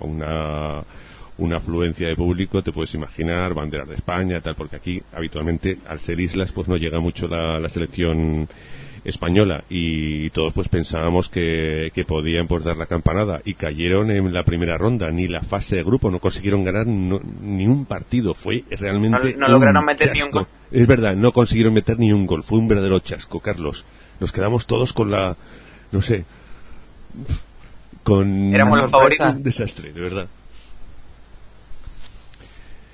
una, 0.00 0.82
una 1.38 1.56
afluencia 1.56 2.08
de 2.08 2.16
público, 2.16 2.62
te 2.62 2.70
puedes 2.70 2.94
imaginar, 2.94 3.54
banderas 3.54 3.88
de 3.88 3.94
España, 3.94 4.40
tal, 4.40 4.54
porque 4.54 4.76
aquí 4.76 5.02
habitualmente, 5.12 5.78
al 5.88 6.00
ser 6.00 6.20
islas, 6.20 6.52
pues 6.52 6.68
no 6.68 6.76
llega 6.76 7.00
mucho 7.00 7.28
la, 7.28 7.58
la 7.58 7.68
selección 7.68 8.46
española. 9.04 9.64
Y 9.68 10.30
todos 10.30 10.52
pues 10.52 10.68
pensábamos 10.68 11.28
que, 11.28 11.90
que 11.94 12.04
podían 12.04 12.46
pues 12.46 12.64
dar 12.64 12.76
la 12.76 12.86
campanada. 12.86 13.40
Y 13.44 13.54
cayeron 13.54 14.10
en 14.10 14.32
la 14.32 14.44
primera 14.44 14.76
ronda 14.78 15.10
ni 15.10 15.28
la 15.28 15.40
fase 15.42 15.76
de 15.76 15.82
grupo 15.82 16.10
no 16.10 16.18
consiguieron 16.18 16.64
ganar 16.64 16.86
ni 16.86 17.66
un 17.66 17.86
partido. 17.86 18.34
Fue 18.34 18.64
realmente 18.70 19.34
no, 19.36 19.48
lograron 19.48 19.84
meter 19.84 20.12
ni 20.12 20.22
un 20.22 20.30
gol. 20.30 20.46
Es 20.70 20.86
verdad 20.86 21.14
no 21.16 21.32
consiguieron 21.32 21.74
meter 21.74 21.98
ni 21.98 22.12
un 22.12 22.26
gol. 22.26 22.42
Fue 22.42 22.58
un 22.58 22.68
verdadero 22.68 22.98
chasco 23.00 23.40
Carlos 23.40 23.84
nos 24.20 24.32
quedamos 24.32 24.66
todos 24.66 24.92
con 24.92 25.10
la 25.10 25.36
no 25.90 26.02
sé 26.02 26.24
con 28.04 28.54
éramos 28.54 28.80
los 28.80 28.90
favoritos 28.90 29.34
un 29.34 29.42
desastre 29.42 29.92
de 29.92 30.00
verdad 30.00 30.28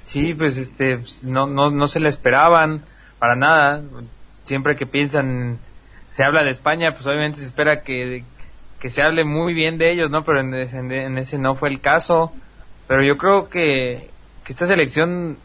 sí 0.05 0.33
pues 0.35 0.57
este 0.57 1.01
no 1.25 1.47
no 1.47 1.71
no 1.71 1.89
se 1.89 2.01
le 2.01 2.09
esperaban 2.09 2.83
para 3.19 3.37
nada 3.37 3.83
siempre 4.45 4.77
que 4.77 4.87
piensan 4.87 5.59
se 6.17 6.25
habla 6.25 6.43
de 6.43 6.51
España, 6.51 6.93
pues 6.93 7.07
obviamente 7.07 7.41
se 7.41 7.47
espera 7.47 7.83
que, 7.83 8.25
se 8.81 9.03
hable 9.03 9.25
muy 9.25 9.53
bien 9.53 9.77
de 9.77 9.91
ellos, 9.93 10.11
¿no? 10.11 10.25
Pero 10.25 10.41
en 10.41 10.55
ese, 10.55 10.79
en 10.79 11.19
ese, 11.19 11.37
no 11.37 11.57
fue 11.57 11.69
el 11.69 11.81
caso. 11.81 12.33
Pero 12.89 13.03
yo 13.03 13.19
creo 13.19 13.51
que, 13.51 14.09
que 14.43 14.53
esta 14.53 14.67
selección, 14.67 15.37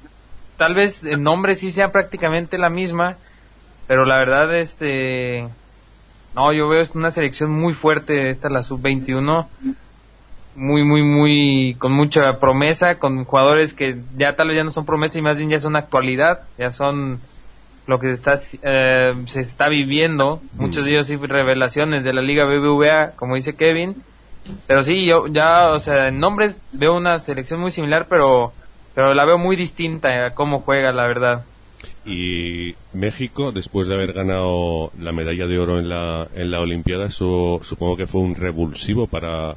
tal 0.56 0.74
vez 0.74 1.04
el 1.04 1.22
nombre 1.22 1.56
sí 1.56 1.72
sea 1.72 1.91
prácticamente 1.91 2.58
la 2.58 2.70
misma, 2.70 3.17
pero 3.88 4.06
la 4.06 4.17
verdad, 4.17 4.56
este. 4.56 5.46
No, 6.36 6.54
yo 6.54 6.70
veo 6.70 6.84
una 6.96 7.12
selección 7.12 7.52
muy 7.52 7.74
fuerte, 7.74 8.30
esta 8.30 8.50
la 8.50 8.63
sub-21, 8.63 9.48
muy, 10.56 10.84
muy, 10.84 11.04
muy, 11.04 11.76
con 11.78 11.91
mucha 11.91 12.39
promesa, 12.39 13.00
con 13.00 13.26
jugadores 13.26 13.74
que 13.74 13.98
ya 14.15 14.36
tal 14.36 14.50
vez 14.50 14.58
ya 14.58 14.63
no 14.63 14.72
son 14.72 14.86
promesa 14.86 15.17
y 15.17 15.22
más 15.22 15.38
bien 15.38 15.50
ya 15.50 15.60
son 15.60 15.76
actualidad, 15.76 16.41
ya 16.58 16.72
son 16.72 17.20
lo 17.88 18.00
que 18.00 18.08
se 18.08 18.13
está, 18.13 18.39
eh, 18.63 19.13
se 19.26 19.41
está 19.41 19.67
viviendo. 19.67 20.41
Mm. 20.54 20.62
Muchos 20.62 20.86
de 20.86 20.91
ellos 20.91 21.08
sí 21.08 21.17
revelaciones 21.17 22.04
de 22.04 22.13
la 22.13 22.22
Liga 22.22 22.46
BBVA, 22.46 23.15
como 23.15 23.36
dice 23.36 23.56
Kevin. 23.56 23.96
Pero 24.67 24.84
sí, 24.84 25.06
yo 25.06 25.28
ya, 25.28 25.70
o 25.70 25.80
sea, 25.80 26.08
en 26.08 26.20
nombres 26.20 26.60
veo 26.72 26.96
una 26.96 27.20
selección 27.20 27.60
muy 27.60 27.72
similar, 27.72 28.08
pero, 28.10 28.54
pero 28.96 29.13
la 29.13 29.26
veo 29.26 29.38
muy 29.38 29.56
distinta 29.56 30.28
a 30.28 30.34
cómo 30.34 30.62
juega, 30.62 30.91
la 30.91 31.08
verdad. 31.08 31.44
Y 32.06 32.74
México, 32.94 33.52
después 33.52 33.88
de 33.88 33.94
haber 33.94 34.14
ganado 34.14 34.92
la 35.00 35.12
medalla 35.12 35.46
de 35.46 35.60
oro 35.60 35.78
en 35.78 35.90
la, 35.90 36.28
en 36.34 36.50
la 36.50 36.60
Olimpiada, 36.60 37.08
eso 37.08 37.60
supongo 37.64 37.98
que 37.98 38.08
fue 38.08 38.22
un 38.22 38.36
revulsivo 38.36 39.08
para, 39.08 39.56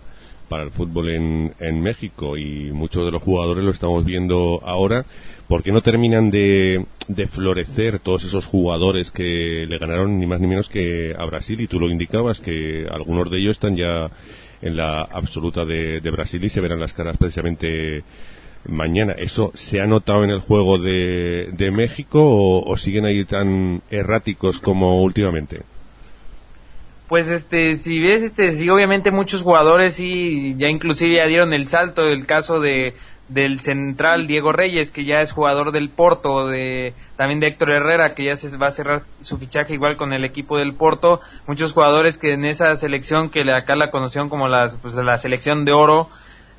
para 0.49 0.65
el 0.65 0.71
fútbol 0.71 1.09
en, 1.11 1.55
en 1.59 1.81
México. 1.81 2.37
Y 2.37 2.71
muchos 2.73 3.07
de 3.07 3.13
los 3.13 3.23
jugadores 3.23 3.65
lo 3.65 3.71
estamos 3.71 4.05
viendo 4.05 4.61
ahora. 4.65 5.05
Porque 5.49 5.73
no 5.73 5.83
terminan 5.83 6.31
de, 6.31 6.87
de, 7.09 7.27
florecer 7.27 7.99
todos 7.99 8.25
esos 8.25 8.47
jugadores 8.47 9.11
que 9.11 9.67
le 9.69 9.79
ganaron 9.79 10.19
ni 10.19 10.27
más 10.27 10.41
ni 10.41 10.47
menos 10.47 10.71
que 10.71 11.15
a 11.17 11.25
Brasil 11.27 11.61
y 11.61 11.67
tú 11.67 11.79
lo 11.79 11.91
indicabas 11.91 12.41
que 12.41 12.87
algunos 12.91 13.31
de 13.31 13.39
ellos 13.39 13.53
están 13.53 13.77
ya 13.77 14.11
en 14.65 14.77
la 14.79 15.03
absoluta 15.03 15.65
de, 15.67 16.01
Brasil 16.11 16.43
y 16.43 16.49
se 16.49 16.61
verán 16.63 16.81
las 16.81 16.95
caras 16.95 17.19
precisamente 17.19 18.03
mañana. 18.67 19.15
¿Eso 19.17 19.53
se 19.55 19.81
ha 19.81 19.87
notado 19.87 20.25
en 20.25 20.31
el 20.31 20.41
juego 20.41 20.79
de, 20.79 21.51
de 21.53 21.71
México 21.71 22.21
o, 22.23 22.77
siguen 22.77 23.05
ahí 23.05 23.25
tan 23.25 23.83
erráticos 23.91 24.61
como 24.61 25.03
últimamente? 25.03 25.63
Pues 27.09 27.29
este, 27.29 27.77
si 27.77 28.01
ves, 28.01 28.23
este, 28.23 28.57
sí, 28.57 28.69
obviamente 28.71 29.11
muchos 29.11 29.43
jugadores 29.43 29.95
sí, 29.95 30.55
ya 30.59 30.69
inclusive 30.69 31.19
ya 31.19 31.27
dieron 31.27 31.53
el 31.53 31.69
salto, 31.69 32.09
el 32.09 32.27
caso 32.27 32.61
de 32.61 32.95
del 33.29 33.61
central 33.61 34.27
Diego 34.27 34.53
Reyes, 34.53 34.91
que 34.91 35.05
ya 35.05 35.21
es 35.21 35.33
jugador 35.33 35.73
del 35.73 35.89
Porto, 35.89 36.47
de, 36.47 36.93
también 37.17 37.41
de 37.41 37.49
Héctor 37.49 37.71
Herrera, 37.71 38.15
que 38.15 38.25
ya 38.25 38.37
se 38.37 38.55
va 38.57 38.67
a 38.67 38.73
cerrar 38.73 39.03
su 39.23 39.39
fichaje 39.39 39.75
igual 39.75 39.97
con 39.97 40.13
el 40.13 40.25
equipo 40.25 40.59
del 40.59 40.75
Porto, 40.75 41.21
muchos 41.47 41.73
jugadores 41.73 42.19
que 42.19 42.35
en 42.35 42.45
esa 42.45 42.77
selección 42.77 43.31
que 43.31 43.51
acá 43.53 43.77
la 43.77 43.91
conocieron 43.91 44.29
como 44.29 44.49
las, 44.49 44.77
pues, 44.77 44.95
la 44.95 45.19
selección 45.19 45.65
de 45.65 45.73
oro, 45.73 46.11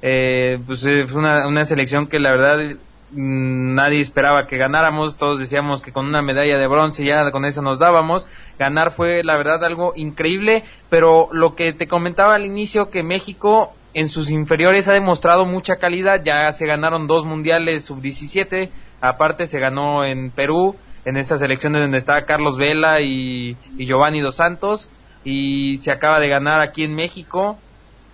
eh, 0.08 0.60
pues 0.68 0.86
es 0.86 1.12
una, 1.14 1.48
una 1.48 1.66
selección 1.66 2.06
que 2.06 2.20
la 2.20 2.30
verdad 2.30 2.60
mm, 3.10 3.74
nadie 3.74 4.02
esperaba 4.02 4.46
que 4.46 4.58
ganáramos, 4.58 5.18
todos 5.18 5.40
decíamos 5.40 5.82
que 5.82 5.92
con 5.92 6.06
una 6.06 6.22
medalla 6.22 6.60
de 6.60 6.68
bronce 6.68 7.04
ya 7.04 7.32
con 7.32 7.44
eso 7.44 7.64
nos 7.64 7.80
dábamos, 7.80 8.30
ganar 8.60 8.92
fue 8.92 9.24
la 9.24 9.36
verdad 9.36 9.64
algo 9.64 9.94
increíble, 9.96 10.64
pero 10.92 11.30
lo 11.32 11.56
que 11.56 11.74
te 11.74 11.88
comentaba 11.88 12.36
al 12.36 12.46
inicio 12.46 12.92
que 12.92 13.02
México 13.02 13.74
en 13.96 14.08
sus 14.08 14.30
inferiores 14.30 14.88
ha 14.88 14.94
demostrado 14.94 15.44
mucha 15.44 15.78
calidad, 15.78 16.22
ya 16.24 16.54
se 16.54 16.68
ganaron 16.68 17.08
dos 17.08 17.26
mundiales 17.26 17.86
sub-17, 17.86 18.70
aparte 19.02 19.48
se 19.48 19.58
ganó 19.58 20.06
en 20.06 20.30
Perú, 20.30 20.76
en 21.06 21.18
esa 21.18 21.40
selección 21.40 21.74
donde 21.74 21.98
estaba 21.98 22.26
Carlos 22.26 22.58
Vela 22.58 23.02
y, 23.02 23.58
Giovanni 23.80 24.22
Dos 24.22 24.36
Santos, 24.36 24.88
y 25.24 25.78
se 25.78 25.90
acaba 25.90 26.20
de 26.20 26.28
ganar 26.28 26.62
aquí 26.62 26.84
en 26.84 26.94
México, 26.94 27.58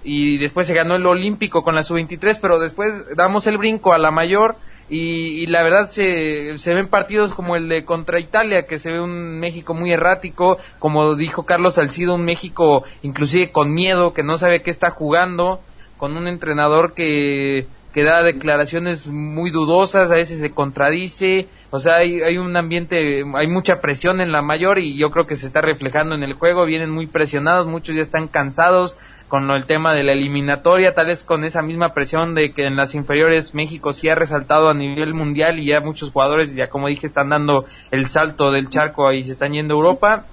y 0.04 0.38
después 0.38 0.68
se 0.68 0.74
ganó 0.74 0.96
el 0.96 1.06
Olímpico 1.06 1.64
con 1.64 1.76
la 1.76 1.84
sub-23, 1.84 2.40
pero 2.42 2.60
después 2.60 3.16
damos 3.16 3.48
el 3.48 3.58
brinco 3.58 3.94
a 3.94 3.98
la 3.98 4.12
mayor, 4.12 4.56
y, 4.94 5.46
la 5.46 5.64
verdad 5.64 5.90
se, 5.90 6.58
se 6.58 6.74
ven 6.74 6.90
partidos 6.90 7.34
como 7.34 7.56
el 7.56 7.70
de 7.70 7.86
contra 7.86 8.20
Italia, 8.20 8.66
que 8.68 8.78
se 8.78 8.92
ve 8.92 9.00
un 9.00 9.40
México 9.40 9.74
muy 9.74 9.92
errático, 9.92 10.58
como 10.80 11.16
dijo 11.16 11.46
Carlos 11.46 11.76
Salcido, 11.76 12.16
un 12.16 12.26
México 12.26 12.84
inclusive 13.02 13.52
con 13.52 13.74
miedo, 13.74 14.14
que 14.14 14.22
no 14.22 14.38
sabe 14.38 14.62
qué 14.62 14.70
está 14.70 14.90
jugando, 14.90 15.62
con 15.96 16.18
un 16.18 16.28
entrenador 16.28 16.94
que, 16.94 17.68
que 17.94 18.04
da 18.04 18.22
declaraciones 18.22 19.08
muy 19.08 19.50
dudosas, 19.50 20.12
a 20.12 20.16
veces 20.16 20.42
se 20.42 20.52
contradice, 20.52 21.48
o 21.70 21.80
sea, 21.80 21.96
hay, 22.00 22.22
hay 22.22 22.38
un 22.38 22.58
ambiente, 22.58 23.24
hay 23.36 23.48
mucha 23.48 23.80
presión 23.80 24.20
en 24.20 24.34
la 24.34 24.42
mayor 24.42 24.78
y 24.78 24.98
yo 24.98 25.10
creo 25.12 25.26
que 25.26 25.38
se 25.38 25.48
está 25.48 25.62
reflejando 25.62 26.16
en 26.16 26.24
el 26.24 26.34
juego, 26.34 26.66
vienen 26.66 26.90
muy 26.90 27.08
presionados, 27.08 27.66
muchos 27.66 27.96
ya 27.96 28.02
están 28.02 28.28
cansados 28.28 28.98
con 29.32 29.50
el 29.50 29.66
tema 29.66 29.94
de 29.94 30.04
la 30.04 30.12
eliminatoria, 30.12 30.94
tal 30.94 31.06
vez 31.06 31.24
con 31.24 31.46
esa 31.46 31.62
misma 31.62 31.94
presión 31.94 32.36
de 32.36 32.52
que 32.52 32.66
en 32.66 32.76
las 32.76 32.96
inferiores 32.96 33.56
México 33.56 33.94
sí 33.94 34.10
ha 34.10 34.16
resaltado 34.16 34.68
a 34.68 34.74
nivel 34.74 35.14
mundial 35.14 35.58
y 35.58 35.68
ya 35.68 35.80
muchos 35.80 36.12
jugadores, 36.12 36.54
ya 36.54 36.68
como 36.68 36.90
dije, 36.90 37.08
están 37.08 37.30
dando 37.30 37.64
el 37.92 38.08
salto 38.08 38.52
del 38.52 38.68
charco 38.68 39.10
y 39.14 39.24
se 39.24 39.32
están 39.32 39.54
yendo 39.54 39.74
a 39.74 39.78
Europa. 39.78 40.26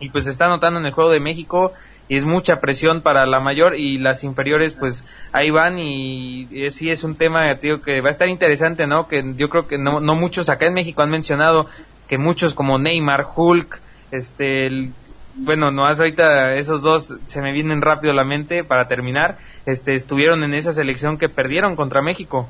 Y 0.00 0.08
pues 0.08 0.24
se 0.24 0.30
está 0.30 0.48
notando 0.48 0.80
en 0.80 0.86
el 0.86 0.92
juego 0.92 1.10
de 1.10 1.20
México 1.20 1.72
y 2.08 2.16
es 2.16 2.24
mucha 2.24 2.56
presión 2.56 3.02
para 3.02 3.24
la 3.24 3.38
mayor 3.38 3.76
y 3.76 3.98
las 3.98 4.24
inferiores 4.24 4.74
pues 4.74 5.04
ahí 5.30 5.50
van 5.50 5.78
y, 5.78 6.48
sí 6.72 6.90
es 6.90 7.04
un 7.04 7.14
tema 7.14 7.54
tío, 7.54 7.80
que 7.80 8.00
va 8.00 8.08
a 8.08 8.12
estar 8.12 8.28
interesante 8.28 8.84
no 8.88 9.06
que 9.06 9.22
yo 9.36 9.48
creo 9.48 9.68
que 9.68 9.78
no, 9.78 10.00
no 10.00 10.16
muchos 10.16 10.48
acá 10.48 10.66
en 10.66 10.74
México 10.74 11.02
han 11.02 11.10
mencionado 11.10 11.66
que 12.08 12.18
muchos 12.18 12.54
como 12.54 12.80
Neymar 12.80 13.28
Hulk 13.36 13.80
este 14.10 14.90
bueno 15.36 15.70
no 15.70 15.86
ahorita 15.86 16.54
esos 16.54 16.82
dos 16.82 17.14
se 17.26 17.40
me 17.40 17.52
vienen 17.52 17.80
rápido 17.80 18.12
a 18.12 18.16
la 18.16 18.24
mente 18.24 18.64
para 18.64 18.86
terminar. 18.88 19.38
Este 19.66 19.94
estuvieron 19.94 20.44
en 20.44 20.54
esa 20.54 20.72
selección 20.72 21.18
que 21.18 21.28
perdieron 21.28 21.76
contra 21.76 22.02
México. 22.02 22.48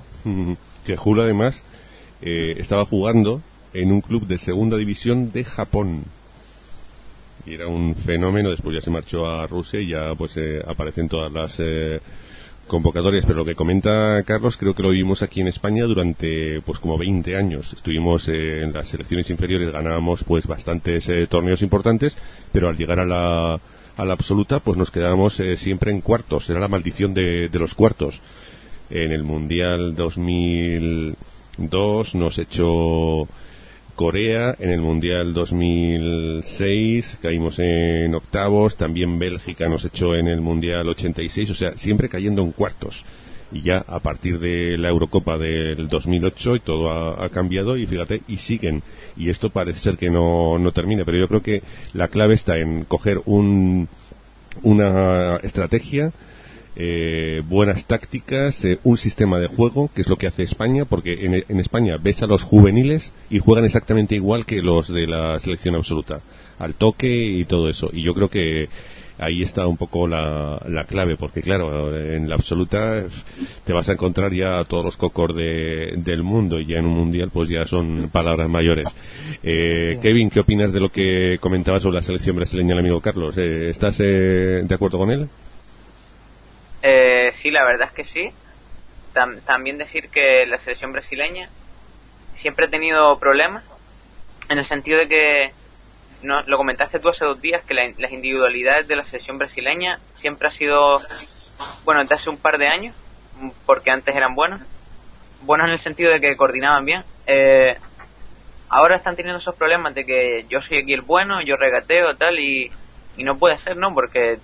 Que 0.85 0.97
Hulk 1.03 1.20
además 1.20 1.62
eh, 2.22 2.55
estaba 2.59 2.85
jugando 2.85 3.43
en 3.72 3.93
un 3.93 4.01
club 4.01 4.26
de 4.26 4.39
segunda 4.39 4.76
división 4.76 5.33
de 5.33 5.45
Japón. 5.45 6.05
Y 7.47 7.55
era 7.55 7.68
un 7.68 7.95
fenómeno. 7.95 8.51
Después 8.51 8.74
ya 8.74 8.81
se 8.81 8.91
marchó 8.91 9.26
a 9.26 9.47
Rusia 9.47 9.81
y 9.81 9.89
ya 9.89 10.14
pues 10.16 10.37
eh, 10.37 10.62
aparecen 10.66 11.09
todas 11.09 11.33
las 11.33 11.59
eh, 11.59 12.01
convocatorias, 12.71 13.27
pero 13.27 13.39
lo 13.39 13.45
que 13.45 13.57
comenta 13.57 14.23
Carlos 14.23 14.57
creo 14.57 14.75
que 14.75 14.85
lo 14.85 14.91
vimos 14.91 15.23
aquí 15.23 15.41
en 15.41 15.49
España 15.49 15.87
durante 15.87 16.61
pues 16.62 16.79
como 16.79 16.97
20 16.97 17.37
años. 17.37 17.73
Estuvimos 17.73 18.29
eh, 18.29 18.62
en 18.62 18.73
las 18.73 18.87
selecciones 18.89 19.29
inferiores, 19.29 19.73
ganábamos 19.73 20.23
pues 20.23 20.47
bastantes 20.47 21.09
eh, 21.09 21.27
torneos 21.27 21.62
importantes, 21.62 22.16
pero 22.53 22.68
al 22.68 22.77
llegar 22.77 23.01
a 23.01 23.05
la, 23.05 23.59
a 23.97 24.05
la 24.05 24.12
absoluta 24.12 24.61
pues 24.61 24.79
nos 24.79 24.93
quedábamos 24.93 25.41
eh, 25.41 25.57
siempre 25.57 25.91
en 25.91 26.01
cuartos. 26.01 26.49
Era 26.49 26.61
la 26.61 26.68
maldición 26.68 27.12
de, 27.12 27.49
de 27.49 27.59
los 27.59 27.75
cuartos. 27.75 28.21
En 28.89 29.11
el 29.11 29.25
Mundial 29.25 29.97
2002 29.97 32.14
nos 32.14 32.39
echó 32.39 33.27
Corea 34.01 34.57
en 34.59 34.70
el 34.70 34.80
Mundial 34.80 35.34
2006, 35.34 37.18
caímos 37.20 37.59
en 37.59 38.14
octavos, 38.14 38.74
también 38.78 39.18
Bélgica 39.18 39.68
nos 39.68 39.84
echó 39.84 40.14
en 40.14 40.26
el 40.26 40.40
Mundial 40.40 40.88
86, 40.88 41.51
o 41.51 41.55
sea, 41.55 41.76
siempre 41.76 42.09
cayendo 42.09 42.40
en 42.40 42.53
cuartos. 42.53 43.05
Y 43.53 43.61
ya 43.61 43.84
a 43.86 43.98
partir 44.01 44.38
de 44.38 44.78
la 44.78 44.88
Eurocopa 44.88 45.36
del 45.36 45.86
2008 45.88 46.57
y 46.57 46.61
todo 46.61 46.90
ha, 46.90 47.28
cambiado 47.28 47.76
y 47.76 47.84
fíjate, 47.84 48.22
y 48.26 48.38
siguen. 48.38 48.82
Y 49.18 49.28
esto 49.28 49.51
parece 49.51 49.80
ser 49.80 49.98
que 49.98 50.09
no, 50.09 50.59
no 50.59 50.72
termina, 50.72 51.05
pero 51.05 51.18
yo 51.18 51.28
creo 51.28 51.42
que 51.42 51.62
la 51.92 52.09
clave 52.09 52.36
está 52.36 52.57
en 52.57 52.84
coger 52.84 53.20
un, 53.26 53.86
una 54.62 55.36
estrategia 55.42 56.11
eh, 56.77 57.43
buenas 57.47 57.87
tácticas, 57.87 58.64
eh, 58.64 58.79
un 58.85 58.97
sistema 58.97 59.39
de 59.39 59.49
juego, 59.49 59.91
que 59.95 60.03
es 60.03 60.09
lo 60.09 60.16
que 60.16 60.27
hace 60.27 60.43
España, 60.43 60.85
porque 60.85 61.25
en, 61.25 61.45
en, 61.49 61.61
España 61.61 61.97
ves 62.01 62.23
a 62.23 62.27
los 62.27 62.43
juveniles 62.43 63.12
y 63.29 63.39
juegan 63.39 63.64
exactamente 63.64 64.14
igual 64.14 64.47
que 64.47 64.62
los 64.62 64.89
de 64.89 65.07
la 65.07 65.39
selección 65.41 65.75
absoluta, 65.75 66.21
al 66.59 66.75
toque 66.75 67.09
y 67.09 67.45
todo 67.45 67.68
eso. 67.68 67.91
Y 67.93 68.03
yo 68.03 68.14
creo 68.14 68.29
que 68.29 68.68
ahí 69.21 69.43
está 69.43 69.66
un 69.66 69.77
poco 69.77 70.09
la, 70.09 70.61
la 70.68 70.85
clave, 70.85 71.16
porque 71.16 71.43
claro, 71.43 71.97
en 71.97 72.29
la 72.29 72.35
absoluta 72.35 73.05
te 73.64 73.73
vas 73.73 73.89
a 73.89 73.93
encontrar 73.93 74.33
ya 74.33 74.59
a 74.59 74.64
todos 74.64 74.85
los 74.85 74.97
cocos 74.97 75.37
de, 75.37 75.95
del 75.97 76.23
mundo 76.23 76.59
y 76.59 76.66
ya 76.66 76.79
en 76.79 76.87
un 76.87 76.95
mundial 76.95 77.31
pues 77.33 77.49
ya 77.51 77.64
son 77.66 78.09
palabras 78.11 78.49
mayores. 78.49 78.87
Eh, 79.43 79.93
sí. 79.95 80.01
Kevin, 80.01 80.31
¿qué 80.31 80.41
opinas 80.41 80.73
de 80.73 80.81
lo 80.81 80.89
que 80.89 81.37
comentaba 81.41 81.81
sobre 81.81 81.97
la 81.97 82.03
selección 82.03 82.37
brasileña 82.37 82.73
el 82.73 82.79
amigo 82.79 83.01
Carlos? 83.01 83.37
Eh, 83.37 83.68
¿Estás 83.68 83.97
eh, 84.01 84.62
de 84.66 84.75
acuerdo 84.75 84.99
con 84.99 85.11
él? 85.11 85.29
Eh, 86.83 87.33
sí, 87.43 87.51
la 87.51 87.64
verdad 87.64 87.89
es 87.89 87.95
que 87.95 88.05
sí. 88.12 88.33
Tam 89.12 89.41
también 89.41 89.78
decir 89.78 90.09
que 90.09 90.47
la 90.47 90.59
selección 90.59 90.93
brasileña 90.93 91.49
siempre 92.41 92.66
ha 92.66 92.70
tenido 92.70 93.18
problemas 93.18 93.64
en 94.49 94.59
el 94.59 94.68
sentido 94.68 94.99
de 94.99 95.09
que 95.09 95.53
no, 96.22 96.43
lo 96.43 96.57
comentaste 96.57 97.01
tú 97.01 97.09
hace 97.09 97.24
dos 97.24 97.41
días 97.41 97.64
que 97.64 97.74
la, 97.74 97.91
las 97.99 98.12
individualidades 98.12 98.89
de 98.89 98.97
la 98.97 99.05
selección 99.05 99.39
brasileña 99.39 99.99
siempre 100.20 100.49
ha 100.49 100.53
sido 100.53 100.99
bueno 101.85 102.01
desde 102.03 102.14
hace 102.14 102.31
un 102.31 102.37
par 102.37 102.59
de 102.59 102.68
años 102.68 102.95
porque 103.66 103.91
antes 103.91 104.14
eran 104.14 104.35
buenos 104.35 104.61
buenos 105.43 105.68
en 105.68 105.74
el 105.74 105.83
sentido 105.83 106.12
de 106.12 106.20
que 106.20 106.37
coordinaban 106.37 106.85
bien. 106.85 107.03
Eh, 107.26 107.76
ahora 108.68 108.97
están 108.97 109.16
teniendo 109.16 109.41
esos 109.41 109.55
problemas 109.57 109.95
de 109.95 110.05
que 110.05 110.45
yo 110.49 110.61
soy 110.62 110.78
aquí 110.78 110.93
el 110.93 111.03
bueno 111.03 111.41
yo 111.43 111.57
regateo 111.57 112.16
tal 112.16 112.39
y, 112.39 112.70
y 113.16 113.24
no 113.24 113.39
puede 113.39 113.59
ser 113.59 113.76
no 113.76 113.95
porque 113.95 114.39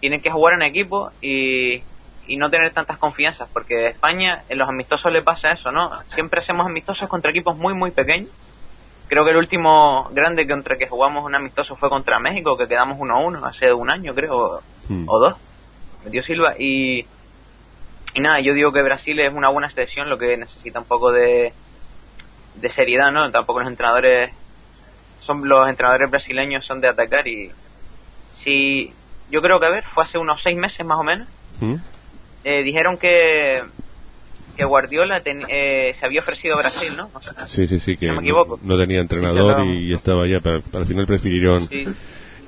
tienen 0.00 0.20
que 0.20 0.30
jugar 0.30 0.54
en 0.54 0.62
equipo 0.62 1.10
y, 1.20 1.82
y 2.26 2.36
no 2.36 2.50
tener 2.50 2.72
tantas 2.72 2.98
confianzas, 2.98 3.48
porque 3.52 3.88
España 3.88 4.44
en 4.48 4.58
los 4.58 4.68
amistosos 4.68 5.12
le 5.12 5.22
pasa 5.22 5.52
eso, 5.52 5.72
¿no? 5.72 5.90
Siempre 6.14 6.40
hacemos 6.40 6.66
amistosos 6.66 7.08
contra 7.08 7.30
equipos 7.30 7.56
muy, 7.56 7.74
muy 7.74 7.90
pequeños. 7.90 8.30
Creo 9.08 9.24
que 9.24 9.32
el 9.32 9.36
último 9.36 10.08
grande 10.12 10.46
contra 10.46 10.76
que 10.76 10.86
jugamos 10.86 11.24
un 11.24 11.34
amistoso 11.34 11.74
fue 11.74 11.90
contra 11.90 12.20
México, 12.20 12.56
que 12.56 12.68
quedamos 12.68 12.98
1-1 12.98 13.42
hace 13.44 13.72
un 13.72 13.90
año, 13.90 14.14
creo, 14.14 14.62
hmm. 14.88 15.08
o 15.08 15.18
dos. 15.18 15.36
Metió 16.04 16.22
Silva 16.22 16.54
y, 16.58 17.04
y 18.14 18.20
nada, 18.20 18.40
yo 18.40 18.54
digo 18.54 18.72
que 18.72 18.82
Brasil 18.82 19.18
es 19.18 19.32
una 19.32 19.48
buena 19.48 19.68
selección, 19.70 20.08
lo 20.08 20.16
que 20.16 20.36
necesita 20.36 20.78
un 20.78 20.86
poco 20.86 21.10
de, 21.10 21.52
de 22.54 22.72
seriedad, 22.74 23.10
¿no? 23.10 23.30
Tampoco 23.30 23.60
los 23.60 23.68
entrenadores 23.68 24.32
son 25.20 25.48
los 25.48 25.68
entrenadores 25.68 26.10
brasileños 26.10 26.64
son 26.64 26.80
de 26.80 26.88
atacar 26.88 27.26
y 27.28 27.50
si 28.42 28.92
yo 29.30 29.40
creo 29.42 29.60
que 29.60 29.66
a 29.66 29.70
ver, 29.70 29.84
fue 29.84 30.04
hace 30.04 30.18
unos 30.18 30.42
seis 30.42 30.56
meses 30.56 30.84
más 30.84 30.98
o 30.98 31.04
menos. 31.04 31.28
Eh, 32.44 32.62
dijeron 32.62 32.96
que 32.96 33.62
que 34.56 34.64
Guardiola 34.64 35.20
ten, 35.20 35.42
eh, 35.48 35.94
se 35.98 36.04
había 36.04 36.20
ofrecido 36.20 36.54
a 36.56 36.58
Brasil, 36.58 36.94
¿no? 36.96 37.10
Sí, 37.48 37.66
sí, 37.66 37.80
sí, 37.80 37.96
que 37.96 38.08
no, 38.08 38.14
me 38.14 38.20
equivoco. 38.20 38.58
no, 38.62 38.74
no 38.74 38.80
tenía 38.80 39.00
entrenador 39.00 39.62
sí, 39.62 39.86
y 39.86 39.94
estaba 39.94 40.26
ya, 40.26 40.40
pero 40.40 40.60
al 40.74 40.86
final 40.86 41.06
prefirieron... 41.06 41.60
Sí. 41.66 41.84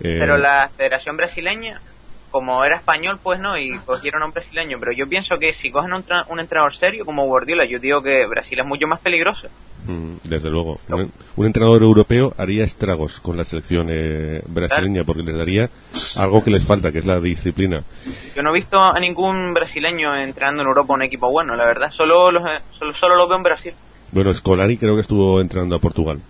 Eh... 0.01 0.17
Pero 0.19 0.37
la 0.37 0.69
Federación 0.77 1.17
Brasileña, 1.17 1.81
como 2.31 2.65
era 2.65 2.77
español, 2.77 3.19
pues 3.23 3.41
no, 3.41 3.57
y 3.57 3.79
cogieron 3.87 4.23
a 4.23 4.27
un 4.27 4.33
brasileño. 4.33 4.79
Pero 4.79 4.93
yo 4.93 5.09
pienso 5.09 5.39
que 5.39 5.55
si 5.55 5.71
cogen 5.71 5.93
un, 5.95 6.05
un 6.29 6.41
entrenador 6.41 6.77
serio 6.77 7.07
como 7.07 7.25
Guardiola, 7.27 7.65
yo 7.65 7.79
digo 7.79 8.03
que 8.03 8.27
Brasil 8.27 8.59
es 8.59 8.67
mucho 8.67 8.87
más 8.87 9.01
peligroso. 9.01 9.49
Mm, 9.87 10.29
desde 10.29 10.49
luego. 10.49 10.79
Un, 10.89 11.11
un, 11.37 11.47
entrenador 11.47 11.83
europeo 11.83 12.33
haría 12.39 12.65
estragos 12.65 13.19
con 13.21 13.37
la 13.37 13.45
selección 13.45 13.89
eh, 13.91 14.41
brasileña 14.47 15.03
porque 15.05 15.23
les 15.23 15.37
daría 15.37 15.71
algo 16.17 16.45
que 16.45 16.51
les 16.51 16.65
falta, 16.65 16.93
que 16.93 16.99
es 16.99 17.05
la 17.05 17.19
disciplina. 17.19 17.83
Yo 18.37 18.43
no 18.43 18.51
he 18.51 18.55
visto 18.55 18.79
a 18.79 18.99
ningún 19.01 19.53
brasileño 19.53 20.15
entrenando 20.15 20.63
en 20.63 20.69
Europa 20.69 20.95
un 20.95 21.03
equipo 21.03 21.31
bueno, 21.31 21.57
la 21.57 21.65
verdad. 21.65 21.91
Solo 21.97 22.31
los, 22.31 22.43
solo, 22.79 22.95
solo 22.95 23.17
lo 23.17 23.27
veo 23.27 23.39
en 23.39 23.43
Brasil. 23.43 23.73
Bueno, 24.13 24.33
Scolari 24.33 24.77
creo 24.77 24.95
que 24.95 25.01
estuvo 25.01 25.41
entrenando 25.41 25.75
a 25.75 25.81
Portugal. 25.81 26.21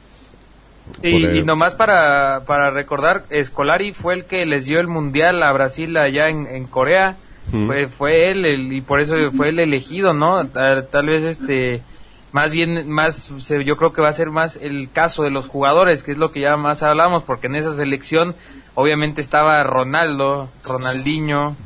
Y, 1.03 1.39
y, 1.39 1.43
nomás 1.43 1.75
para, 1.75 2.43
para 2.47 2.71
recordar, 2.71 3.25
Scolari 3.43 3.93
fue 3.93 4.15
el 4.15 4.25
que 4.25 4.47
les 4.47 4.67
dio 4.67 4.81
el 4.81 4.89
mundial 4.89 5.43
a 5.43 5.53
Brasil 5.53 5.97
allá 5.97 6.29
en, 6.29 6.47
en 6.47 6.67
Corea. 6.67 7.17
Mm. 7.51 7.67
Fue, 7.67 7.89
fue 7.89 8.31
él 8.31 8.47
el, 8.47 8.73
y 8.73 8.81
por 8.81 9.01
eso 9.01 9.15
fue 9.33 9.51
el 9.51 9.59
elegido, 9.59 10.15
¿no? 10.15 10.47
Tal, 10.49 10.89
tal 10.89 11.07
vez 11.07 11.25
este 11.25 11.83
más 12.33 12.53
bien 12.53 12.91
más 12.91 13.31
yo 13.65 13.77
creo 13.77 13.93
que 13.93 14.03
va 14.03 14.09
a 14.09 14.15
ser 14.15 14.31
más 14.31 14.59
el 14.61 14.91
caso 14.91 15.23
de 15.23 15.31
los 15.31 15.49
jugadores 15.49 16.03
que 16.03 16.13
es 16.13 16.19
lo 16.19 16.33
que 16.33 16.41
ya 16.41 16.57
más 16.57 16.83
hablamos 16.83 17.23
porque 17.23 17.47
en 17.47 17.57
esa 17.57 17.75
selección 17.75 18.35
obviamente 18.75 19.21
estaba 19.21 19.63
Ronaldo 19.63 20.49
Ronaldinho 20.65 21.57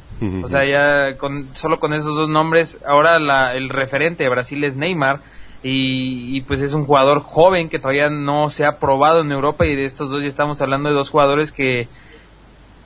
o 0.43 0.49
sea 0.49 0.65
ya 0.65 1.17
con 1.19 1.55
solo 1.55 1.79
con 1.79 1.93
esos 1.93 2.17
dos 2.17 2.29
nombres 2.29 2.79
ahora 2.87 3.19
la, 3.19 3.55
el 3.55 3.69
referente 3.69 4.25
de 4.25 4.31
Brasil 4.31 4.65
es 4.65 4.75
Neymar 4.75 5.21
y, 5.63 6.37
y, 6.37 6.43
pues 6.43 6.61
es 6.61 6.75
un 6.75 6.85
jugador 6.85 7.23
joven 7.23 7.69
que 7.69 7.79
todavía 7.79 8.09
no 8.09 8.51
se 8.51 8.65
ha 8.65 8.79
probado 8.79 9.23
en 9.23 9.33
Europa 9.33 9.67
y 9.67 9.75
de 9.75 9.85
estos 9.85 10.11
dos 10.11 10.23
ya 10.23 10.29
estamos 10.29 10.61
hablando 10.61 10.91
de 10.91 10.95
dos 10.95 11.11
jugadores 11.11 11.51
que 11.53 11.89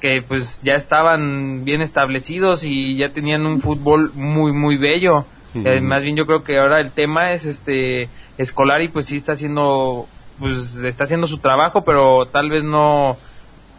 que 0.01 0.23
pues 0.27 0.61
ya 0.63 0.75
estaban 0.75 1.65
bien 1.65 1.83
establecidos 1.83 2.65
y 2.65 2.97
ya 2.97 3.11
tenían 3.11 3.47
un 3.47 3.61
fútbol 3.61 4.13
muy 4.15 4.53
muy 4.53 4.77
bello 4.77 5.27
eh, 5.55 5.81
más 5.81 6.03
bien 6.03 6.17
yo 6.17 6.27
creo 6.27 6.45
que 6.45 6.59
ahora 6.59 6.81
el 6.81 6.93
tema 6.93 7.33
es 7.33 7.45
este 7.45 8.09
escolar 8.39 8.83
y 8.83 8.89
pues 8.89 9.07
sí 9.07 9.17
está 9.17 9.33
haciendo 9.33 10.07
pues 10.39 10.77
está 10.85 11.05
haciendo 11.05 11.27
su 11.27 11.39
trabajo, 11.39 11.85
pero 11.85 12.27
tal 12.27 12.51
vez 12.51 12.65
no 12.65 13.17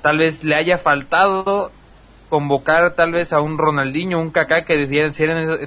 tal 0.01 0.17
vez 0.17 0.43
le 0.43 0.55
haya 0.55 0.77
faltado 0.77 1.71
convocar 2.31 2.93
tal 2.93 3.11
vez 3.11 3.33
a 3.33 3.41
un 3.41 3.57
Ronaldinho, 3.57 4.21
un 4.21 4.31
Kaká 4.31 4.63
que 4.63 4.77
decían, 4.77 5.11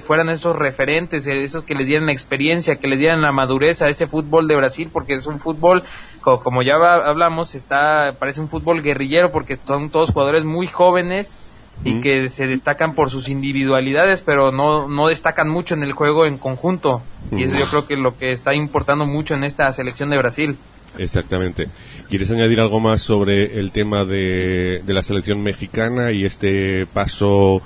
fueran 0.01 0.29
esos 0.29 0.55
referentes, 0.55 1.27
esos 1.27 1.63
que 1.63 1.75
les 1.75 1.85
dieran 1.85 2.07
la 2.07 2.11
experiencia, 2.11 2.77
que 2.77 2.87
les 2.87 2.97
dieran 2.97 3.21
la 3.21 3.31
madurez 3.31 3.83
a 3.83 3.89
ese 3.89 4.07
fútbol 4.07 4.47
de 4.47 4.55
Brasil, 4.55 4.89
porque 4.91 5.13
es 5.13 5.27
un 5.27 5.37
fútbol, 5.37 5.83
como 6.21 6.63
ya 6.63 6.73
hablamos, 6.73 7.53
está 7.53 8.15
parece 8.17 8.41
un 8.41 8.49
fútbol 8.49 8.81
guerrillero 8.81 9.31
porque 9.31 9.59
son 9.63 9.91
todos 9.91 10.11
jugadores 10.11 10.43
muy 10.43 10.65
jóvenes 10.65 11.35
y 11.83 12.01
que 12.01 12.29
se 12.29 12.47
destacan 12.47 12.95
por 12.95 13.09
sus 13.09 13.29
individualidades, 13.29 14.21
pero 14.21 14.51
no, 14.51 14.87
no 14.87 15.07
destacan 15.07 15.49
mucho 15.49 15.75
en 15.75 15.83
el 15.83 15.91
juego 15.91 16.25
en 16.25 16.37
conjunto. 16.37 17.01
Y 17.31 17.43
eso 17.43 17.59
yo 17.59 17.69
creo 17.69 17.87
que 17.87 17.93
es 17.95 17.99
lo 17.99 18.17
que 18.17 18.31
está 18.31 18.55
importando 18.55 19.05
mucho 19.05 19.35
en 19.35 19.43
esta 19.43 19.71
selección 19.71 20.09
de 20.09 20.17
Brasil. 20.17 20.57
Exactamente. 20.97 21.67
¿Quieres 22.09 22.31
añadir 22.31 22.59
algo 22.61 22.79
más 22.79 23.01
sobre 23.01 23.59
el 23.59 23.71
tema 23.71 24.05
de, 24.05 24.81
de 24.85 24.93
la 24.93 25.01
selección 25.01 25.41
mexicana 25.43 26.11
y 26.11 26.25
este 26.25 26.85
paso 26.87 27.61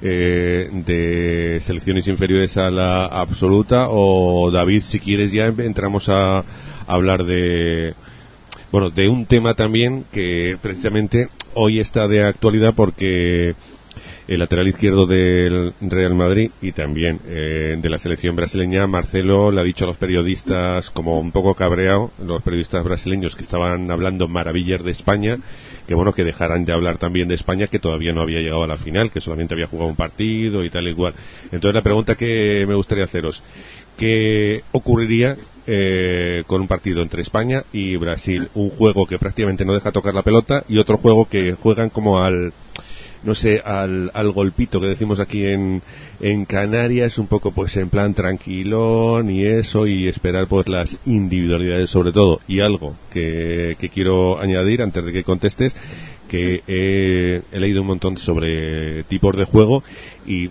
eh, 0.00 0.70
de 0.72 1.60
selecciones 1.64 2.06
inferiores 2.06 2.56
a 2.56 2.70
la 2.70 3.06
absoluta? 3.06 3.88
O 3.90 4.50
David, 4.50 4.82
si 4.84 5.00
quieres 5.00 5.32
ya 5.32 5.46
entramos 5.46 6.08
a, 6.08 6.38
a 6.38 6.44
hablar 6.86 7.24
de, 7.24 7.94
bueno, 8.70 8.90
de 8.90 9.08
un 9.08 9.26
tema 9.26 9.54
también 9.54 10.04
que 10.12 10.56
precisamente 10.60 11.28
hoy 11.54 11.80
está 11.80 12.06
de 12.06 12.24
actualidad 12.24 12.74
porque 12.74 13.54
el 14.28 14.40
lateral 14.40 14.68
izquierdo 14.68 15.06
del 15.06 15.72
Real 15.80 16.14
Madrid 16.14 16.50
y 16.60 16.72
también 16.72 17.18
eh, 17.26 17.78
de 17.80 17.88
la 17.88 17.98
selección 17.98 18.36
brasileña, 18.36 18.86
Marcelo 18.86 19.50
le 19.50 19.62
ha 19.62 19.64
dicho 19.64 19.84
a 19.84 19.88
los 19.88 19.96
periodistas, 19.96 20.90
como 20.90 21.18
un 21.18 21.32
poco 21.32 21.54
cabreado, 21.54 22.10
los 22.22 22.42
periodistas 22.42 22.84
brasileños 22.84 23.34
que 23.34 23.42
estaban 23.42 23.90
hablando 23.90 24.28
maravillas 24.28 24.84
de 24.84 24.90
España, 24.90 25.38
que 25.86 25.94
bueno, 25.94 26.12
que 26.12 26.24
dejaran 26.24 26.66
de 26.66 26.74
hablar 26.74 26.98
también 26.98 27.26
de 27.26 27.36
España, 27.36 27.68
que 27.68 27.78
todavía 27.78 28.12
no 28.12 28.20
había 28.20 28.40
llegado 28.40 28.64
a 28.64 28.68
la 28.68 28.76
final, 28.76 29.10
que 29.10 29.22
solamente 29.22 29.54
había 29.54 29.66
jugado 29.66 29.88
un 29.88 29.96
partido 29.96 30.62
y 30.62 30.68
tal 30.68 30.86
y 30.88 30.94
cual. 30.94 31.14
Entonces 31.44 31.74
la 31.74 31.82
pregunta 31.82 32.14
que 32.14 32.66
me 32.68 32.74
gustaría 32.74 33.04
haceros, 33.04 33.42
¿qué 33.96 34.62
ocurriría 34.72 35.38
eh, 35.70 36.44
con 36.46 36.62
un 36.62 36.66
partido 36.66 37.02
entre 37.02 37.20
España 37.20 37.64
y 37.72 37.96
Brasil? 37.96 38.48
Un 38.54 38.70
juego 38.70 39.06
que 39.06 39.18
prácticamente 39.18 39.66
no 39.66 39.74
deja 39.74 39.92
tocar 39.92 40.14
la 40.14 40.22
pelota 40.22 40.64
y 40.66 40.78
otro 40.78 40.96
juego 40.96 41.28
que 41.28 41.52
juegan 41.52 41.90
como 41.90 42.20
al 42.20 42.54
no 43.22 43.34
sé, 43.34 43.60
al, 43.64 44.10
al 44.14 44.30
golpito 44.30 44.80
que 44.80 44.86
decimos 44.86 45.20
aquí 45.20 45.44
en, 45.44 45.82
en 46.20 46.44
Canarias, 46.44 47.18
un 47.18 47.26
poco 47.26 47.50
pues 47.50 47.76
en 47.76 47.90
plan 47.90 48.14
tranquilón 48.14 49.30
y 49.30 49.44
eso, 49.44 49.86
y 49.86 50.06
esperar 50.08 50.46
pues 50.46 50.68
las 50.68 50.96
individualidades 51.04 51.90
sobre 51.90 52.12
todo. 52.12 52.40
Y 52.46 52.60
algo 52.60 52.96
que, 53.12 53.76
que 53.78 53.88
quiero 53.88 54.40
añadir 54.40 54.82
antes 54.82 55.04
de 55.04 55.12
que 55.12 55.24
contestes, 55.24 55.74
que 56.28 56.62
he, 56.66 57.42
he 57.52 57.60
leído 57.60 57.80
un 57.80 57.88
montón 57.88 58.16
sobre 58.18 59.02
tipos 59.04 59.36
de 59.36 59.44
juego 59.44 59.82
y 60.26 60.48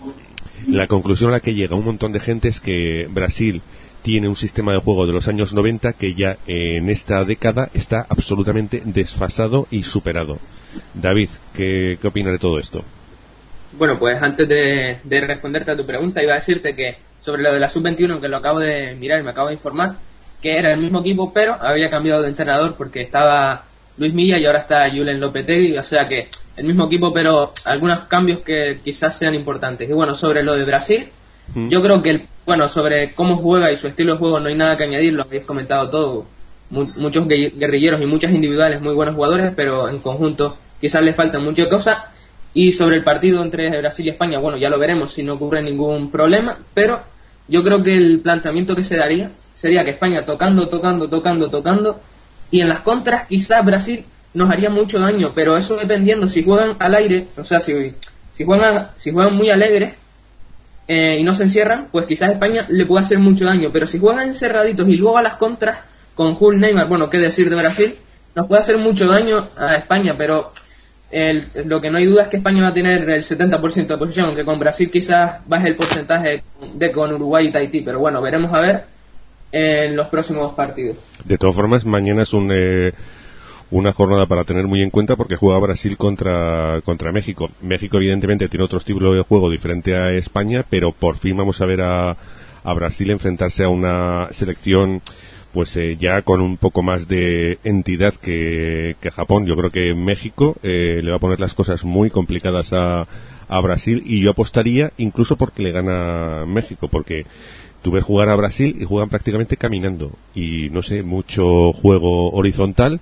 la 0.67 0.87
conclusión 0.87 1.29
a 1.29 1.33
la 1.33 1.39
que 1.39 1.53
llega 1.53 1.75
un 1.75 1.85
montón 1.85 2.11
de 2.11 2.19
gente 2.19 2.49
es 2.49 2.59
que 2.59 3.07
Brasil 3.09 3.61
tiene 4.07 4.29
un 4.29 4.37
sistema 4.37 4.71
de 4.71 4.79
juego 4.79 5.05
de 5.05 5.11
los 5.11 5.27
años 5.27 5.53
90 5.53 5.91
que 5.91 6.13
ya 6.13 6.37
en 6.47 6.89
esta 6.89 7.25
década 7.25 7.67
está 7.73 8.05
absolutamente 8.07 8.81
desfasado 8.85 9.67
y 9.69 9.83
superado. 9.83 10.39
David, 10.93 11.27
¿qué, 11.53 11.97
qué 12.01 12.07
opina 12.07 12.31
de 12.31 12.39
todo 12.39 12.57
esto? 12.57 12.85
Bueno, 13.73 13.99
pues 13.99 14.17
antes 14.21 14.47
de, 14.47 14.99
de, 15.03 15.27
responderte 15.27 15.71
a 15.71 15.75
tu 15.75 15.85
pregunta, 15.85 16.23
iba 16.23 16.31
a 16.31 16.35
decirte 16.37 16.73
que 16.73 16.99
sobre 17.19 17.43
lo 17.43 17.51
de 17.51 17.59
la 17.59 17.67
sub-21, 17.67 18.21
que 18.21 18.29
lo 18.29 18.37
acabo 18.37 18.59
de 18.59 18.95
mirar 18.95 19.19
y 19.19 19.23
me 19.23 19.31
acabo 19.31 19.49
de 19.49 19.55
informar, 19.55 19.97
que 20.41 20.57
era 20.57 20.71
el 20.71 20.79
mismo 20.79 21.01
equipo, 21.01 21.33
pero 21.33 21.57
había 21.59 21.89
cambiado 21.89 22.21
de 22.21 22.29
entrenador 22.29 22.75
porque 22.77 23.01
estaba 23.01 23.65
Luis 23.97 24.13
Milla 24.13 24.39
y 24.39 24.45
ahora 24.45 24.59
está 24.59 24.89
Julen 24.89 25.19
Lopetegui, 25.19 25.77
o 25.77 25.83
sea 25.83 26.05
que 26.05 26.29
el 26.55 26.65
mismo 26.65 26.85
equipo, 26.85 27.11
pero 27.11 27.51
algunos 27.65 28.05
cambios 28.05 28.39
que 28.39 28.79
quizás 28.81 29.19
sean 29.19 29.35
importantes. 29.35 29.89
Y 29.89 29.91
bueno, 29.91 30.15
sobre 30.15 30.43
lo 30.43 30.55
de 30.55 30.63
Brasil, 30.63 31.09
yo 31.55 31.81
creo 31.81 32.01
que, 32.01 32.09
el, 32.11 32.27
bueno, 32.45 32.67
sobre 32.67 33.13
cómo 33.13 33.37
juega 33.37 33.71
y 33.71 33.77
su 33.77 33.87
estilo 33.87 34.13
de 34.13 34.19
juego 34.19 34.39
no 34.39 34.47
hay 34.47 34.55
nada 34.55 34.77
que 34.77 34.83
añadir, 34.83 35.13
lo 35.13 35.23
habéis 35.23 35.45
comentado 35.45 35.89
todo. 35.89 36.25
muchos 36.69 37.27
guerrilleros 37.27 38.01
y 38.01 38.05
muchas 38.05 38.31
individuales 38.31 38.81
muy 38.81 38.93
buenos 38.93 39.15
jugadores, 39.15 39.53
pero 39.55 39.89
en 39.89 39.99
conjunto 39.99 40.57
quizás 40.79 41.01
le 41.03 41.13
faltan 41.13 41.43
muchas 41.43 41.67
cosas. 41.67 41.97
Y 42.53 42.71
sobre 42.71 42.95
el 42.97 43.03
partido 43.03 43.43
entre 43.43 43.69
Brasil 43.79 44.07
y 44.07 44.09
España, 44.09 44.39
bueno, 44.39 44.57
ya 44.57 44.69
lo 44.69 44.79
veremos 44.79 45.13
si 45.13 45.23
no 45.23 45.33
ocurre 45.33 45.61
ningún 45.61 46.09
problema, 46.09 46.57
pero 46.73 47.01
yo 47.47 47.61
creo 47.63 47.83
que 47.83 47.95
el 47.95 48.19
planteamiento 48.19 48.75
que 48.75 48.83
se 48.83 48.97
daría 48.97 49.31
sería 49.53 49.83
que 49.83 49.91
España 49.91 50.25
tocando, 50.25 50.67
tocando, 50.67 51.07
tocando, 51.07 51.49
tocando, 51.49 51.99
y 52.51 52.61
en 52.61 52.69
las 52.69 52.81
contras 52.81 53.27
quizás 53.27 53.63
Brasil 53.65 54.05
nos 54.33 54.49
haría 54.49 54.69
mucho 54.69 54.99
daño, 54.99 55.31
pero 55.33 55.57
eso 55.57 55.75
dependiendo 55.75 56.27
si 56.27 56.43
juegan 56.43 56.75
al 56.79 56.95
aire, 56.95 57.27
o 57.37 57.43
sea, 57.43 57.59
si, 57.59 57.93
si 58.33 58.43
juegan 58.43 58.89
si 58.97 59.11
juegan 59.11 59.35
muy 59.35 59.49
alegres 59.49 59.95
eh, 60.87 61.17
y 61.19 61.23
no 61.23 61.33
se 61.33 61.43
encierran, 61.43 61.87
pues 61.91 62.05
quizás 62.05 62.31
España 62.31 62.65
le 62.69 62.85
pueda 62.85 63.03
hacer 63.03 63.19
mucho 63.19 63.45
daño, 63.45 63.69
pero 63.73 63.85
si 63.85 63.99
juegan 63.99 64.27
encerraditos 64.27 64.87
y 64.87 64.95
luego 64.95 65.17
a 65.17 65.21
las 65.21 65.35
contras 65.35 65.79
con 66.15 66.35
Hull 66.39 66.59
Neymar, 66.59 66.87
bueno, 66.87 67.09
qué 67.09 67.17
decir 67.17 67.49
de 67.49 67.55
Brasil, 67.55 67.95
nos 68.35 68.47
puede 68.47 68.61
hacer 68.61 68.77
mucho 68.77 69.05
daño 69.07 69.49
a 69.57 69.75
España, 69.75 70.15
pero 70.17 70.51
el, 71.11 71.49
lo 71.65 71.81
que 71.81 71.89
no 71.89 71.97
hay 71.97 72.05
duda 72.05 72.23
es 72.23 72.29
que 72.29 72.37
España 72.37 72.63
va 72.63 72.69
a 72.69 72.73
tener 72.73 73.09
el 73.09 73.23
70% 73.23 73.87
de 73.87 73.97
posición, 73.97 74.27
aunque 74.27 74.45
con 74.45 74.59
Brasil 74.59 74.89
quizás 74.91 75.47
baje 75.47 75.69
el 75.69 75.75
porcentaje 75.75 76.43
de 76.73 76.91
con 76.91 77.13
Uruguay 77.13 77.47
y 77.47 77.51
Tahití, 77.51 77.81
pero 77.81 77.99
bueno, 77.99 78.21
veremos 78.21 78.53
a 78.53 78.59
ver 78.59 78.83
en 79.51 79.95
los 79.95 80.07
próximos 80.07 80.53
partidos. 80.53 80.97
De 81.25 81.37
todas 81.37 81.55
formas, 81.55 81.85
mañana 81.85 82.23
es 82.23 82.33
un, 82.33 82.51
eh, 82.51 82.93
una 83.71 83.93
jornada 83.93 84.25
para 84.27 84.43
tener 84.43 84.67
muy 84.67 84.81
en 84.81 84.89
cuenta 84.89 85.15
porque 85.15 85.35
juega 85.35 85.59
Brasil 85.59 85.97
contra, 85.97 86.81
contra 86.85 87.11
México. 87.11 87.49
México, 87.61 87.97
evidentemente, 87.97 88.47
tiene 88.47 88.65
otro 88.65 88.79
estilo 88.79 89.13
de 89.13 89.23
juego 89.23 89.49
diferente 89.49 89.95
a 89.95 90.11
España, 90.13 90.65
pero 90.69 90.91
por 90.91 91.17
fin 91.17 91.35
vamos 91.35 91.59
a 91.61 91.65
ver 91.65 91.81
a, 91.81 92.15
a 92.63 92.73
Brasil 92.73 93.09
enfrentarse 93.11 93.63
a 93.63 93.69
una 93.69 94.29
selección 94.31 95.01
pues 95.53 95.75
eh, 95.77 95.97
ya 95.97 96.21
con 96.21 96.41
un 96.41 96.57
poco 96.57 96.83
más 96.83 97.07
de 97.07 97.57
entidad 97.63 98.13
que, 98.13 98.95
que 99.01 99.11
Japón. 99.11 99.45
Yo 99.45 99.55
creo 99.55 99.71
que 99.71 99.95
México 99.95 100.55
eh, 100.61 101.01
le 101.03 101.09
va 101.09 101.17
a 101.17 101.21
poner 101.21 101.39
las 101.39 101.53
cosas 101.53 101.83
muy 101.83 102.09
complicadas 102.09 102.71
a, 102.73 103.07
a 103.47 103.61
Brasil 103.61 104.03
y 104.05 104.21
yo 104.21 104.31
apostaría 104.31 104.91
incluso 104.97 105.35
porque 105.35 105.63
le 105.63 105.71
gana 105.71 106.45
México, 106.45 106.87
porque 106.89 107.25
tú 107.81 107.91
ves 107.91 108.03
jugar 108.03 108.29
a 108.29 108.35
Brasil 108.35 108.75
y 108.79 108.85
juegan 108.85 109.09
prácticamente 109.09 109.57
caminando 109.57 110.11
y 110.35 110.69
no 110.69 110.81
sé, 110.81 111.03
mucho 111.03 111.71
juego 111.73 112.31
horizontal 112.31 112.99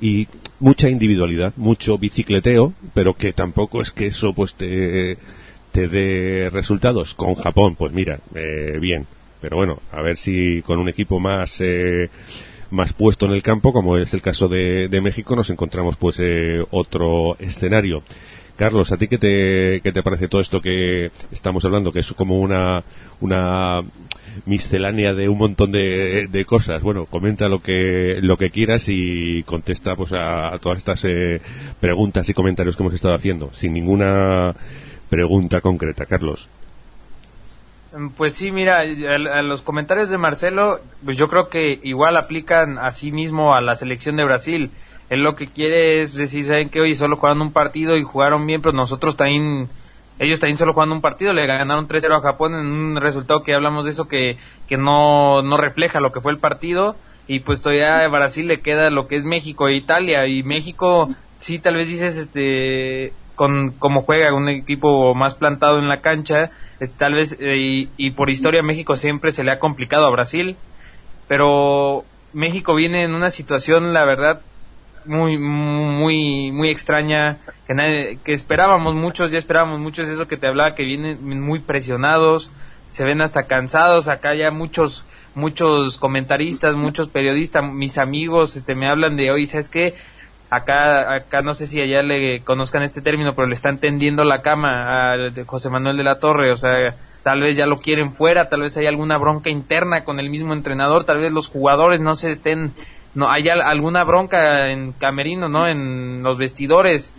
y 0.00 0.28
mucha 0.60 0.88
individualidad, 0.88 1.52
mucho 1.56 1.98
bicicleteo, 1.98 2.72
pero 2.94 3.14
que 3.14 3.32
tampoco 3.32 3.82
es 3.82 3.90
que 3.90 4.06
eso 4.06 4.32
pues 4.32 4.54
te, 4.54 5.18
te 5.72 5.88
dé 5.88 6.50
resultados. 6.50 7.14
Con 7.14 7.34
Japón, 7.34 7.76
pues 7.76 7.92
mira, 7.92 8.20
eh, 8.34 8.78
bien, 8.80 9.06
pero 9.40 9.56
bueno, 9.56 9.80
a 9.92 10.02
ver 10.02 10.16
si 10.16 10.62
con 10.62 10.78
un 10.78 10.88
equipo 10.88 11.18
más 11.18 11.56
eh, 11.60 12.10
más 12.70 12.92
puesto 12.92 13.26
en 13.26 13.32
el 13.32 13.42
campo, 13.42 13.72
como 13.72 13.96
es 13.96 14.12
el 14.12 14.20
caso 14.20 14.48
de, 14.48 14.88
de 14.88 15.00
México, 15.00 15.34
nos 15.34 15.50
encontramos 15.50 15.96
pues 15.96 16.16
eh, 16.20 16.62
otro 16.70 17.36
escenario. 17.38 18.02
Carlos, 18.58 18.90
¿a 18.90 18.96
ti 18.96 19.06
qué 19.06 19.18
te, 19.18 19.80
qué 19.82 19.92
te 19.92 20.02
parece 20.02 20.26
todo 20.26 20.40
esto 20.40 20.60
que 20.60 21.12
estamos 21.30 21.64
hablando? 21.64 21.92
Que 21.92 22.00
es 22.00 22.12
como 22.14 22.40
una, 22.40 22.82
una 23.20 23.82
miscelánea 24.46 25.14
de 25.14 25.28
un 25.28 25.38
montón 25.38 25.70
de, 25.70 26.26
de 26.26 26.44
cosas. 26.44 26.82
Bueno, 26.82 27.06
comenta 27.06 27.48
lo 27.48 27.62
que, 27.62 28.18
lo 28.20 28.36
que 28.36 28.50
quieras 28.50 28.84
y 28.88 29.44
contesta 29.44 29.94
pues 29.94 30.12
a, 30.12 30.58
todas 30.60 30.78
estas 30.78 31.04
eh, 31.04 31.40
preguntas 31.78 32.28
y 32.28 32.34
comentarios 32.34 32.76
que 32.76 32.82
hemos 32.82 32.94
estado 32.94 33.14
haciendo, 33.14 33.52
sin 33.54 33.72
ninguna 33.72 34.52
pregunta 35.08 35.60
concreta. 35.60 36.04
Carlos. 36.04 36.48
Pues 38.16 38.34
sí, 38.34 38.50
mira, 38.50 38.80
a, 38.80 39.42
los 39.42 39.62
comentarios 39.62 40.10
de 40.10 40.18
Marcelo, 40.18 40.80
pues 41.04 41.16
yo 41.16 41.28
creo 41.28 41.48
que 41.48 41.78
igual 41.84 42.16
aplican 42.16 42.76
a 42.76 42.90
sí 42.90 43.12
mismo 43.12 43.54
a 43.54 43.60
la 43.60 43.76
selección 43.76 44.16
de 44.16 44.24
Brasil 44.24 44.70
él 45.10 45.22
lo 45.22 45.34
que 45.34 45.46
quiere 45.46 46.02
es 46.02 46.14
decir, 46.14 46.44
¿saben 46.44 46.68
que 46.68 46.80
Hoy 46.80 46.94
solo 46.94 47.16
jugaron 47.16 47.40
un 47.40 47.52
partido 47.52 47.96
y 47.96 48.02
jugaron 48.02 48.46
bien, 48.46 48.60
pero 48.60 48.74
nosotros 48.74 49.16
también, 49.16 49.68
ellos 50.18 50.38
también 50.38 50.58
solo 50.58 50.74
jugando 50.74 50.94
un 50.94 51.00
partido, 51.00 51.32
le 51.32 51.46
ganaron 51.46 51.88
3-0 51.88 52.18
a 52.18 52.20
Japón 52.20 52.54
en 52.54 52.66
un 52.66 52.96
resultado 53.00 53.42
que 53.42 53.54
hablamos 53.54 53.84
de 53.84 53.92
eso 53.92 54.06
que, 54.06 54.36
que 54.68 54.76
no, 54.76 55.42
no 55.42 55.56
refleja 55.56 56.00
lo 56.00 56.12
que 56.12 56.20
fue 56.20 56.32
el 56.32 56.38
partido. 56.38 56.96
Y 57.26 57.40
pues 57.40 57.60
todavía 57.60 58.04
a 58.04 58.08
Brasil 58.08 58.46
le 58.46 58.60
queda 58.60 58.88
lo 58.88 59.06
que 59.06 59.16
es 59.16 59.24
México 59.24 59.68
e 59.68 59.76
Italia. 59.76 60.26
Y 60.26 60.42
México, 60.42 61.10
sí, 61.40 61.58
tal 61.58 61.74
vez 61.74 61.86
dices, 61.86 62.16
este, 62.16 63.12
con 63.34 63.72
cómo 63.78 64.00
juega 64.00 64.32
un 64.32 64.48
equipo 64.48 65.14
más 65.14 65.34
plantado 65.34 65.78
en 65.78 65.88
la 65.88 66.00
cancha, 66.00 66.50
tal 66.96 67.12
vez, 67.12 67.36
eh, 67.38 67.56
y, 67.58 67.90
y 67.98 68.12
por 68.12 68.30
historia 68.30 68.62
México 68.62 68.96
siempre 68.96 69.32
se 69.32 69.44
le 69.44 69.52
ha 69.52 69.58
complicado 69.58 70.06
a 70.06 70.10
Brasil. 70.10 70.56
Pero 71.28 72.04
México 72.32 72.74
viene 72.74 73.02
en 73.02 73.14
una 73.14 73.28
situación, 73.28 73.92
la 73.92 74.06
verdad, 74.06 74.40
muy 75.04 75.38
muy 75.38 76.52
muy 76.52 76.70
extraña 76.70 77.38
que, 77.66 78.18
que 78.24 78.32
esperábamos 78.32 78.94
muchos 78.94 79.30
ya 79.30 79.38
esperábamos 79.38 79.80
muchos 79.80 80.08
eso 80.08 80.26
que 80.26 80.36
te 80.36 80.46
hablaba 80.46 80.74
que 80.74 80.84
vienen 80.84 81.40
muy 81.40 81.60
presionados 81.60 82.50
se 82.88 83.04
ven 83.04 83.20
hasta 83.20 83.46
cansados 83.46 84.08
acá 84.08 84.34
ya 84.34 84.50
muchos 84.50 85.04
muchos 85.34 85.98
comentaristas 85.98 86.74
muchos 86.74 87.08
periodistas 87.08 87.64
mis 87.64 87.98
amigos 87.98 88.56
este 88.56 88.74
me 88.74 88.88
hablan 88.88 89.16
de 89.16 89.30
hoy 89.30 89.46
sabes 89.46 89.68
qué 89.68 89.94
acá 90.50 91.14
acá 91.14 91.42
no 91.42 91.52
sé 91.52 91.66
si 91.66 91.80
allá 91.80 92.02
le 92.02 92.40
conozcan 92.40 92.82
este 92.82 93.02
término 93.02 93.34
pero 93.34 93.48
le 93.48 93.54
están 93.54 93.78
tendiendo 93.78 94.24
la 94.24 94.40
cama 94.40 95.12
a 95.12 95.16
José 95.46 95.68
Manuel 95.70 95.96
de 95.96 96.04
la 96.04 96.18
Torre 96.18 96.52
o 96.52 96.56
sea 96.56 96.94
tal 97.22 97.42
vez 97.42 97.56
ya 97.56 97.66
lo 97.66 97.78
quieren 97.78 98.12
fuera 98.12 98.48
tal 98.48 98.62
vez 98.62 98.76
hay 98.76 98.86
alguna 98.86 99.18
bronca 99.18 99.50
interna 99.50 100.04
con 100.04 100.18
el 100.20 100.30
mismo 100.30 100.54
entrenador 100.54 101.04
tal 101.04 101.20
vez 101.20 101.32
los 101.32 101.48
jugadores 101.48 102.00
no 102.00 102.16
se 102.16 102.30
estén 102.30 102.72
no 103.14 103.30
hay 103.30 103.48
alguna 103.48 104.04
bronca 104.04 104.70
en 104.70 104.92
camerino, 104.92 105.48
¿no? 105.48 105.66
En 105.66 106.22
los 106.22 106.38
vestidores. 106.38 107.12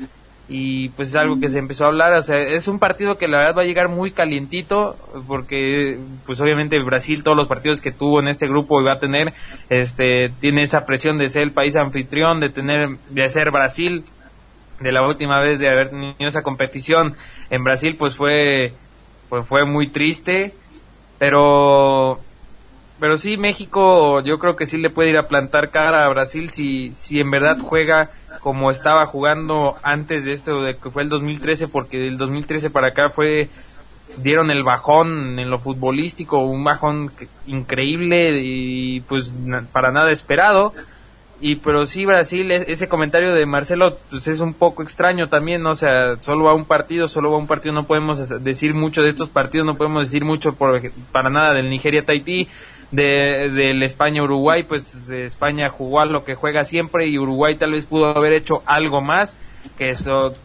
Y 0.52 0.90
pues 0.90 1.10
es 1.10 1.16
algo 1.16 1.40
que 1.40 1.50
se 1.50 1.60
empezó 1.60 1.86
a 1.86 1.90
hablar, 1.90 2.14
o 2.14 2.22
sea, 2.24 2.42
es 2.42 2.68
un 2.68 2.80
partido 2.80 3.20
que 3.20 3.28
la 3.28 3.38
verdad 3.38 3.58
va 3.60 3.62
a 3.62 3.66
llegar 3.66 3.88
muy 3.88 4.10
calientito 4.10 4.98
porque 5.28 6.00
pues 6.26 6.42
obviamente 6.42 6.82
Brasil 6.82 7.22
todos 7.22 7.38
los 7.38 7.48
partidos 7.48 7.82
que 7.82 7.92
tuvo 7.92 8.20
en 8.20 8.30
este 8.30 8.48
grupo 8.48 8.82
iba 8.82 8.94
a 8.94 9.00
tener 9.00 9.32
este 9.70 10.32
tiene 10.40 10.64
esa 10.64 10.88
presión 10.88 11.20
de 11.20 11.30
ser 11.30 11.44
el 11.44 11.52
país 11.52 11.76
anfitrión, 11.76 12.40
de 12.40 12.50
tener 12.50 12.98
de 13.12 13.30
ser 13.30 13.52
Brasil 13.52 14.04
de 14.80 14.92
la 14.92 15.06
última 15.06 15.40
vez 15.40 15.60
de 15.60 15.70
haber 15.70 15.92
tenido 15.92 16.16
esa 16.18 16.42
competición 16.42 17.14
en 17.52 17.64
Brasil 17.64 17.96
pues 18.00 18.16
fue 18.16 18.74
pues 19.30 19.46
fue 19.46 19.66
muy 19.66 19.90
triste, 19.90 20.54
pero 21.20 22.20
pero 23.00 23.18
sí, 23.18 23.38
México 23.38 24.22
yo 24.22 24.38
creo 24.40 24.56
que 24.56 24.66
sí 24.66 24.78
le 24.78 24.90
puede 24.90 25.10
ir 25.10 25.18
a 25.18 25.28
plantar 25.28 25.70
cara 25.70 26.06
a 26.06 26.10
Brasil 26.10 26.50
si, 26.50 26.92
si 26.98 27.20
en 27.20 27.32
verdad 27.32 27.58
juega 27.62 28.10
como 28.42 28.72
estaba 28.72 29.06
jugando 29.06 29.76
antes 29.84 30.26
de 30.26 30.34
esto, 30.34 30.62
de 30.62 30.76
que 30.76 30.90
fue 30.90 31.04
el 31.04 31.10
2013, 31.10 31.68
porque 31.68 31.98
del 31.98 32.18
2013 32.18 32.70
para 32.70 32.90
acá 32.90 33.10
fue 33.10 33.50
dieron 34.18 34.50
el 34.52 34.64
bajón 34.64 35.40
en 35.40 35.50
lo 35.50 35.60
futbolístico, 35.60 36.40
un 36.40 36.64
bajón 36.64 37.12
increíble 37.48 38.42
y 38.42 39.02
pues 39.02 39.34
para 39.72 39.92
nada 39.92 40.12
esperado. 40.12 40.74
Y 41.42 41.56
pero 41.58 41.86
sí 41.86 42.06
Brasil 42.06 42.52
ese 42.52 42.90
comentario 42.90 43.34
de 43.34 43.46
Marcelo 43.46 43.98
pues 44.10 44.28
es 44.28 44.42
un 44.42 44.54
poco 44.54 44.84
extraño 44.84 45.30
también, 45.30 45.66
o 45.66 45.74
sea, 45.74 46.18
solo 46.20 46.46
va 46.46 46.54
un 46.54 46.66
partido, 46.66 47.08
solo 47.08 47.32
va 47.32 47.38
un 47.38 47.48
partido, 47.48 47.74
no 47.74 47.88
podemos 47.88 48.44
decir 48.44 48.74
mucho 48.74 49.02
de 49.02 49.10
estos 49.10 49.30
partidos, 49.30 49.66
no 49.66 49.78
podemos 49.78 50.04
decir 50.04 50.26
mucho 50.26 50.56
por, 50.56 50.82
para 51.14 51.30
nada 51.30 51.54
del 51.54 51.70
Nigeria 51.70 52.04
Tahití 52.04 52.50
de, 52.92 53.50
del 53.52 53.84
España-Uruguay, 53.84 54.64
pues 54.64 55.10
España 55.10 55.70
jugó 55.70 56.04
lo 56.06 56.24
que 56.24 56.36
juega 56.36 56.64
siempre 56.64 57.08
y 57.08 57.18
Uruguay 57.18 57.56
tal 57.56 57.72
vez 57.72 57.86
pudo 57.86 58.06
haber 58.06 58.34
hecho 58.34 58.64
algo 58.66 59.02
más, 59.02 59.36
que 59.78 59.90
eso 59.90 60.36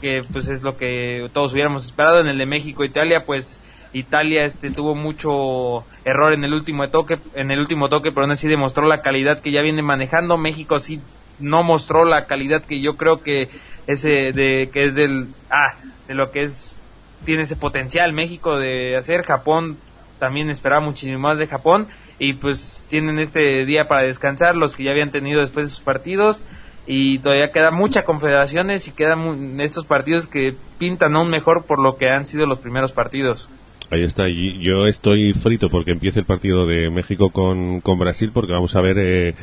que 0.00 0.22
pues 0.32 0.48
es 0.48 0.62
lo 0.62 0.76
que 0.76 1.28
todos 1.32 1.52
hubiéramos 1.52 1.86
esperado. 1.86 2.20
En 2.20 2.28
el 2.28 2.38
de 2.38 2.46
México 2.46 2.84
Italia, 2.84 3.24
pues 3.26 3.58
Italia 3.92 4.44
este 4.44 4.70
tuvo 4.70 4.94
mucho 4.94 5.84
error 6.04 6.32
en 6.32 6.44
el 6.44 6.52
último 6.52 6.88
toque, 6.88 7.16
en 7.34 7.50
el 7.50 7.58
último 7.58 7.88
toque, 7.88 8.10
pero 8.10 8.22
aún 8.22 8.32
así 8.32 8.48
demostró 8.48 8.86
la 8.86 9.00
calidad 9.00 9.40
que 9.40 9.52
ya 9.52 9.62
viene 9.62 9.82
manejando. 9.82 10.36
México 10.36 10.78
sí 10.78 11.00
no 11.38 11.62
mostró 11.62 12.04
la 12.04 12.26
calidad 12.26 12.64
que 12.64 12.80
yo 12.80 12.94
creo 12.96 13.22
que 13.22 13.48
ese 13.86 14.32
de 14.32 14.70
que 14.72 14.86
es 14.86 14.94
del 14.94 15.28
ah 15.50 15.74
de 16.06 16.14
lo 16.14 16.30
que 16.30 16.42
es 16.42 16.80
tiene 17.24 17.42
ese 17.42 17.56
potencial 17.56 18.12
México 18.12 18.58
de 18.58 18.96
hacer 18.96 19.22
Japón 19.22 19.78
también 20.18 20.50
esperaba 20.50 20.80
muchísimo 20.80 21.18
más 21.18 21.38
de 21.38 21.46
Japón 21.46 21.88
y 22.18 22.34
pues 22.34 22.84
tienen 22.88 23.18
este 23.18 23.64
día 23.64 23.88
para 23.88 24.02
descansar 24.02 24.56
los 24.56 24.74
que 24.74 24.84
ya 24.84 24.90
habían 24.90 25.10
tenido 25.10 25.40
después 25.40 25.66
de 25.66 25.74
sus 25.74 25.84
partidos 25.84 26.42
y 26.86 27.18
todavía 27.18 27.52
queda 27.52 27.70
mucha 27.70 28.04
confederaciones 28.04 28.88
y 28.88 28.92
quedan 28.92 29.60
estos 29.60 29.84
partidos 29.84 30.26
que 30.26 30.54
pintan 30.78 31.14
aún 31.14 31.28
mejor 31.28 31.64
por 31.66 31.78
lo 31.78 31.96
que 31.96 32.08
han 32.08 32.26
sido 32.26 32.46
los 32.46 32.60
primeros 32.60 32.92
partidos. 32.92 33.48
Ahí 33.90 34.02
está, 34.02 34.28
y 34.28 34.62
yo 34.62 34.86
estoy 34.86 35.32
frito 35.32 35.70
porque 35.70 35.92
empiece 35.92 36.20
el 36.20 36.26
partido 36.26 36.66
de 36.66 36.90
México 36.90 37.30
con, 37.30 37.80
con 37.80 37.98
Brasil 37.98 38.30
porque 38.34 38.52
vamos 38.52 38.76
a 38.76 38.82
ver 38.82 38.96
eh, 38.98 39.34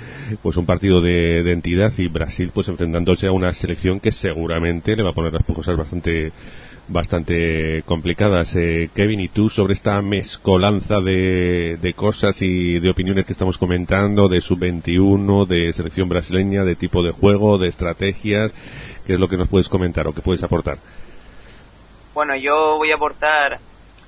pues 0.44 0.56
un 0.58 0.68
partido 0.68 1.02
de, 1.02 1.42
de, 1.42 1.52
entidad 1.52 1.92
y 1.98 2.08
Brasil 2.10 2.52
pues 2.54 2.68
enfrentándose 2.68 3.26
a 3.26 3.32
una 3.32 3.54
selección 3.54 4.00
que 4.00 4.12
seguramente 4.12 4.96
le 4.96 5.02
va 5.02 5.10
a 5.10 5.14
poner 5.14 5.34
las 5.34 5.44
cosas 5.46 5.76
bastante 5.76 6.32
bastante 6.88 7.84
complicadas. 7.84 8.56
Eh, 8.56 8.90
Kevin, 8.94 9.20
¿y 9.20 9.30
tú 9.30 9.50
sobre 9.50 9.74
esta 9.74 10.02
mezcolanza 10.02 11.00
de, 11.02 11.78
de 11.78 11.94
cosas 11.94 12.42
y 12.42 12.80
de 12.80 12.90
opiniones 12.90 13.26
que 13.26 13.34
estamos 13.34 13.58
comentando, 13.58 14.30
de 14.30 14.42
sub-21, 14.42 15.48
de 15.48 15.74
selección 15.74 16.10
brasileña, 16.10 16.64
de 16.64 16.76
tipo 16.76 17.04
de 17.04 17.12
juego, 17.12 17.58
de 17.58 17.70
estrategias, 17.70 18.52
qué 19.06 19.14
es 19.14 19.20
lo 19.20 19.28
que 19.28 19.38
nos 19.38 19.50
puedes 19.50 19.70
comentar 19.70 20.08
o 20.08 20.14
qué 20.14 20.22
puedes 20.22 20.44
aportar? 20.44 20.78
Bueno, 22.14 22.36
yo 22.36 22.78
voy 22.78 22.92
a 22.92 22.96
aportar 22.96 23.60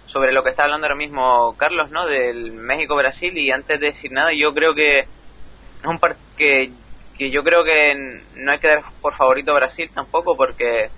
sobre 0.07 0.31
lo 0.31 0.43
que 0.43 0.51
está 0.51 0.63
hablando 0.63 0.85
ahora 0.85 0.95
mismo 0.95 1.55
Carlos, 1.57 1.91
¿no? 1.91 2.05
Del 2.05 2.53
México-Brasil 2.53 3.37
y 3.37 3.51
antes 3.51 3.79
de 3.79 3.87
decir 3.87 4.11
nada, 4.11 4.31
yo 4.33 4.53
creo 4.53 4.73
que 4.73 4.99
es 4.99 5.85
un 5.85 5.99
par 5.99 6.15
que, 6.37 6.71
que 7.17 7.29
yo 7.29 7.43
creo 7.43 7.63
que 7.63 8.21
no 8.37 8.51
hay 8.51 8.59
que 8.59 8.67
dar 8.67 8.83
por 9.01 9.15
favorito 9.15 9.51
a 9.51 9.55
Brasil 9.55 9.89
tampoco 9.93 10.37
porque 10.37 10.89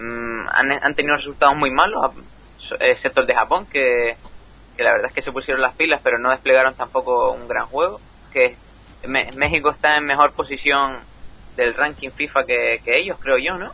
mmm, 0.00 0.48
han, 0.50 0.72
han, 0.72 0.94
tenido 0.94 1.16
resultados 1.16 1.56
muy 1.56 1.70
malos, 1.70 2.12
excepto 2.80 3.20
el 3.20 3.26
de 3.26 3.34
Japón, 3.34 3.66
que, 3.70 4.16
que, 4.76 4.82
la 4.82 4.92
verdad 4.92 5.08
es 5.08 5.12
que 5.12 5.22
se 5.22 5.32
pusieron 5.32 5.62
las 5.62 5.74
pilas, 5.74 6.00
pero 6.02 6.18
no 6.18 6.30
desplegaron 6.30 6.74
tampoco 6.74 7.32
un 7.32 7.46
gran 7.46 7.66
juego. 7.66 8.00
Que 8.32 8.56
me, 9.06 9.30
México 9.32 9.70
está 9.70 9.96
en 9.96 10.06
mejor 10.06 10.32
posición 10.32 10.98
del 11.56 11.74
ranking 11.74 12.10
FIFA 12.10 12.44
que, 12.44 12.80
que, 12.84 12.98
ellos, 12.98 13.18
creo 13.20 13.38
yo, 13.38 13.58
¿no? 13.58 13.72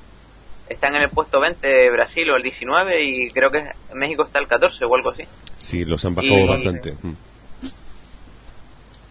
Están 0.68 0.96
en 0.96 1.02
el 1.02 1.10
puesto 1.10 1.40
20 1.40 1.90
Brasil 1.90 2.28
o 2.30 2.36
el 2.36 2.42
19 2.42 3.04
y 3.04 3.30
creo 3.30 3.50
que 3.50 3.70
México 3.94 4.24
está 4.24 4.40
el 4.40 4.48
14 4.48 4.84
o 4.84 4.94
algo 4.94 5.10
así. 5.10 5.24
Sí, 5.58 5.84
los 5.84 6.04
han 6.04 6.14
bajado 6.14 6.38
y, 6.38 6.48
bastante. 6.48 6.94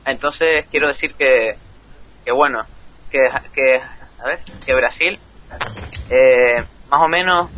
Entonces 0.05 0.65
quiero 0.69 0.89
decir 0.89 1.13
que, 1.15 1.55
que 2.25 2.31
bueno, 2.31 2.63
que, 3.09 3.19
que, 3.53 3.75
a 3.77 4.27
ver, 4.27 4.39
que 4.65 4.73
Brasil 4.73 5.19
eh, 6.09 6.63
más 6.95 7.03
o 7.03 7.09
menos 7.09 7.49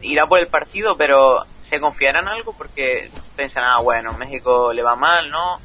irá 0.00 0.26
por 0.26 0.38
el 0.38 0.46
partido, 0.46 0.96
pero 0.96 1.44
se 1.68 1.78
confiarán 1.80 2.28
algo 2.28 2.54
porque 2.56 3.10
piensan, 3.36 3.64
ah, 3.64 3.80
bueno, 3.82 4.14
México 4.14 4.72
le 4.72 4.82
va 4.82 4.96
mal, 4.96 5.30
¿no? 5.30 5.60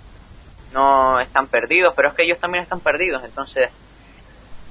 No 0.73 1.17
están 1.21 1.47
perdidos, 1.47 1.93
pero 1.95 2.09
es 2.09 2.13
que 2.13 2.23
ellos 2.23 2.39
también 2.39 2.63
están 2.63 2.81
perdidos, 2.81 3.23
entonces, 3.23 3.69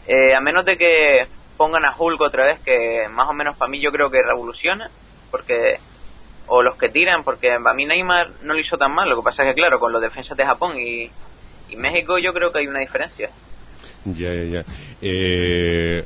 eh, 0.07 0.35
a 0.35 0.41
menos 0.41 0.67
de 0.67 0.77
que 0.77 1.27
pongan 1.57 1.87
a 1.87 1.95
Hulk 1.97 2.21
otra 2.21 2.45
vez, 2.45 2.61
que 2.61 3.09
más 3.09 3.29
o 3.31 3.33
menos 3.33 3.57
para 3.57 3.71
mí 3.71 3.81
yo 3.81 3.91
creo 3.93 4.11
que 4.11 4.23
revoluciona, 4.23 4.91
porque, 5.31 5.79
o 6.47 6.63
los 6.63 6.77
que 6.77 6.91
tiran, 6.91 7.25
porque 7.25 7.49
para 7.63 7.75
mí 7.75 7.87
Neymar 7.87 8.29
no 8.43 8.53
lo 8.53 8.61
hizo 8.61 8.77
tan 8.77 8.93
mal, 8.93 9.09
lo 9.09 9.17
que 9.17 9.23
pasa 9.23 9.43
es 9.43 9.55
que 9.55 9.61
claro, 9.61 9.81
con 9.81 9.91
los 9.91 10.03
defensas 10.03 10.37
de 10.37 10.45
Japón 10.45 10.79
y, 10.79 11.11
y 11.71 11.77
México 11.77 12.19
yo 12.19 12.35
creo 12.35 12.53
que 12.53 12.59
hay 12.59 12.67
una 12.67 12.81
diferencia. 12.81 13.31
Ya, 14.05 14.35
ya, 14.35 14.45
ya. 14.45 14.65
Eh, 15.01 16.05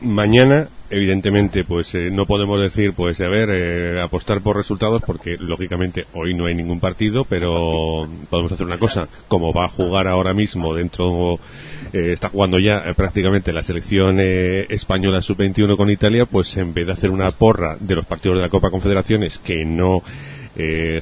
mañana 0.00 0.68
evidentemente 0.90 1.64
pues 1.64 1.94
eh, 1.94 2.10
no 2.10 2.24
podemos 2.24 2.60
decir 2.62 2.92
pues 2.94 3.20
a 3.20 3.28
ver 3.28 3.50
eh, 3.52 4.00
apostar 4.00 4.40
por 4.40 4.56
resultados 4.56 5.02
porque 5.06 5.36
lógicamente 5.38 6.06
hoy 6.14 6.34
no 6.34 6.46
hay 6.46 6.54
ningún 6.54 6.80
partido 6.80 7.24
pero 7.24 8.08
podemos 8.30 8.52
hacer 8.52 8.66
una 8.66 8.78
cosa 8.78 9.06
como 9.28 9.52
va 9.52 9.66
a 9.66 9.68
jugar 9.68 10.08
ahora 10.08 10.32
mismo 10.32 10.74
dentro 10.74 11.38
eh, 11.92 12.12
está 12.12 12.28
jugando 12.28 12.58
ya 12.58 12.82
eh, 12.84 12.94
prácticamente 12.94 13.52
la 13.52 13.62
selección 13.62 14.18
eh, 14.20 14.66
española 14.68 15.22
sub-21 15.22 15.74
con 15.76 15.90
Italia 15.90 16.26
pues 16.26 16.54
en 16.58 16.74
vez 16.74 16.86
de 16.86 16.92
hacer 16.92 17.10
una 17.10 17.30
porra 17.30 17.78
de 17.80 17.94
los 17.94 18.04
partidos 18.04 18.36
de 18.36 18.42
la 18.42 18.50
Copa 18.50 18.70
Confederaciones 18.70 19.38
que 19.38 19.64
no 19.64 20.02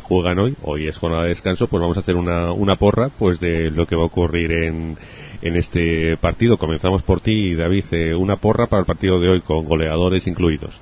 juegan 0.03 0.39
hoy 0.39 0.55
hoy 0.63 0.87
es 0.87 0.99
jornada 0.99 1.23
de 1.23 1.31
descanso 1.31 1.67
pues 1.67 1.81
vamos 1.81 1.97
a 1.97 2.01
hacer 2.01 2.15
una, 2.15 2.53
una 2.53 2.77
porra 2.77 3.09
pues 3.09 3.41
de 3.41 3.71
lo 3.71 3.87
que 3.87 3.97
va 3.97 4.03
a 4.03 4.07
ocurrir 4.07 4.53
en 4.53 4.99
en 5.43 5.57
este 5.57 6.17
partido. 6.17 6.57
Comenzamos 6.57 7.03
por 7.03 7.21
ti, 7.21 7.55
David, 7.55 7.85
eh, 7.93 8.15
una 8.15 8.37
porra 8.37 8.67
para 8.67 8.81
el 8.81 8.87
partido 8.87 9.21
de 9.21 9.29
hoy 9.29 9.41
con 9.41 9.65
goleadores 9.65 10.27
incluidos. 10.27 10.75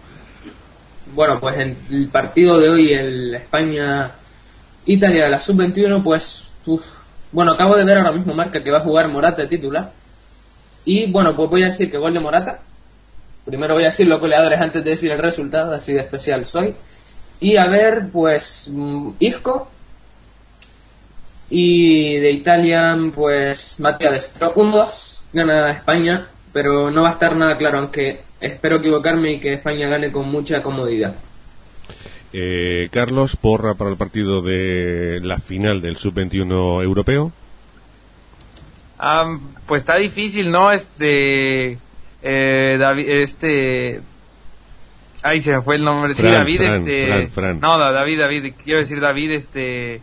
Bueno, 1.15 1.39
pues 1.39 1.59
en 1.59 1.77
el 1.91 2.09
partido 2.09 2.59
de 2.59 2.69
hoy, 2.69 2.93
el 2.93 3.35
España-Italia, 3.35 5.29
la 5.29 5.39
sub-21, 5.39 6.03
pues, 6.03 6.49
uf, 6.67 6.83
bueno, 7.31 7.53
acabo 7.53 7.77
de 7.77 7.85
ver 7.85 7.99
ahora 7.99 8.13
mismo 8.13 8.35
marca 8.35 8.63
que 8.63 8.71
va 8.71 8.79
a 8.79 8.85
jugar 8.85 9.09
Morata 9.09 9.43
de 9.43 9.49
titular. 9.49 9.93
Y 10.85 11.11
bueno, 11.11 11.35
pues 11.35 11.51
voy 11.51 11.63
a 11.63 11.67
decir 11.67 11.91
que 11.91 11.99
gol 11.99 12.15
de 12.15 12.21
Morata. 12.21 12.61
Primero 13.45 13.75
voy 13.75 13.85
a 13.85 13.89
decir 13.89 14.07
los 14.07 14.21
goleadores 14.21 14.61
antes 14.61 14.85
de 14.85 14.91
decir 14.91 15.11
el 15.11 15.19
resultado, 15.19 15.73
así 15.73 15.93
de 15.93 16.01
especial 16.01 16.47
soy. 16.47 16.75
Y 17.41 17.57
a 17.57 17.67
ver, 17.67 18.09
pues, 18.13 18.71
mm, 18.73 19.11
Isco, 19.19 19.69
y 21.51 22.19
de 22.19 22.31
Italia, 22.31 22.97
pues 23.15 23.77
Matías 23.79 24.13
Destro. 24.13 24.55
1-2 24.55 25.23
gana 25.33 25.71
España, 25.73 26.29
pero 26.53 26.91
no 26.91 27.03
va 27.03 27.11
a 27.11 27.13
estar 27.13 27.37
nada 27.37 27.57
claro, 27.57 27.79
aunque 27.79 28.21
espero 28.41 28.77
equivocarme 28.77 29.35
y 29.35 29.41
que 29.41 29.55
España 29.55 29.89
gane 29.89 30.13
con 30.13 30.29
mucha 30.29 30.63
comodidad. 30.63 31.17
Eh, 32.33 32.89
Carlos, 32.91 33.37
porra 33.37 33.75
para 33.75 33.91
el 33.91 33.97
partido 33.97 34.43
de 34.43 35.21
la 35.23 35.39
final 35.39 35.81
del 35.81 35.97
Sub-21 35.97 36.83
europeo. 36.83 37.33
Um, 39.01 39.55
pues 39.67 39.83
está 39.83 39.97
difícil, 39.97 40.51
¿no? 40.51 40.73
Este. 40.73 41.79
Eh, 42.23 42.77
David, 42.79 43.09
este. 43.09 44.01
Ay, 45.23 45.43
se 45.43 45.53
me 45.53 45.63
fue 45.63 45.77
el 45.77 45.85
nombre. 45.85 46.15
Fran, 46.15 46.31
sí, 46.31 46.37
David, 46.37 46.57
Fran, 46.57 46.81
este. 46.81 47.07
Fran, 47.07 47.29
Fran. 47.31 47.61
No, 47.61 47.79
David, 47.79 48.19
David. 48.19 48.55
Quiero 48.65 48.81
decir 48.81 49.01
David, 49.01 49.31
este 49.33 50.01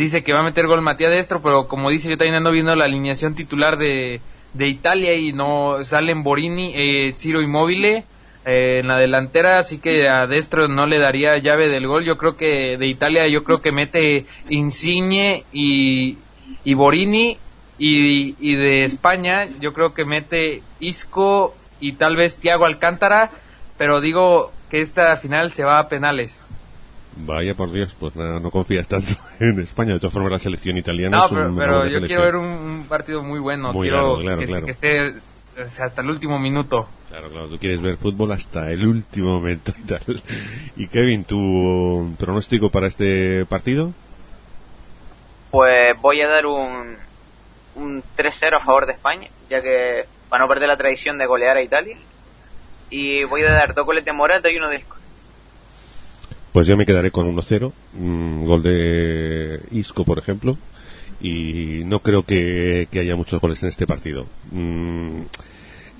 dice 0.00 0.22
que 0.24 0.32
va 0.32 0.40
a 0.40 0.44
meter 0.44 0.66
gol 0.66 0.80
Matías 0.80 1.12
Destro, 1.12 1.42
pero 1.42 1.68
como 1.68 1.90
dice, 1.90 2.08
yo 2.08 2.16
también 2.16 2.36
ando 2.36 2.50
viendo 2.50 2.74
la 2.74 2.86
alineación 2.86 3.34
titular 3.34 3.76
de, 3.76 4.20
de 4.54 4.68
Italia 4.68 5.14
y 5.14 5.32
no 5.32 5.84
salen 5.84 6.22
Borini, 6.22 6.72
eh, 6.74 7.12
Ciro 7.12 7.42
Immobile 7.42 8.04
eh, 8.46 8.78
en 8.80 8.88
la 8.88 8.96
delantera, 8.96 9.58
así 9.58 9.78
que 9.78 10.08
a 10.08 10.26
Destro 10.26 10.68
no 10.68 10.86
le 10.86 10.98
daría 10.98 11.38
llave 11.38 11.68
del 11.68 11.86
gol. 11.86 12.04
Yo 12.04 12.16
creo 12.16 12.34
que 12.36 12.78
de 12.78 12.86
Italia, 12.86 13.28
yo 13.28 13.44
creo 13.44 13.60
que 13.60 13.72
mete 13.72 14.24
Insigne 14.48 15.44
y, 15.52 16.16
y 16.64 16.74
Borini. 16.74 17.36
Y, 17.82 18.36
y 18.38 18.56
de 18.56 18.84
España, 18.84 19.48
yo 19.58 19.72
creo 19.72 19.94
que 19.94 20.04
mete 20.04 20.62
Isco 20.80 21.54
y 21.80 21.94
tal 21.94 22.14
vez 22.14 22.36
Thiago 22.38 22.66
Alcántara, 22.66 23.30
pero 23.78 24.02
digo 24.02 24.52
que 24.70 24.80
esta 24.80 25.16
final 25.16 25.52
se 25.52 25.64
va 25.64 25.78
a 25.78 25.88
penales. 25.88 26.44
Vaya 27.16 27.54
por 27.54 27.72
Dios, 27.72 27.94
pues 27.98 28.14
nada, 28.16 28.38
no 28.40 28.50
confías 28.50 28.86
tanto 28.88 29.08
en 29.40 29.60
España. 29.60 29.94
De 29.94 29.98
todas 30.00 30.14
formas, 30.14 30.32
la 30.32 30.38
selección 30.38 30.78
italiana 30.78 31.16
No, 31.18 31.26
es 31.26 31.32
un 31.32 31.38
pero, 31.38 31.54
pero 31.56 31.84
yo 31.84 31.90
selección. 31.92 32.06
quiero 32.06 32.22
ver 32.22 32.36
un, 32.36 32.46
un 32.46 32.84
partido 32.88 33.22
muy 33.22 33.40
bueno. 33.40 33.72
Muy 33.72 33.88
quiero 33.88 34.20
largo, 34.20 34.20
claro, 34.22 34.38
que, 34.40 34.46
claro. 34.46 34.66
que 34.66 34.72
esté 34.72 35.14
o 35.62 35.68
sea, 35.68 35.86
hasta 35.86 36.02
el 36.02 36.10
último 36.10 36.38
minuto. 36.38 36.88
Claro, 37.08 37.28
claro, 37.30 37.48
tú 37.48 37.58
quieres 37.58 37.80
ver 37.82 37.96
fútbol 37.96 38.30
hasta 38.32 38.70
el 38.70 38.86
último 38.86 39.32
momento 39.32 39.72
y 39.76 39.82
tal. 39.86 40.22
Y 40.76 40.86
Kevin, 40.88 41.24
¿tu 41.24 42.14
pronóstico 42.18 42.70
para 42.70 42.86
este 42.86 43.44
partido? 43.46 43.92
Pues 45.50 46.00
voy 46.00 46.20
a 46.22 46.28
dar 46.28 46.46
un, 46.46 46.96
un 47.74 48.02
3-0 48.16 48.56
a 48.56 48.64
favor 48.64 48.86
de 48.86 48.92
España, 48.92 49.28
ya 49.50 49.60
que 49.60 50.04
para 50.28 50.44
no 50.44 50.48
perder 50.48 50.68
la 50.68 50.76
tradición 50.76 51.18
de 51.18 51.26
golear 51.26 51.56
a 51.56 51.62
Italia. 51.62 51.96
Y 52.88 53.24
voy 53.24 53.42
a 53.42 53.52
dar 53.52 53.74
dos 53.74 53.84
goles 53.84 54.04
de 54.04 54.12
Morata 54.12 54.48
y 54.50 54.56
uno 54.56 54.68
de 54.68 54.76
Isco. 54.76 54.96
Pues 56.52 56.66
yo 56.66 56.76
me 56.76 56.84
quedaré 56.84 57.10
con 57.10 57.26
1-0, 57.28 57.72
mm, 57.94 58.44
gol 58.44 58.62
de 58.62 59.60
Isco, 59.70 60.04
por 60.04 60.18
ejemplo, 60.18 60.56
y 61.20 61.82
no 61.84 62.00
creo 62.00 62.24
que, 62.24 62.88
que 62.90 63.00
haya 63.00 63.14
muchos 63.14 63.40
goles 63.40 63.62
en 63.62 63.68
este 63.68 63.86
partido. 63.86 64.26
Mm, 64.50 65.22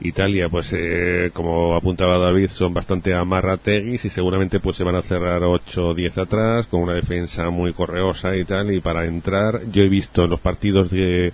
Italia, 0.03 0.49
pues 0.49 0.73
eh, 0.73 1.31
como 1.35 1.77
apuntaba 1.77 2.19
David, 2.19 2.49
son 2.51 2.73
bastante 2.73 3.15
amarrateguis 3.15 4.05
y 4.05 4.11
seguramente 4.11 4.59
pues 4.59 4.77
se 4.77 4.85
van 4.85 4.97
a 4.97 5.03
cerrar 5.03 5.43
8 5.45 5.89
o 5.89 5.95
10 5.95 6.19
atrás 6.19 6.67
con 6.69 6.83
una 6.83 6.95
defensa 6.95 7.51
muy 7.51 7.75
correosa 7.75 8.35
y 8.37 8.45
tal. 8.45 8.73
Y 8.73 8.81
para 8.81 9.05
entrar, 9.05 9.61
yo 9.71 9.83
he 9.83 9.89
visto 9.89 10.25
en 10.25 10.31
los 10.31 10.41
partidos 10.41 10.91
de, 10.91 11.33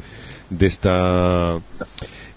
de 0.50 0.66
esta 0.66 1.58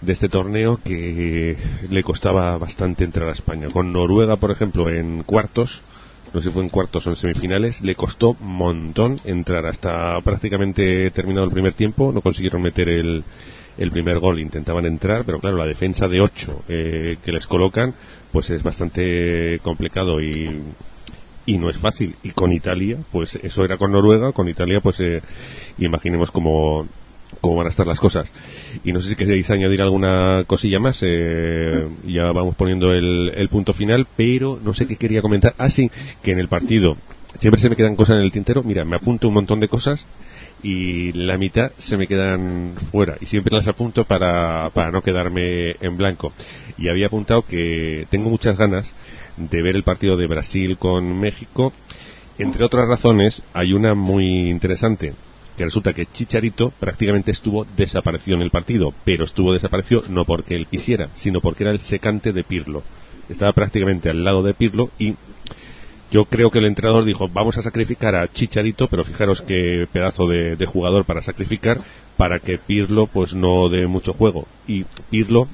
de 0.00 0.12
este 0.12 0.28
torneo 0.28 0.78
que 0.82 1.56
le 1.90 2.02
costaba 2.02 2.56
bastante 2.58 3.04
entrar 3.04 3.28
a 3.28 3.32
España. 3.32 3.68
Con 3.70 3.92
Noruega, 3.92 4.36
por 4.36 4.50
ejemplo, 4.50 4.88
en 4.88 5.24
cuartos, 5.24 5.82
no 6.32 6.40
sé 6.40 6.48
si 6.48 6.52
fue 6.52 6.62
en 6.62 6.68
cuartos 6.68 7.06
o 7.06 7.10
en 7.10 7.16
semifinales, 7.16 7.80
le 7.80 7.94
costó 7.94 8.36
un 8.40 8.54
montón 8.54 9.18
entrar. 9.24 9.66
Hasta 9.66 10.20
prácticamente 10.20 11.10
terminado 11.10 11.46
el 11.46 11.52
primer 11.52 11.74
tiempo, 11.74 12.12
no 12.12 12.20
consiguieron 12.20 12.62
meter 12.62 12.88
el, 12.88 13.24
el 13.78 13.90
primer 13.90 14.18
gol. 14.20 14.40
Intentaban 14.40 14.86
entrar, 14.86 15.24
pero 15.24 15.40
claro, 15.40 15.56
la 15.56 15.66
defensa 15.66 16.06
de 16.06 16.20
8 16.20 16.64
eh, 16.68 17.16
que 17.24 17.32
les 17.32 17.46
colocan, 17.46 17.94
pues 18.32 18.50
es 18.50 18.62
bastante 18.62 19.58
complicado 19.62 20.20
y, 20.20 20.62
y 21.46 21.58
no 21.58 21.68
es 21.68 21.78
fácil. 21.78 22.14
Y 22.22 22.30
con 22.30 22.52
Italia, 22.52 22.98
pues 23.10 23.34
eso 23.42 23.64
era 23.64 23.76
con 23.76 23.90
Noruega, 23.90 24.32
con 24.32 24.48
Italia, 24.48 24.80
pues 24.80 25.00
eh, 25.00 25.22
imaginemos 25.78 26.30
cómo, 26.30 26.86
cómo 27.40 27.56
van 27.56 27.66
a 27.66 27.70
estar 27.70 27.86
las 27.86 28.00
cosas. 28.00 28.30
Y 28.84 28.92
no 28.92 29.00
sé 29.00 29.10
si 29.10 29.16
queréis 29.16 29.50
añadir 29.50 29.82
alguna 29.82 30.44
cosilla 30.46 30.78
más. 30.78 30.98
Eh, 31.02 31.86
ya 32.06 32.32
vamos 32.32 32.54
poniendo 32.56 32.92
el, 32.92 33.32
el 33.34 33.48
punto 33.48 33.72
final, 33.72 34.06
pero 34.16 34.58
no 34.62 34.74
sé 34.74 34.86
qué 34.86 34.96
quería 34.96 35.22
comentar. 35.22 35.54
Ah, 35.58 35.70
sí, 35.70 35.90
que 36.22 36.32
en 36.32 36.38
el 36.38 36.48
partido 36.48 36.96
siempre 37.38 37.60
se 37.60 37.68
me 37.68 37.76
quedan 37.76 37.96
cosas 37.96 38.16
en 38.16 38.22
el 38.22 38.32
tintero. 38.32 38.62
Mira, 38.62 38.84
me 38.84 38.96
apunto 38.96 39.28
un 39.28 39.34
montón 39.34 39.60
de 39.60 39.68
cosas 39.68 40.04
y 40.62 41.12
la 41.12 41.38
mitad 41.38 41.72
se 41.78 41.96
me 41.96 42.06
quedan 42.06 42.74
fuera 42.90 43.16
y 43.20 43.26
siempre 43.26 43.56
las 43.56 43.66
apunto 43.66 44.04
para, 44.04 44.70
para 44.70 44.90
no 44.90 45.02
quedarme 45.02 45.72
en 45.80 45.96
blanco. 45.96 46.32
Y 46.78 46.88
había 46.88 47.06
apuntado 47.06 47.42
que 47.42 48.06
tengo 48.10 48.30
muchas 48.30 48.58
ganas 48.58 48.90
de 49.36 49.62
ver 49.62 49.76
el 49.76 49.84
partido 49.84 50.16
de 50.16 50.26
Brasil 50.26 50.76
con 50.78 51.18
México. 51.18 51.72
Entre 52.38 52.64
otras 52.64 52.88
razones, 52.88 53.42
hay 53.52 53.72
una 53.72 53.94
muy 53.94 54.50
interesante 54.50 55.12
resulta 55.64 55.92
que 55.92 56.06
Chicharito 56.06 56.72
prácticamente 56.78 57.30
estuvo 57.30 57.66
desaparecido 57.76 58.36
en 58.36 58.42
el 58.42 58.50
partido, 58.50 58.94
pero 59.04 59.24
estuvo 59.24 59.52
desaparecido 59.52 60.02
no 60.08 60.24
porque 60.24 60.54
él 60.54 60.66
quisiera, 60.66 61.08
sino 61.16 61.40
porque 61.40 61.64
era 61.64 61.72
el 61.72 61.80
secante 61.80 62.32
de 62.32 62.44
Pirlo. 62.44 62.82
Estaba 63.28 63.52
prácticamente 63.52 64.10
al 64.10 64.24
lado 64.24 64.42
de 64.42 64.54
Pirlo 64.54 64.90
y 64.98 65.14
yo 66.10 66.24
creo 66.24 66.50
que 66.50 66.58
el 66.58 66.66
entrenador 66.66 67.04
dijo, 67.04 67.28
vamos 67.28 67.56
a 67.56 67.62
sacrificar 67.62 68.16
a 68.16 68.26
Chicharito, 68.26 68.88
pero 68.88 69.04
fijaros 69.04 69.42
qué 69.42 69.86
pedazo 69.92 70.26
de, 70.26 70.56
de 70.56 70.66
jugador 70.66 71.04
para 71.04 71.22
sacrificar 71.22 71.80
para 72.16 72.40
que 72.40 72.58
Pirlo 72.58 73.06
pues 73.06 73.32
no 73.32 73.68
dé 73.68 73.86
mucho 73.86 74.12
juego. 74.12 74.46
Y 74.66 74.84
Pirlo, 75.10 75.46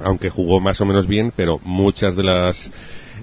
aunque 0.00 0.30
jugó 0.30 0.60
más 0.60 0.80
o 0.80 0.86
menos 0.86 1.06
bien, 1.06 1.32
pero 1.36 1.60
muchas 1.62 2.16
de 2.16 2.22
las 2.22 2.70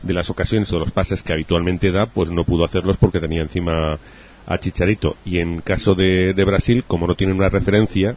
de 0.02 0.14
las 0.14 0.30
ocasiones 0.30 0.72
o 0.74 0.80
los 0.80 0.92
pases 0.92 1.22
que 1.24 1.34
habitualmente 1.34 1.92
da, 1.92 2.08
pues 2.08 2.30
no 2.30 2.44
pudo 2.44 2.66
hacerlos 2.66 2.98
porque 2.98 3.20
tenía 3.20 3.42
encima 3.42 3.98
a 4.46 4.58
Chicharito. 4.58 5.16
Y 5.26 5.40
en 5.40 5.62
caso 5.62 5.96
de, 5.96 6.34
de 6.34 6.46
Brasil, 6.46 6.84
como 6.88 7.08
no 7.08 7.16
tienen 7.16 7.38
una 7.38 7.50
referencia, 7.50 8.16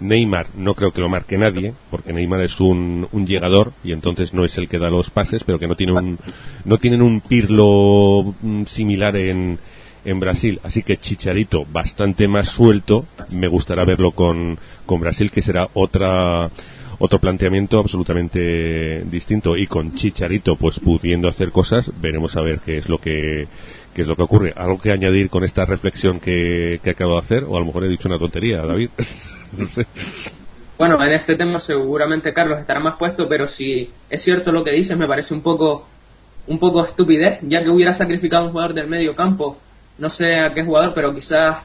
Neymar 0.00 0.46
no 0.56 0.74
creo 0.74 0.92
que 0.92 1.00
lo 1.00 1.08
marque 1.08 1.36
nadie, 1.36 1.74
porque 1.90 2.12
Neymar 2.12 2.42
es 2.42 2.58
un, 2.60 3.06
un, 3.12 3.26
llegador 3.26 3.72
y 3.82 3.92
entonces 3.92 4.32
no 4.32 4.44
es 4.44 4.56
el 4.58 4.68
que 4.68 4.78
da 4.78 4.90
los 4.90 5.10
pases, 5.10 5.42
pero 5.44 5.58
que 5.58 5.66
no 5.66 5.74
tiene 5.74 5.92
un 5.92 6.18
no 6.64 6.78
tienen 6.78 7.02
un 7.02 7.20
Pirlo 7.20 8.34
mm, 8.40 8.64
similar 8.66 9.16
en, 9.16 9.58
en 10.04 10.20
Brasil. 10.20 10.60
Así 10.62 10.82
que 10.82 10.96
Chicharito 10.96 11.64
bastante 11.64 12.28
más 12.28 12.48
suelto, 12.48 13.06
me 13.30 13.48
gustará 13.48 13.84
verlo 13.84 14.12
con, 14.12 14.58
con 14.86 15.00
Brasil, 15.00 15.30
que 15.30 15.42
será 15.42 15.68
otra 15.74 16.50
otro 17.04 17.18
planteamiento 17.18 17.80
absolutamente 17.80 19.02
distinto 19.10 19.56
y 19.56 19.66
con 19.66 19.92
Chicharito 19.92 20.54
pues 20.54 20.78
pudiendo 20.78 21.28
hacer 21.28 21.50
cosas 21.50 21.90
veremos 22.00 22.36
a 22.36 22.42
ver 22.42 22.60
qué 22.60 22.78
es 22.78 22.88
lo 22.88 22.98
que 22.98 23.48
qué 23.92 24.02
es 24.02 24.08
lo 24.08 24.14
que 24.14 24.22
ocurre. 24.22 24.52
Algo 24.56 24.80
que 24.80 24.92
añadir 24.92 25.28
con 25.28 25.42
esta 25.42 25.64
reflexión 25.64 26.20
que, 26.20 26.78
que 26.80 26.90
acabo 26.90 27.14
de 27.14 27.18
hacer 27.18 27.44
o 27.44 27.56
a 27.56 27.60
lo 27.60 27.66
mejor 27.66 27.84
he 27.84 27.88
dicho 27.88 28.08
una 28.08 28.18
tontería 28.18 28.62
David. 28.64 28.90
Bueno, 30.78 31.00
en 31.00 31.12
este 31.12 31.36
tema 31.36 31.60
seguramente 31.60 32.32
Carlos 32.32 32.58
estará 32.58 32.80
más 32.80 32.96
puesto, 32.98 33.28
pero 33.28 33.46
si 33.46 33.88
es 34.10 34.20
cierto 34.20 34.50
lo 34.50 34.64
que 34.64 34.72
dices, 34.72 34.98
me 34.98 35.06
parece 35.06 35.32
un 35.32 35.40
poco 35.40 35.86
un 36.48 36.58
poco 36.58 36.84
estupidez, 36.84 37.38
ya 37.42 37.62
que 37.62 37.68
hubiera 37.68 37.92
sacrificado 37.92 38.46
un 38.46 38.50
jugador 38.50 38.74
del 38.74 38.88
medio 38.88 39.14
campo, 39.14 39.58
no 39.98 40.10
sé 40.10 40.34
a 40.40 40.52
qué 40.52 40.64
jugador, 40.64 40.92
pero 40.92 41.14
quizás 41.14 41.58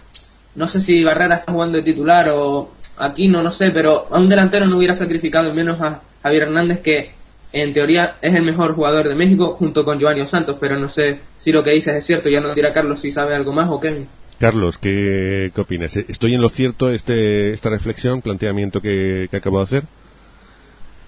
no 0.54 0.68
sé 0.68 0.82
si 0.82 1.04
Barrera 1.04 1.36
está 1.36 1.52
jugando 1.52 1.78
de 1.78 1.84
titular 1.84 2.30
o 2.30 2.72
Aquino, 3.00 3.44
no 3.44 3.52
sé, 3.52 3.72
pero 3.72 4.08
a 4.10 4.20
un 4.20 4.30
delantero 4.30 4.66
no 4.66 4.78
hubiera 4.78 4.94
sacrificado 4.94 5.54
menos 5.54 5.80
a 5.82 6.02
Javier 6.24 6.44
Hernández 6.44 6.82
que 6.82 7.12
en 7.54 7.74
teoría 7.74 8.16
es 8.22 8.36
el 8.36 8.44
mejor 8.44 8.76
jugador 8.76 9.08
de 9.08 9.16
México 9.16 9.56
junto 9.56 9.84
con 9.84 10.00
Giovanni 10.00 10.26
Santos, 10.28 10.58
pero 10.60 10.78
no 10.78 10.90
sé 10.90 11.22
si 11.38 11.52
lo 11.52 11.64
que 11.64 11.72
dices 11.72 11.96
es 11.96 12.06
cierto, 12.06 12.30
ya 12.30 12.42
no 12.42 12.54
dirá 12.54 12.74
Carlos 12.74 13.00
si 13.00 13.12
sabe 13.12 13.36
algo 13.36 13.54
más 13.54 13.70
o 13.70 13.80
qué. 13.80 14.06
Carlos, 14.40 14.78
¿qué, 14.78 15.52
qué 15.54 15.62
opinas? 15.62 15.96
¿Estoy 15.96 16.36
en 16.36 16.42
lo 16.42 16.50
cierto 16.50 16.92
este, 16.92 17.54
esta 17.54 17.70
reflexión, 17.70 18.22
planteamiento 18.22 18.82
que, 18.82 19.28
que 19.32 19.38
acabo 19.38 19.58
de 19.58 19.64
hacer? 19.64 19.84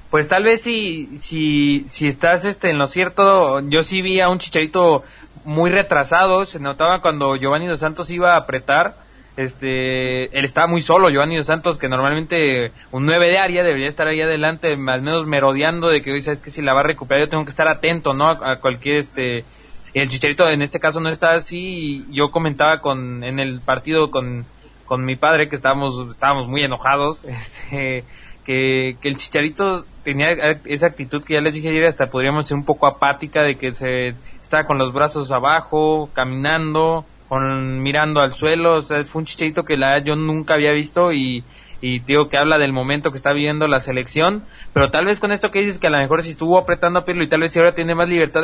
Pues 0.10 0.28
tal 0.28 0.44
vez 0.44 0.62
si, 0.62 1.20
si, 1.20 1.86
si 1.90 2.08
estás 2.08 2.44
este, 2.44 2.72
en 2.72 2.80
lo 2.80 2.88
cierto, 2.88 3.60
yo 3.70 3.84
sí 3.84 4.02
vi 4.02 4.20
a 4.20 4.30
un 4.30 4.40
chicharito 4.40 5.04
muy 5.46 5.70
retrasado, 5.70 6.46
se 6.46 6.60
notaba 6.60 7.02
cuando 7.02 7.36
Giovanni 7.36 7.68
Dos 7.68 7.82
Santos 7.82 8.10
iba 8.10 8.34
a 8.34 8.38
apretar, 8.38 8.96
este, 9.40 10.38
él 10.38 10.44
estaba 10.44 10.68
muy 10.68 10.82
solo, 10.82 11.10
Giovanni 11.10 11.38
Dos 11.38 11.46
Santos, 11.46 11.78
que 11.78 11.88
normalmente 11.88 12.74
un 12.92 13.06
9 13.06 13.26
de 13.30 13.40
área 13.40 13.64
debería 13.64 13.88
estar 13.88 14.06
ahí 14.06 14.20
adelante, 14.20 14.74
al 14.74 15.02
menos 15.02 15.26
merodeando 15.28 15.88
de 15.88 16.02
que 16.02 16.12
hoy 16.12 16.20
sabes 16.20 16.42
que 16.42 16.52
si 16.52 16.62
la 16.62 16.74
va 16.74 16.82
a 16.82 16.84
recuperar 16.84 17.24
yo 17.24 17.30
tengo 17.30 17.46
que 17.46 17.52
estar 17.52 17.70
atento, 17.70 18.14
¿no? 18.14 18.28
A, 18.28 18.60
cualquier 18.60 18.98
este 18.98 19.46
el 19.94 20.10
Chicharito 20.10 20.50
en 20.50 20.62
este 20.62 20.82
caso 20.82 21.00
no 21.00 21.08
está 21.08 21.36
así 21.36 22.04
y 22.10 22.14
yo 22.14 22.32
comentaba 22.32 22.82
con 22.82 23.24
en 23.24 23.40
el 23.40 23.62
partido 23.62 24.12
con, 24.12 24.46
con 24.86 25.06
mi 25.06 25.16
padre 25.16 25.48
que 25.48 25.56
estábamos 25.56 26.12
estábamos 26.12 26.50
muy 26.50 26.62
enojados 26.62 27.24
este, 27.24 28.04
que, 28.44 28.98
que 29.02 29.08
el 29.08 29.16
Chicharito 29.16 29.86
tenía 30.04 30.32
esa 30.66 30.88
actitud 30.88 31.24
que 31.24 31.36
ya 31.36 31.42
les 31.42 31.54
dije 31.54 31.70
ayer 31.70 31.86
hasta 31.86 32.10
podríamos 32.10 32.46
ser 32.46 32.58
un 32.58 32.66
poco 32.66 32.88
apática 32.88 33.44
de 33.44 33.56
que 33.56 33.72
se 33.72 34.10
estaba 34.42 34.66
con 34.66 34.78
los 34.78 34.92
brazos 34.92 35.32
abajo 35.32 36.10
caminando 36.12 37.06
con 37.30 37.82
mirando 37.82 38.20
al 38.20 38.34
suelo 38.34 38.76
o 38.76 38.82
sea 38.82 39.06
fue 39.06 39.22
un 39.22 39.26
Chicharito 39.26 39.64
que 39.64 39.78
la 39.78 40.00
yo 40.00 40.16
nunca 40.18 40.56
había 40.56 40.72
visto 40.72 41.14
y 41.14 41.44
y 41.82 42.00
digo 42.00 42.28
que 42.28 42.38
habla 42.38 42.58
del 42.58 42.74
momento 42.74 43.12
que 43.12 43.18
está 43.18 43.32
viviendo 43.32 43.68
la 43.68 43.80
selección, 43.80 44.44
pero 44.74 44.92
tal 44.92 45.06
vez 45.06 45.20
con 45.20 45.32
esto 45.32 45.50
que 45.50 45.60
dices 45.60 45.80
que 45.80 45.88
a 45.88 45.90
lo 45.90 45.98
mejor 45.98 46.24
si 46.24 46.32
estuvo 46.32 46.58
apretando 46.58 47.00
a 47.00 47.06
Pirlo 47.06 47.24
y 47.24 47.30
tal 47.30 47.42
vez 47.42 47.54
si 47.54 47.60
ahora 47.60 47.74
tiene 47.74 47.96
más 47.96 48.10
libertad, 48.10 48.44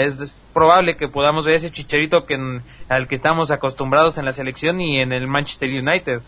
es, 0.00 0.38
probable 0.52 0.96
que 0.96 1.08
podamos 1.08 1.46
ver 1.46 1.56
ese 1.56 1.70
chicharito 1.70 2.24
que 2.26 2.38
al 2.88 3.08
que 3.08 3.14
estamos 3.14 3.50
acostumbrados 3.50 4.18
en 4.18 4.24
la 4.24 4.32
selección 4.32 4.80
y 4.80 5.00
en 5.00 5.12
el 5.12 5.26
Manchester 5.26 5.68
United. 5.68 6.20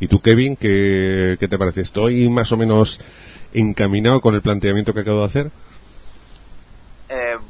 ¿Y 0.00 0.08
tú, 0.08 0.20
Kevin, 0.20 0.56
qué, 0.56 1.36
qué 1.38 1.48
te 1.48 1.58
parece? 1.58 1.80
¿Estoy 1.82 2.28
más 2.28 2.50
o 2.52 2.56
menos 2.56 3.00
encaminado 3.54 4.20
con 4.20 4.34
el 4.34 4.42
planteamiento 4.42 4.92
que 4.92 5.00
acabo 5.00 5.20
de 5.20 5.26
hacer? 5.26 5.50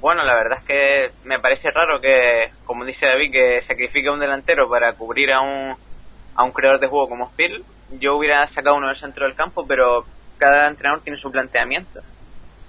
Bueno, 0.07 0.22
la 0.22 0.36
verdad 0.36 0.59
es 0.61 0.64
que 0.66 1.11
me 1.24 1.40
parece 1.40 1.68
raro 1.72 2.00
que, 2.00 2.50
como 2.64 2.84
dice 2.84 3.07
David, 3.07 3.32
que 3.32 3.62
sacrifique 3.66 4.07
a 4.07 4.12
un 4.12 4.20
delantero 4.20 4.70
para 4.70 4.92
cubrir 4.92 5.32
a 5.32 5.40
un, 5.40 5.74
a 6.36 6.44
un 6.44 6.52
creador 6.52 6.78
de 6.78 6.86
juego 6.86 7.09
como 7.09 7.28
Spiel 7.30 7.64
yo 7.98 8.14
hubiera 8.16 8.46
sacado 8.54 8.76
uno 8.76 8.86
del 8.86 8.98
centro 8.98 9.26
del 9.26 9.34
campo, 9.34 9.66
pero 9.66 10.04
cada 10.38 10.68
entrenador 10.68 11.02
tiene 11.02 11.18
su 11.18 11.32
planteamiento. 11.32 11.98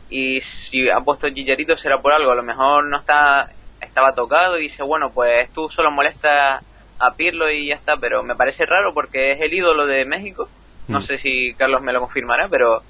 Y 0.09 0.41
si 0.71 0.89
ha 0.89 0.99
puesto 1.01 1.29
Chicharito 1.29 1.77
será 1.77 2.01
por 2.01 2.11
algo, 2.11 2.31
a 2.31 2.35
lo 2.35 2.41
mejor 2.41 2.85
no 2.85 2.97
está 2.97 3.47
estaba 3.81 4.15
tocado 4.15 4.57
y 4.57 4.69
dice, 4.69 4.81
bueno, 4.81 5.11
pues 5.13 5.47
tú 5.53 5.69
solo 5.69 5.91
molesta 5.91 6.59
a 6.97 7.15
Pirlo 7.15 7.51
y 7.51 7.67
ya 7.67 7.75
está, 7.75 7.97
pero 7.97 8.23
me 8.23 8.35
parece 8.35 8.65
raro 8.65 8.95
porque 8.95 9.33
es 9.33 9.41
el 9.41 9.53
ídolo 9.53 9.85
de 9.85 10.05
México. 10.05 10.49
No 10.87 11.01
Mm. 11.01 11.05
sé 11.05 11.19
si 11.19 11.53
Carlos 11.53 11.83
me 11.83 11.93
lo 11.93 11.99
confirmará, 11.99 12.47
pero 12.49 12.81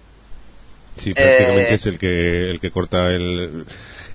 Sí, 0.99 1.13
prácticamente 1.13 1.71
Eh, 1.71 1.75
es 1.75 1.85
el 1.85 1.99
que, 1.99 2.51
el 2.51 2.59
que 2.61 2.71
corta 2.71 3.07
el, 3.09 3.65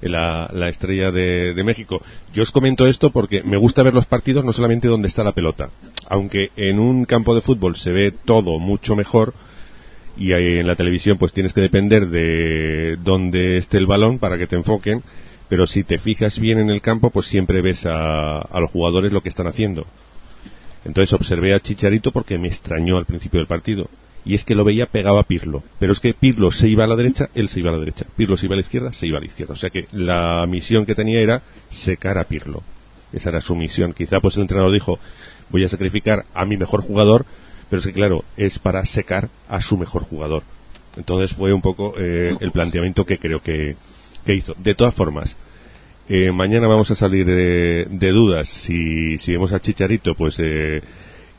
la, 0.09 0.49
la 0.53 0.69
estrella 0.69 1.11
de, 1.11 1.63
México. 1.65 2.03
Yo 2.33 2.43
os 2.43 2.51
comento 2.51 2.87
esto 2.87 3.11
porque 3.11 3.43
me 3.43 3.57
gusta 3.57 3.83
ver 3.83 3.95
los 3.95 4.07
partidos 4.07 4.45
no 4.45 4.53
solamente 4.53 4.89
donde 4.89 5.09
está 5.09 5.25
la 5.25 5.33
pelota, 5.33 5.71
aunque 6.09 6.51
en 6.57 6.79
un 6.79 7.05
campo 7.05 7.35
de 7.35 7.41
fútbol 7.41 7.77
se 7.77 7.93
ve 7.93 8.13
todo 8.25 8.59
mucho 8.59 8.97
mejor 8.97 9.33
y 10.17 10.33
ahí 10.33 10.59
en 10.59 10.67
la 10.67 10.77
televisión 10.77 11.19
pues 11.19 11.33
tienes 11.33 11.53
que 11.53 11.61
depender 11.61 12.09
de 12.09 12.97
dónde 13.03 13.59
esté 13.59 13.79
el 13.79 13.87
balón 13.87 14.19
para 14.19 14.37
que 14.39 14.47
te 14.47 14.57
enfoquen, 14.57 15.03
pero 15.49 15.67
si 15.67 15.85
te 15.85 15.99
fijas 15.99 16.39
bien 16.39 16.59
en 16.59 16.71
el 16.71 16.81
campo 16.81 17.11
pues 17.11 17.27
siempre 17.27 17.63
ves 17.63 17.87
a, 17.87 18.39
a 18.39 18.61
los 18.61 18.71
jugadores 18.71 19.13
lo 19.13 19.23
que 19.23 19.29
están 19.29 19.47
haciendo. 19.47 19.87
Entonces 20.85 21.13
observé 21.13 21.55
a 21.55 21.61
Chicharito 21.61 22.11
porque 22.11 22.39
me 22.39 22.49
extrañó 22.49 22.99
al 22.99 23.07
principio 23.07 23.39
del 23.39 23.47
partido. 23.47 23.89
Y 24.25 24.35
es 24.35 24.45
que 24.45 24.55
lo 24.55 24.65
veía 24.65 24.87
pegado 24.87 25.19
a 25.19 25.25
Pirlo. 25.25 25.63
Pero 25.79 25.93
es 25.93 26.01
que 26.01 26.15
Pirlo 26.15 26.53
se 26.53 26.69
iba 26.69 26.85
a 26.85 26.87
la 26.87 26.97
derecha, 26.97 27.29
él 27.35 27.49
se 27.49 27.61
iba 27.61 27.71
a 27.71 27.73
la 27.73 27.81
derecha. 27.81 28.07
Pirlo 28.17 28.37
se 28.37 28.47
iba 28.47 28.55
a 28.55 28.57
la 28.57 28.63
izquierda, 28.63 28.93
se 28.93 29.07
iba 29.07 29.19
a 29.19 29.21
la 29.21 29.27
izquierda. 29.27 29.55
O 29.55 29.57
sea 29.57 29.71
que 29.71 29.87
la 29.93 30.47
misión 30.47 30.87
que 30.87 30.95
tenía 30.95 31.21
era 31.21 31.43
secar 31.71 32.19
a 32.19 32.25
Pirlo. 32.25 32.63
Esa 33.13 33.31
era 33.31 33.41
su 33.41 33.57
misión. 33.57 33.93
Quizá 33.93 34.21
pues 34.21 34.37
el 34.37 34.43
entrenador 34.43 34.73
dijo, 34.73 34.99
voy 35.51 35.65
a 35.65 35.69
sacrificar 35.69 36.25
a 36.35 36.45
mi 36.45 36.57
mejor 36.57 36.83
jugador, 36.83 37.27
pero 37.69 37.81
es 37.81 37.87
que 37.87 37.93
claro, 37.93 38.25
es 38.37 38.59
para 38.59 38.85
secar 38.85 39.29
a 39.49 39.61
su 39.61 39.77
mejor 39.77 40.05
jugador. 40.05 40.43
Entonces 40.97 41.37
fue 41.37 41.53
un 41.53 41.63
poco 41.63 41.95
eh, 41.99 42.37
el 42.41 42.53
planteamiento 42.53 43.05
que 43.05 43.19
creo 43.19 43.41
que, 43.43 43.77
que 44.25 44.35
hizo. 44.35 44.55
De 44.59 44.75
todas 44.75 44.95
formas, 44.95 45.37
eh, 46.09 46.31
mañana 46.33 46.69
vamos 46.69 46.91
a 46.91 46.95
salir 46.95 47.27
de, 47.27 47.87
de 47.91 48.11
dudas. 48.11 48.49
Si, 48.67 49.19
si 49.19 49.33
vemos 49.33 49.53
a 49.53 49.61
Chicharito, 49.61 50.15
pues 50.15 50.39
eh, 50.39 50.83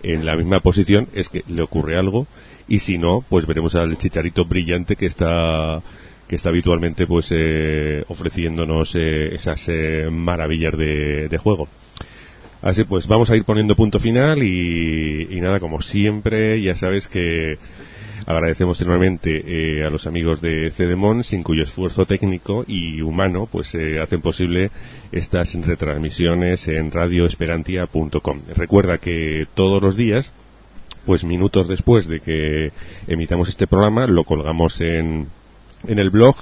en 0.02 0.26
la 0.26 0.36
misma 0.36 0.60
posición 0.60 1.08
es 1.14 1.30
que 1.30 1.44
le 1.48 1.62
ocurre 1.62 1.98
algo 1.98 2.28
y 2.68 2.80
si 2.80 2.98
no, 2.98 3.24
pues 3.30 3.46
veremos 3.46 3.76
al 3.76 3.98
chicharito 3.98 4.46
brillante 4.46 4.96
que 4.96 5.08
está 5.08 5.82
que 6.28 6.38
está 6.38 6.50
habitualmente 6.50 7.06
pues 7.06 7.28
eh, 7.32 8.04
ofreciéndonos 8.08 8.96
eh, 8.96 9.36
esas 9.36 9.64
eh, 9.68 10.08
maravillas 10.12 10.76
de, 10.78 11.40
juego. 11.42 11.68
Así 12.62 12.86
pues, 12.86 13.08
vamos 13.08 13.30
a 13.30 13.36
ir 13.36 13.44
poniendo 13.44 13.76
punto 13.76 14.00
final 14.00 14.42
y, 14.42 15.28
y 15.30 15.42
nada, 15.42 15.60
como 15.60 15.82
siempre, 15.82 16.62
ya 16.62 16.76
sabes 16.76 17.08
que 17.08 17.58
agradecemos 18.26 18.80
enormemente 18.82 19.84
a 19.86 19.90
los 19.90 20.08
amigos 20.08 20.42
de 20.42 20.72
Cedemon, 20.72 21.26
sin 21.26 21.44
cuyo 21.44 21.64
esfuerzo 21.64 22.06
técnico 22.06 22.64
y 22.66 23.02
humano 23.02 23.50
pues 23.52 23.76
hacen 24.02 24.22
posible 24.22 24.72
estas 25.12 25.54
retransmisiones 25.54 26.66
en 26.70 26.90
radioesperantia.com. 26.90 28.40
Recuerda 28.56 28.98
que 28.98 29.46
todos 29.56 29.84
los 29.84 29.98
días 29.98 30.32
pues 31.06 31.24
minutos 31.24 31.68
después 31.68 32.08
de 32.08 32.20
que 32.20 32.72
emitamos 33.08 33.50
este 33.50 33.68
programa 33.68 34.08
lo 34.08 34.24
colgamos 34.24 34.80
en, 34.82 35.28
en 35.88 36.00
el 36.00 36.10
blog 36.10 36.36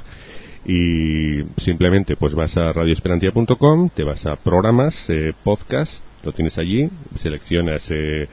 y 0.66 1.44
simplemente 1.58 2.16
pues 2.16 2.36
vas 2.36 2.56
a 2.58 2.72
radioesperantia.com, 2.72 3.90
te 3.90 4.04
vas 4.04 4.26
a 4.26 4.36
programas, 4.36 4.96
eh, 5.10 5.34
podcast, 5.44 5.92
lo 6.24 6.34
tienes 6.34 6.58
allí, 6.58 6.90
seleccionas 7.20 7.86
eh, 7.90 8.28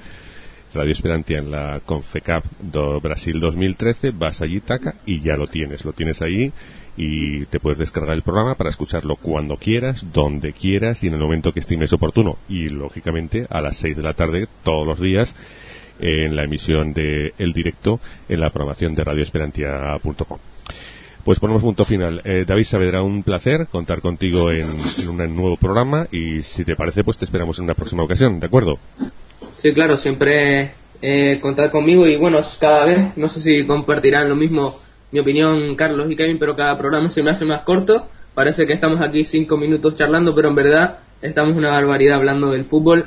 Radio 0.75 0.93
Esperantia 0.93 1.39
en 1.39 1.51
la 1.51 1.81
Confecap 1.85 2.45
do 2.61 3.01
Brasil 3.01 3.41
2013, 3.41 4.11
vas 4.11 4.43
allí, 4.43 4.61
taca, 4.61 4.97
y 5.07 5.23
ya 5.23 5.37
lo 5.37 5.47
tienes, 5.47 5.85
lo 5.85 5.95
tienes 5.95 6.21
ahí 6.21 6.53
y 6.99 7.47
te 7.47 7.61
puedes 7.61 7.79
descargar 7.79 8.15
el 8.15 8.23
programa 8.23 8.57
para 8.57 8.71
escucharlo 8.71 9.17
cuando 9.17 9.57
quieras, 9.57 10.05
donde 10.13 10.53
quieras 10.53 11.03
y 11.03 11.07
en 11.07 11.15
el 11.15 11.21
momento 11.21 11.53
que 11.53 11.61
estimes 11.61 11.93
oportuno. 11.93 12.37
Y 12.49 12.69
lógicamente 12.69 13.47
a 13.49 13.61
las 13.61 13.79
6 13.79 13.97
de 13.97 14.03
la 14.03 14.15
tarde 14.15 14.49
todos 14.65 14.87
los 14.87 15.01
días 15.01 15.35
en 15.99 16.37
la 16.37 16.45
emisión 16.45 16.93
de 16.93 17.33
El 17.39 17.53
Directo 17.53 18.01
en 18.29 18.41
la 18.41 18.51
programación 18.51 18.95
de 18.95 19.05
radioesperantia.com. 19.05 20.39
Pues 21.25 21.41
ponemos 21.41 21.63
punto 21.63 21.85
final. 21.85 22.23
Eh, 22.25 22.45
David 22.47 22.65
Saavedra, 22.65 23.03
un 23.03 23.23
placer 23.23 23.67
contar 23.71 24.01
contigo 24.01 24.51
en, 24.51 24.67
un 25.09 25.37
nuevo 25.37 25.57
programa 25.57 26.07
y 26.11 26.43
si 26.43 26.65
te 26.65 26.75
parece, 26.75 27.05
pues 27.05 27.19
te 27.19 27.25
esperamos 27.25 27.59
en 27.59 27.65
una 27.65 27.75
próxima 27.75 28.03
ocasión, 28.03 28.41
¿de 28.41 28.47
acuerdo? 28.47 28.79
Sí, 29.57 29.73
claro, 29.73 29.97
siempre 29.97 30.73
eh, 31.03 31.39
contar 31.41 31.71
conmigo 31.71 32.07
y 32.07 32.17
bueno, 32.17 32.41
cada 32.61 32.87
vez, 32.87 33.17
no 33.17 33.29
sé 33.29 33.41
si 33.41 33.67
compartirán 33.67 34.29
lo 34.29 34.37
mismo 34.37 34.81
mi 35.11 35.21
opinión 35.21 35.75
Carlos 35.77 36.11
y 36.11 36.17
Kevin, 36.17 36.39
pero 36.39 36.55
cada 36.55 36.77
programa 36.77 37.11
se 37.11 37.23
me 37.23 37.31
hace 37.31 37.45
más 37.45 37.63
corto. 37.63 38.09
Parece 38.35 38.67
que 38.67 38.75
estamos 38.75 39.01
aquí 39.01 39.25
cinco 39.25 39.57
minutos 39.57 39.97
charlando, 39.97 40.35
pero 40.35 40.49
en 40.49 40.55
verdad 40.55 40.99
estamos 41.23 41.57
una 41.57 41.71
barbaridad 41.71 42.17
hablando 42.17 42.53
del 42.53 42.65
fútbol 42.65 43.07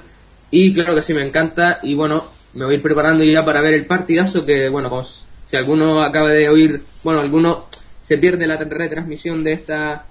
y 0.49 0.73
claro 0.73 0.95
que 0.95 1.01
sí 1.01 1.13
me 1.13 1.25
encanta 1.25 1.79
y 1.81 1.95
bueno, 1.95 2.25
me 2.53 2.65
voy 2.65 2.75
a 2.75 2.77
ir 2.77 2.83
preparando 2.83 3.23
ya 3.23 3.43
para 3.45 3.61
ver 3.61 3.73
el 3.73 3.85
partidazo 3.85 4.45
que, 4.45 4.69
bueno, 4.69 4.89
pues, 4.89 5.25
si 5.45 5.57
alguno 5.57 6.03
acaba 6.03 6.31
de 6.31 6.49
oír, 6.49 6.81
bueno, 7.03 7.21
alguno 7.21 7.65
se 8.01 8.17
pierde 8.17 8.47
la 8.47 8.57
retransmisión 8.57 9.43
de 9.43 9.53
esta 9.53 10.05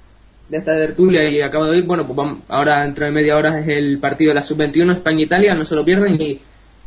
de 0.49 0.59
esta 0.59 0.75
tertulia 0.75 1.29
y 1.29 1.41
acaba 1.41 1.67
de 1.67 1.73
oír, 1.73 1.85
bueno, 1.85 2.05
pues 2.05 2.17
vamos, 2.17 2.41
ahora 2.49 2.83
dentro 2.83 3.05
de 3.05 3.13
media 3.13 3.37
hora 3.37 3.61
es 3.61 3.69
el 3.69 3.99
partido 4.01 4.31
de 4.31 4.35
la 4.35 4.43
Sub-21 4.43 4.97
España-Italia, 4.97 5.55
no 5.55 5.65
se 5.65 5.77
lo 5.77 5.85
pierdan 5.85 6.21
y 6.21 6.41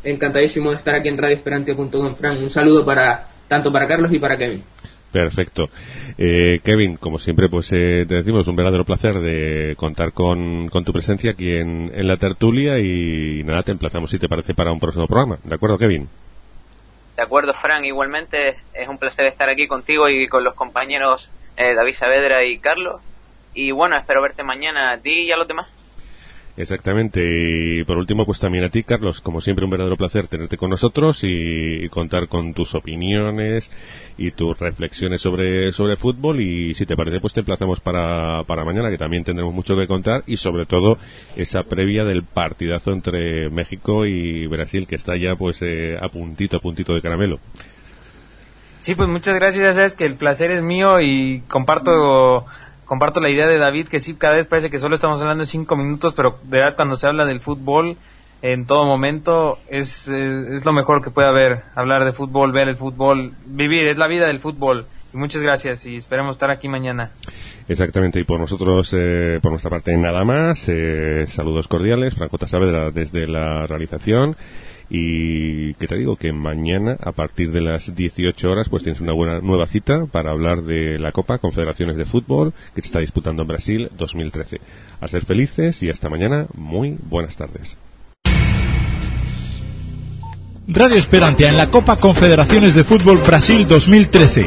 encantadísimo 0.04 0.72
de 0.72 0.78
estar 0.78 0.96
aquí 0.96 1.08
en 1.08 1.18
radioesperantio.com, 1.18 2.16
Fran. 2.16 2.38
Un 2.38 2.50
saludo 2.50 2.86
para 2.86 3.28
tanto 3.48 3.72
para 3.72 3.88
Carlos 3.88 4.12
y 4.12 4.20
para 4.20 4.38
Kevin. 4.38 4.64
Perfecto. 5.14 5.70
Eh, 6.18 6.60
Kevin, 6.64 6.98
como 6.98 7.20
siempre, 7.20 7.48
pues 7.48 7.72
eh, 7.72 8.04
te 8.08 8.16
decimos 8.16 8.48
un 8.48 8.56
verdadero 8.56 8.84
placer 8.84 9.20
de 9.20 9.76
contar 9.78 10.12
con, 10.12 10.70
con 10.70 10.84
tu 10.84 10.92
presencia 10.92 11.32
aquí 11.32 11.56
en, 11.56 11.92
en, 11.94 12.08
la 12.08 12.18
tertulia 12.18 12.80
y 12.80 13.44
nada, 13.44 13.62
te 13.62 13.72
emplazamos 13.72 14.10
si 14.10 14.18
te 14.18 14.28
parece 14.28 14.56
para 14.56 14.72
un 14.72 14.80
próximo 14.80 15.06
programa. 15.06 15.38
¿De 15.44 15.54
acuerdo, 15.54 15.78
Kevin? 15.78 16.10
De 17.16 17.22
acuerdo, 17.22 17.54
Fran. 17.54 17.86
Igualmente 17.86 18.58
es 18.74 18.88
un 18.88 18.98
placer 18.98 19.28
estar 19.28 19.48
aquí 19.50 19.68
contigo 19.68 20.10
y 20.10 20.28
con 20.28 20.44
los 20.44 20.56
compañeros 20.56 21.30
eh, 21.58 21.76
David 21.76 21.96
Saavedra 22.00 22.44
y 22.44 22.58
Carlos. 22.58 23.00
Y 23.54 23.70
bueno, 23.70 23.96
espero 23.96 24.24
verte 24.24 24.42
mañana 24.42 24.94
a 24.94 24.98
ti 24.98 25.28
y 25.28 25.32
a 25.32 25.38
los 25.38 25.48
demás. 25.48 25.68
Exactamente. 26.56 27.20
Y 27.80 27.84
por 27.84 27.98
último, 27.98 28.26
pues 28.26 28.40
también 28.40 28.64
a 28.64 28.70
ti, 28.70 28.84
Carlos, 28.84 29.22
como 29.22 29.42
siempre, 29.42 29.66
un 29.66 29.72
verdadero 29.72 29.98
placer 29.98 30.28
tenerte 30.28 30.56
con 30.56 30.70
nosotros 30.70 31.20
y, 31.24 31.90
contar 31.90 32.28
con 32.28 32.54
tus 32.54 32.76
opiniones 32.76 33.70
y 34.18 34.32
tus 34.32 34.60
reflexiones 34.60 35.22
sobre, 35.22 35.72
sobre 35.72 35.98
fútbol. 35.98 36.42
Y 36.42 36.76
si 36.76 36.86
te 36.86 36.96
parece, 36.96 37.20
pues 37.20 37.34
te 37.34 37.40
emplazamos 37.40 37.80
para, 37.80 38.44
para 38.44 38.66
mañana, 38.66 38.92
que 38.92 39.00
también 39.00 39.24
tendremos 39.24 39.54
mucho 39.54 39.76
que 39.76 39.88
contar 39.88 40.24
y 40.28 40.38
sobre 40.38 40.66
todo 40.68 41.00
esa 41.36 41.64
previa 41.64 42.06
del 42.06 42.24
partidazo 42.24 42.92
entre 42.92 43.50
México 43.50 44.06
y 44.06 44.46
Brasil, 44.46 44.86
que 44.86 44.96
está 44.96 45.18
ya 45.18 45.36
pues 45.36 45.60
eh, 45.62 45.98
a 46.00 46.08
puntito, 46.10 46.58
a 46.58 46.60
puntito 46.60 46.94
de 46.94 47.02
caramelo. 47.02 47.40
Sí, 48.82 48.94
pues 48.94 49.10
muchas 49.10 49.36
gracias. 49.36 49.64
Ya 49.64 49.74
sabes 49.74 49.96
que 49.96 50.06
el 50.06 50.18
placer 50.18 50.52
es 50.52 50.62
mío 50.62 51.00
y 51.00 51.42
comparto 51.48 52.46
comparto 52.86 53.20
la 53.20 53.30
idea 53.30 53.48
de 53.48 53.58
David 53.58 53.88
que 53.88 54.00
sí, 54.00 54.16
cada 54.16 54.36
vez 54.36 54.48
parece 54.48 54.70
que 54.70 54.80
solo 54.80 54.96
estamos 54.96 55.22
hablando 55.22 55.44
de 55.44 55.50
cinco 55.50 55.76
minutos, 55.76 56.14
pero 56.16 56.40
de 56.44 56.58
verdad 56.58 56.76
cuando 56.76 56.96
se 56.96 57.08
habla 57.08 57.26
del 57.26 57.40
fútbol 57.40 57.98
en 58.44 58.68
todo 58.68 58.86
momento 58.86 59.58
es, 59.70 60.06
es, 60.08 60.66
lo 60.66 60.74
mejor 60.74 61.02
que 61.02 61.12
puede 61.12 61.30
haber, 61.30 61.62
hablar 61.76 62.04
de 62.04 62.12
fútbol, 62.12 62.52
ver 62.52 62.68
el 62.68 62.76
fútbol, 62.76 63.32
vivir, 63.46 63.88
es 63.88 63.98
la 63.98 64.08
vida 64.08 64.28
del 64.28 64.40
fútbol. 64.40 64.86
Y 65.14 65.18
muchas 65.18 65.42
gracias 65.42 65.86
y 65.86 65.96
esperemos 65.96 66.36
estar 66.36 66.52
aquí 66.52 66.68
mañana. 66.68 67.12
Exactamente, 67.70 68.20
y 68.20 68.26
por 68.26 68.42
nosotros, 68.42 68.94
eh, 68.94 69.40
por 69.42 69.52
nuestra 69.52 69.70
parte, 69.70 69.96
nada 69.96 70.26
más. 70.26 70.66
Eh, 70.68 71.26
saludos 71.30 71.70
cordiales, 71.70 72.16
Franco 72.16 72.38
Saavedra 72.46 72.92
desde 72.92 73.28
la 73.28 73.66
realización. 73.66 74.36
Y 74.96 75.74
que 75.74 75.88
te 75.88 75.98
digo 75.98 76.18
que 76.18 76.32
mañana, 76.32 76.98
a 77.02 77.14
partir 77.14 77.52
de 77.52 77.62
las 77.62 77.96
18 77.96 78.48
horas, 78.48 78.70
pues 78.70 78.84
tienes 78.84 79.02
una 79.02 79.12
buena 79.12 79.40
nueva 79.40 79.66
cita 79.66 80.06
para 80.06 80.30
hablar 80.30 80.62
de 80.62 81.00
la 81.00 81.12
Copa 81.12 81.40
Confederaciones 81.40 81.98
de 81.98 82.06
Fútbol 82.06 82.54
que 82.76 82.82
se 82.82 82.90
está 82.90 83.00
disputando 83.00 83.42
en 83.42 83.48
Brasil 83.48 83.90
2013. 83.98 84.62
A 85.02 85.08
ser 85.08 85.26
felices 85.26 85.82
y 85.82 85.90
hasta 85.90 86.10
mañana. 86.10 86.46
Muy 86.54 86.96
buenas 87.10 87.36
tardes. 87.36 87.76
Radio 90.68 90.98
Esperantia 90.98 91.50
en 91.50 91.58
la 91.58 91.72
Copa 91.72 91.96
Confederaciones 91.96 92.76
de 92.76 92.84
Fútbol 92.84 93.18
Brasil 93.26 93.68
2013. 93.68 94.46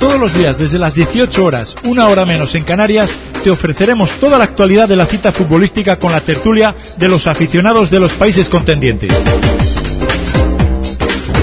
Todos 0.00 0.18
los 0.18 0.34
días 0.34 0.58
desde 0.58 0.80
las 0.80 0.96
18 0.96 1.44
horas, 1.44 1.76
una 1.84 2.08
hora 2.08 2.24
menos 2.24 2.54
en 2.56 2.64
Canarias, 2.64 3.16
te 3.42 3.50
ofreceremos 3.50 4.10
toda 4.20 4.38
la 4.38 4.44
actualidad 4.44 4.88
de 4.88 4.96
la 4.96 5.06
cita 5.06 5.32
futbolística 5.32 5.96
con 5.96 6.12
la 6.12 6.20
tertulia 6.20 6.74
de 6.96 7.08
los 7.08 7.26
aficionados 7.26 7.90
de 7.90 8.00
los 8.00 8.12
países 8.14 8.48
contendientes. 8.48 9.12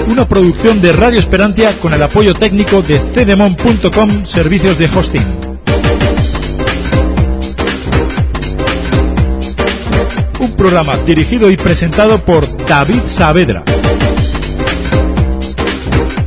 Una 0.08 0.26
producción 0.26 0.80
de 0.80 0.92
Radio 0.92 1.18
Esperantia 1.18 1.78
con 1.80 1.92
el 1.92 2.02
apoyo 2.02 2.34
técnico 2.34 2.82
de 2.82 2.98
cdemon.com 3.12 4.24
Servicios 4.24 4.78
de 4.78 4.86
Hosting. 4.86 5.26
Un 10.40 10.56
programa 10.56 10.96
dirigido 10.98 11.50
y 11.50 11.56
presentado 11.56 12.18
por 12.18 12.66
David 12.66 13.00
Saavedra. 13.06 13.64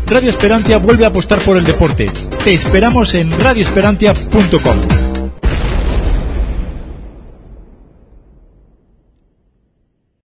Radio 0.08 0.32
Esperantia 0.32 0.78
vuelve 0.78 1.06
a 1.06 1.10
apostar 1.10 1.40
por 1.44 1.56
el 1.56 1.64
deporte. 1.64 2.12
Te 2.44 2.54
esperamos 2.54 3.14
en 3.14 3.32
radioesperantia.com. 3.40 4.99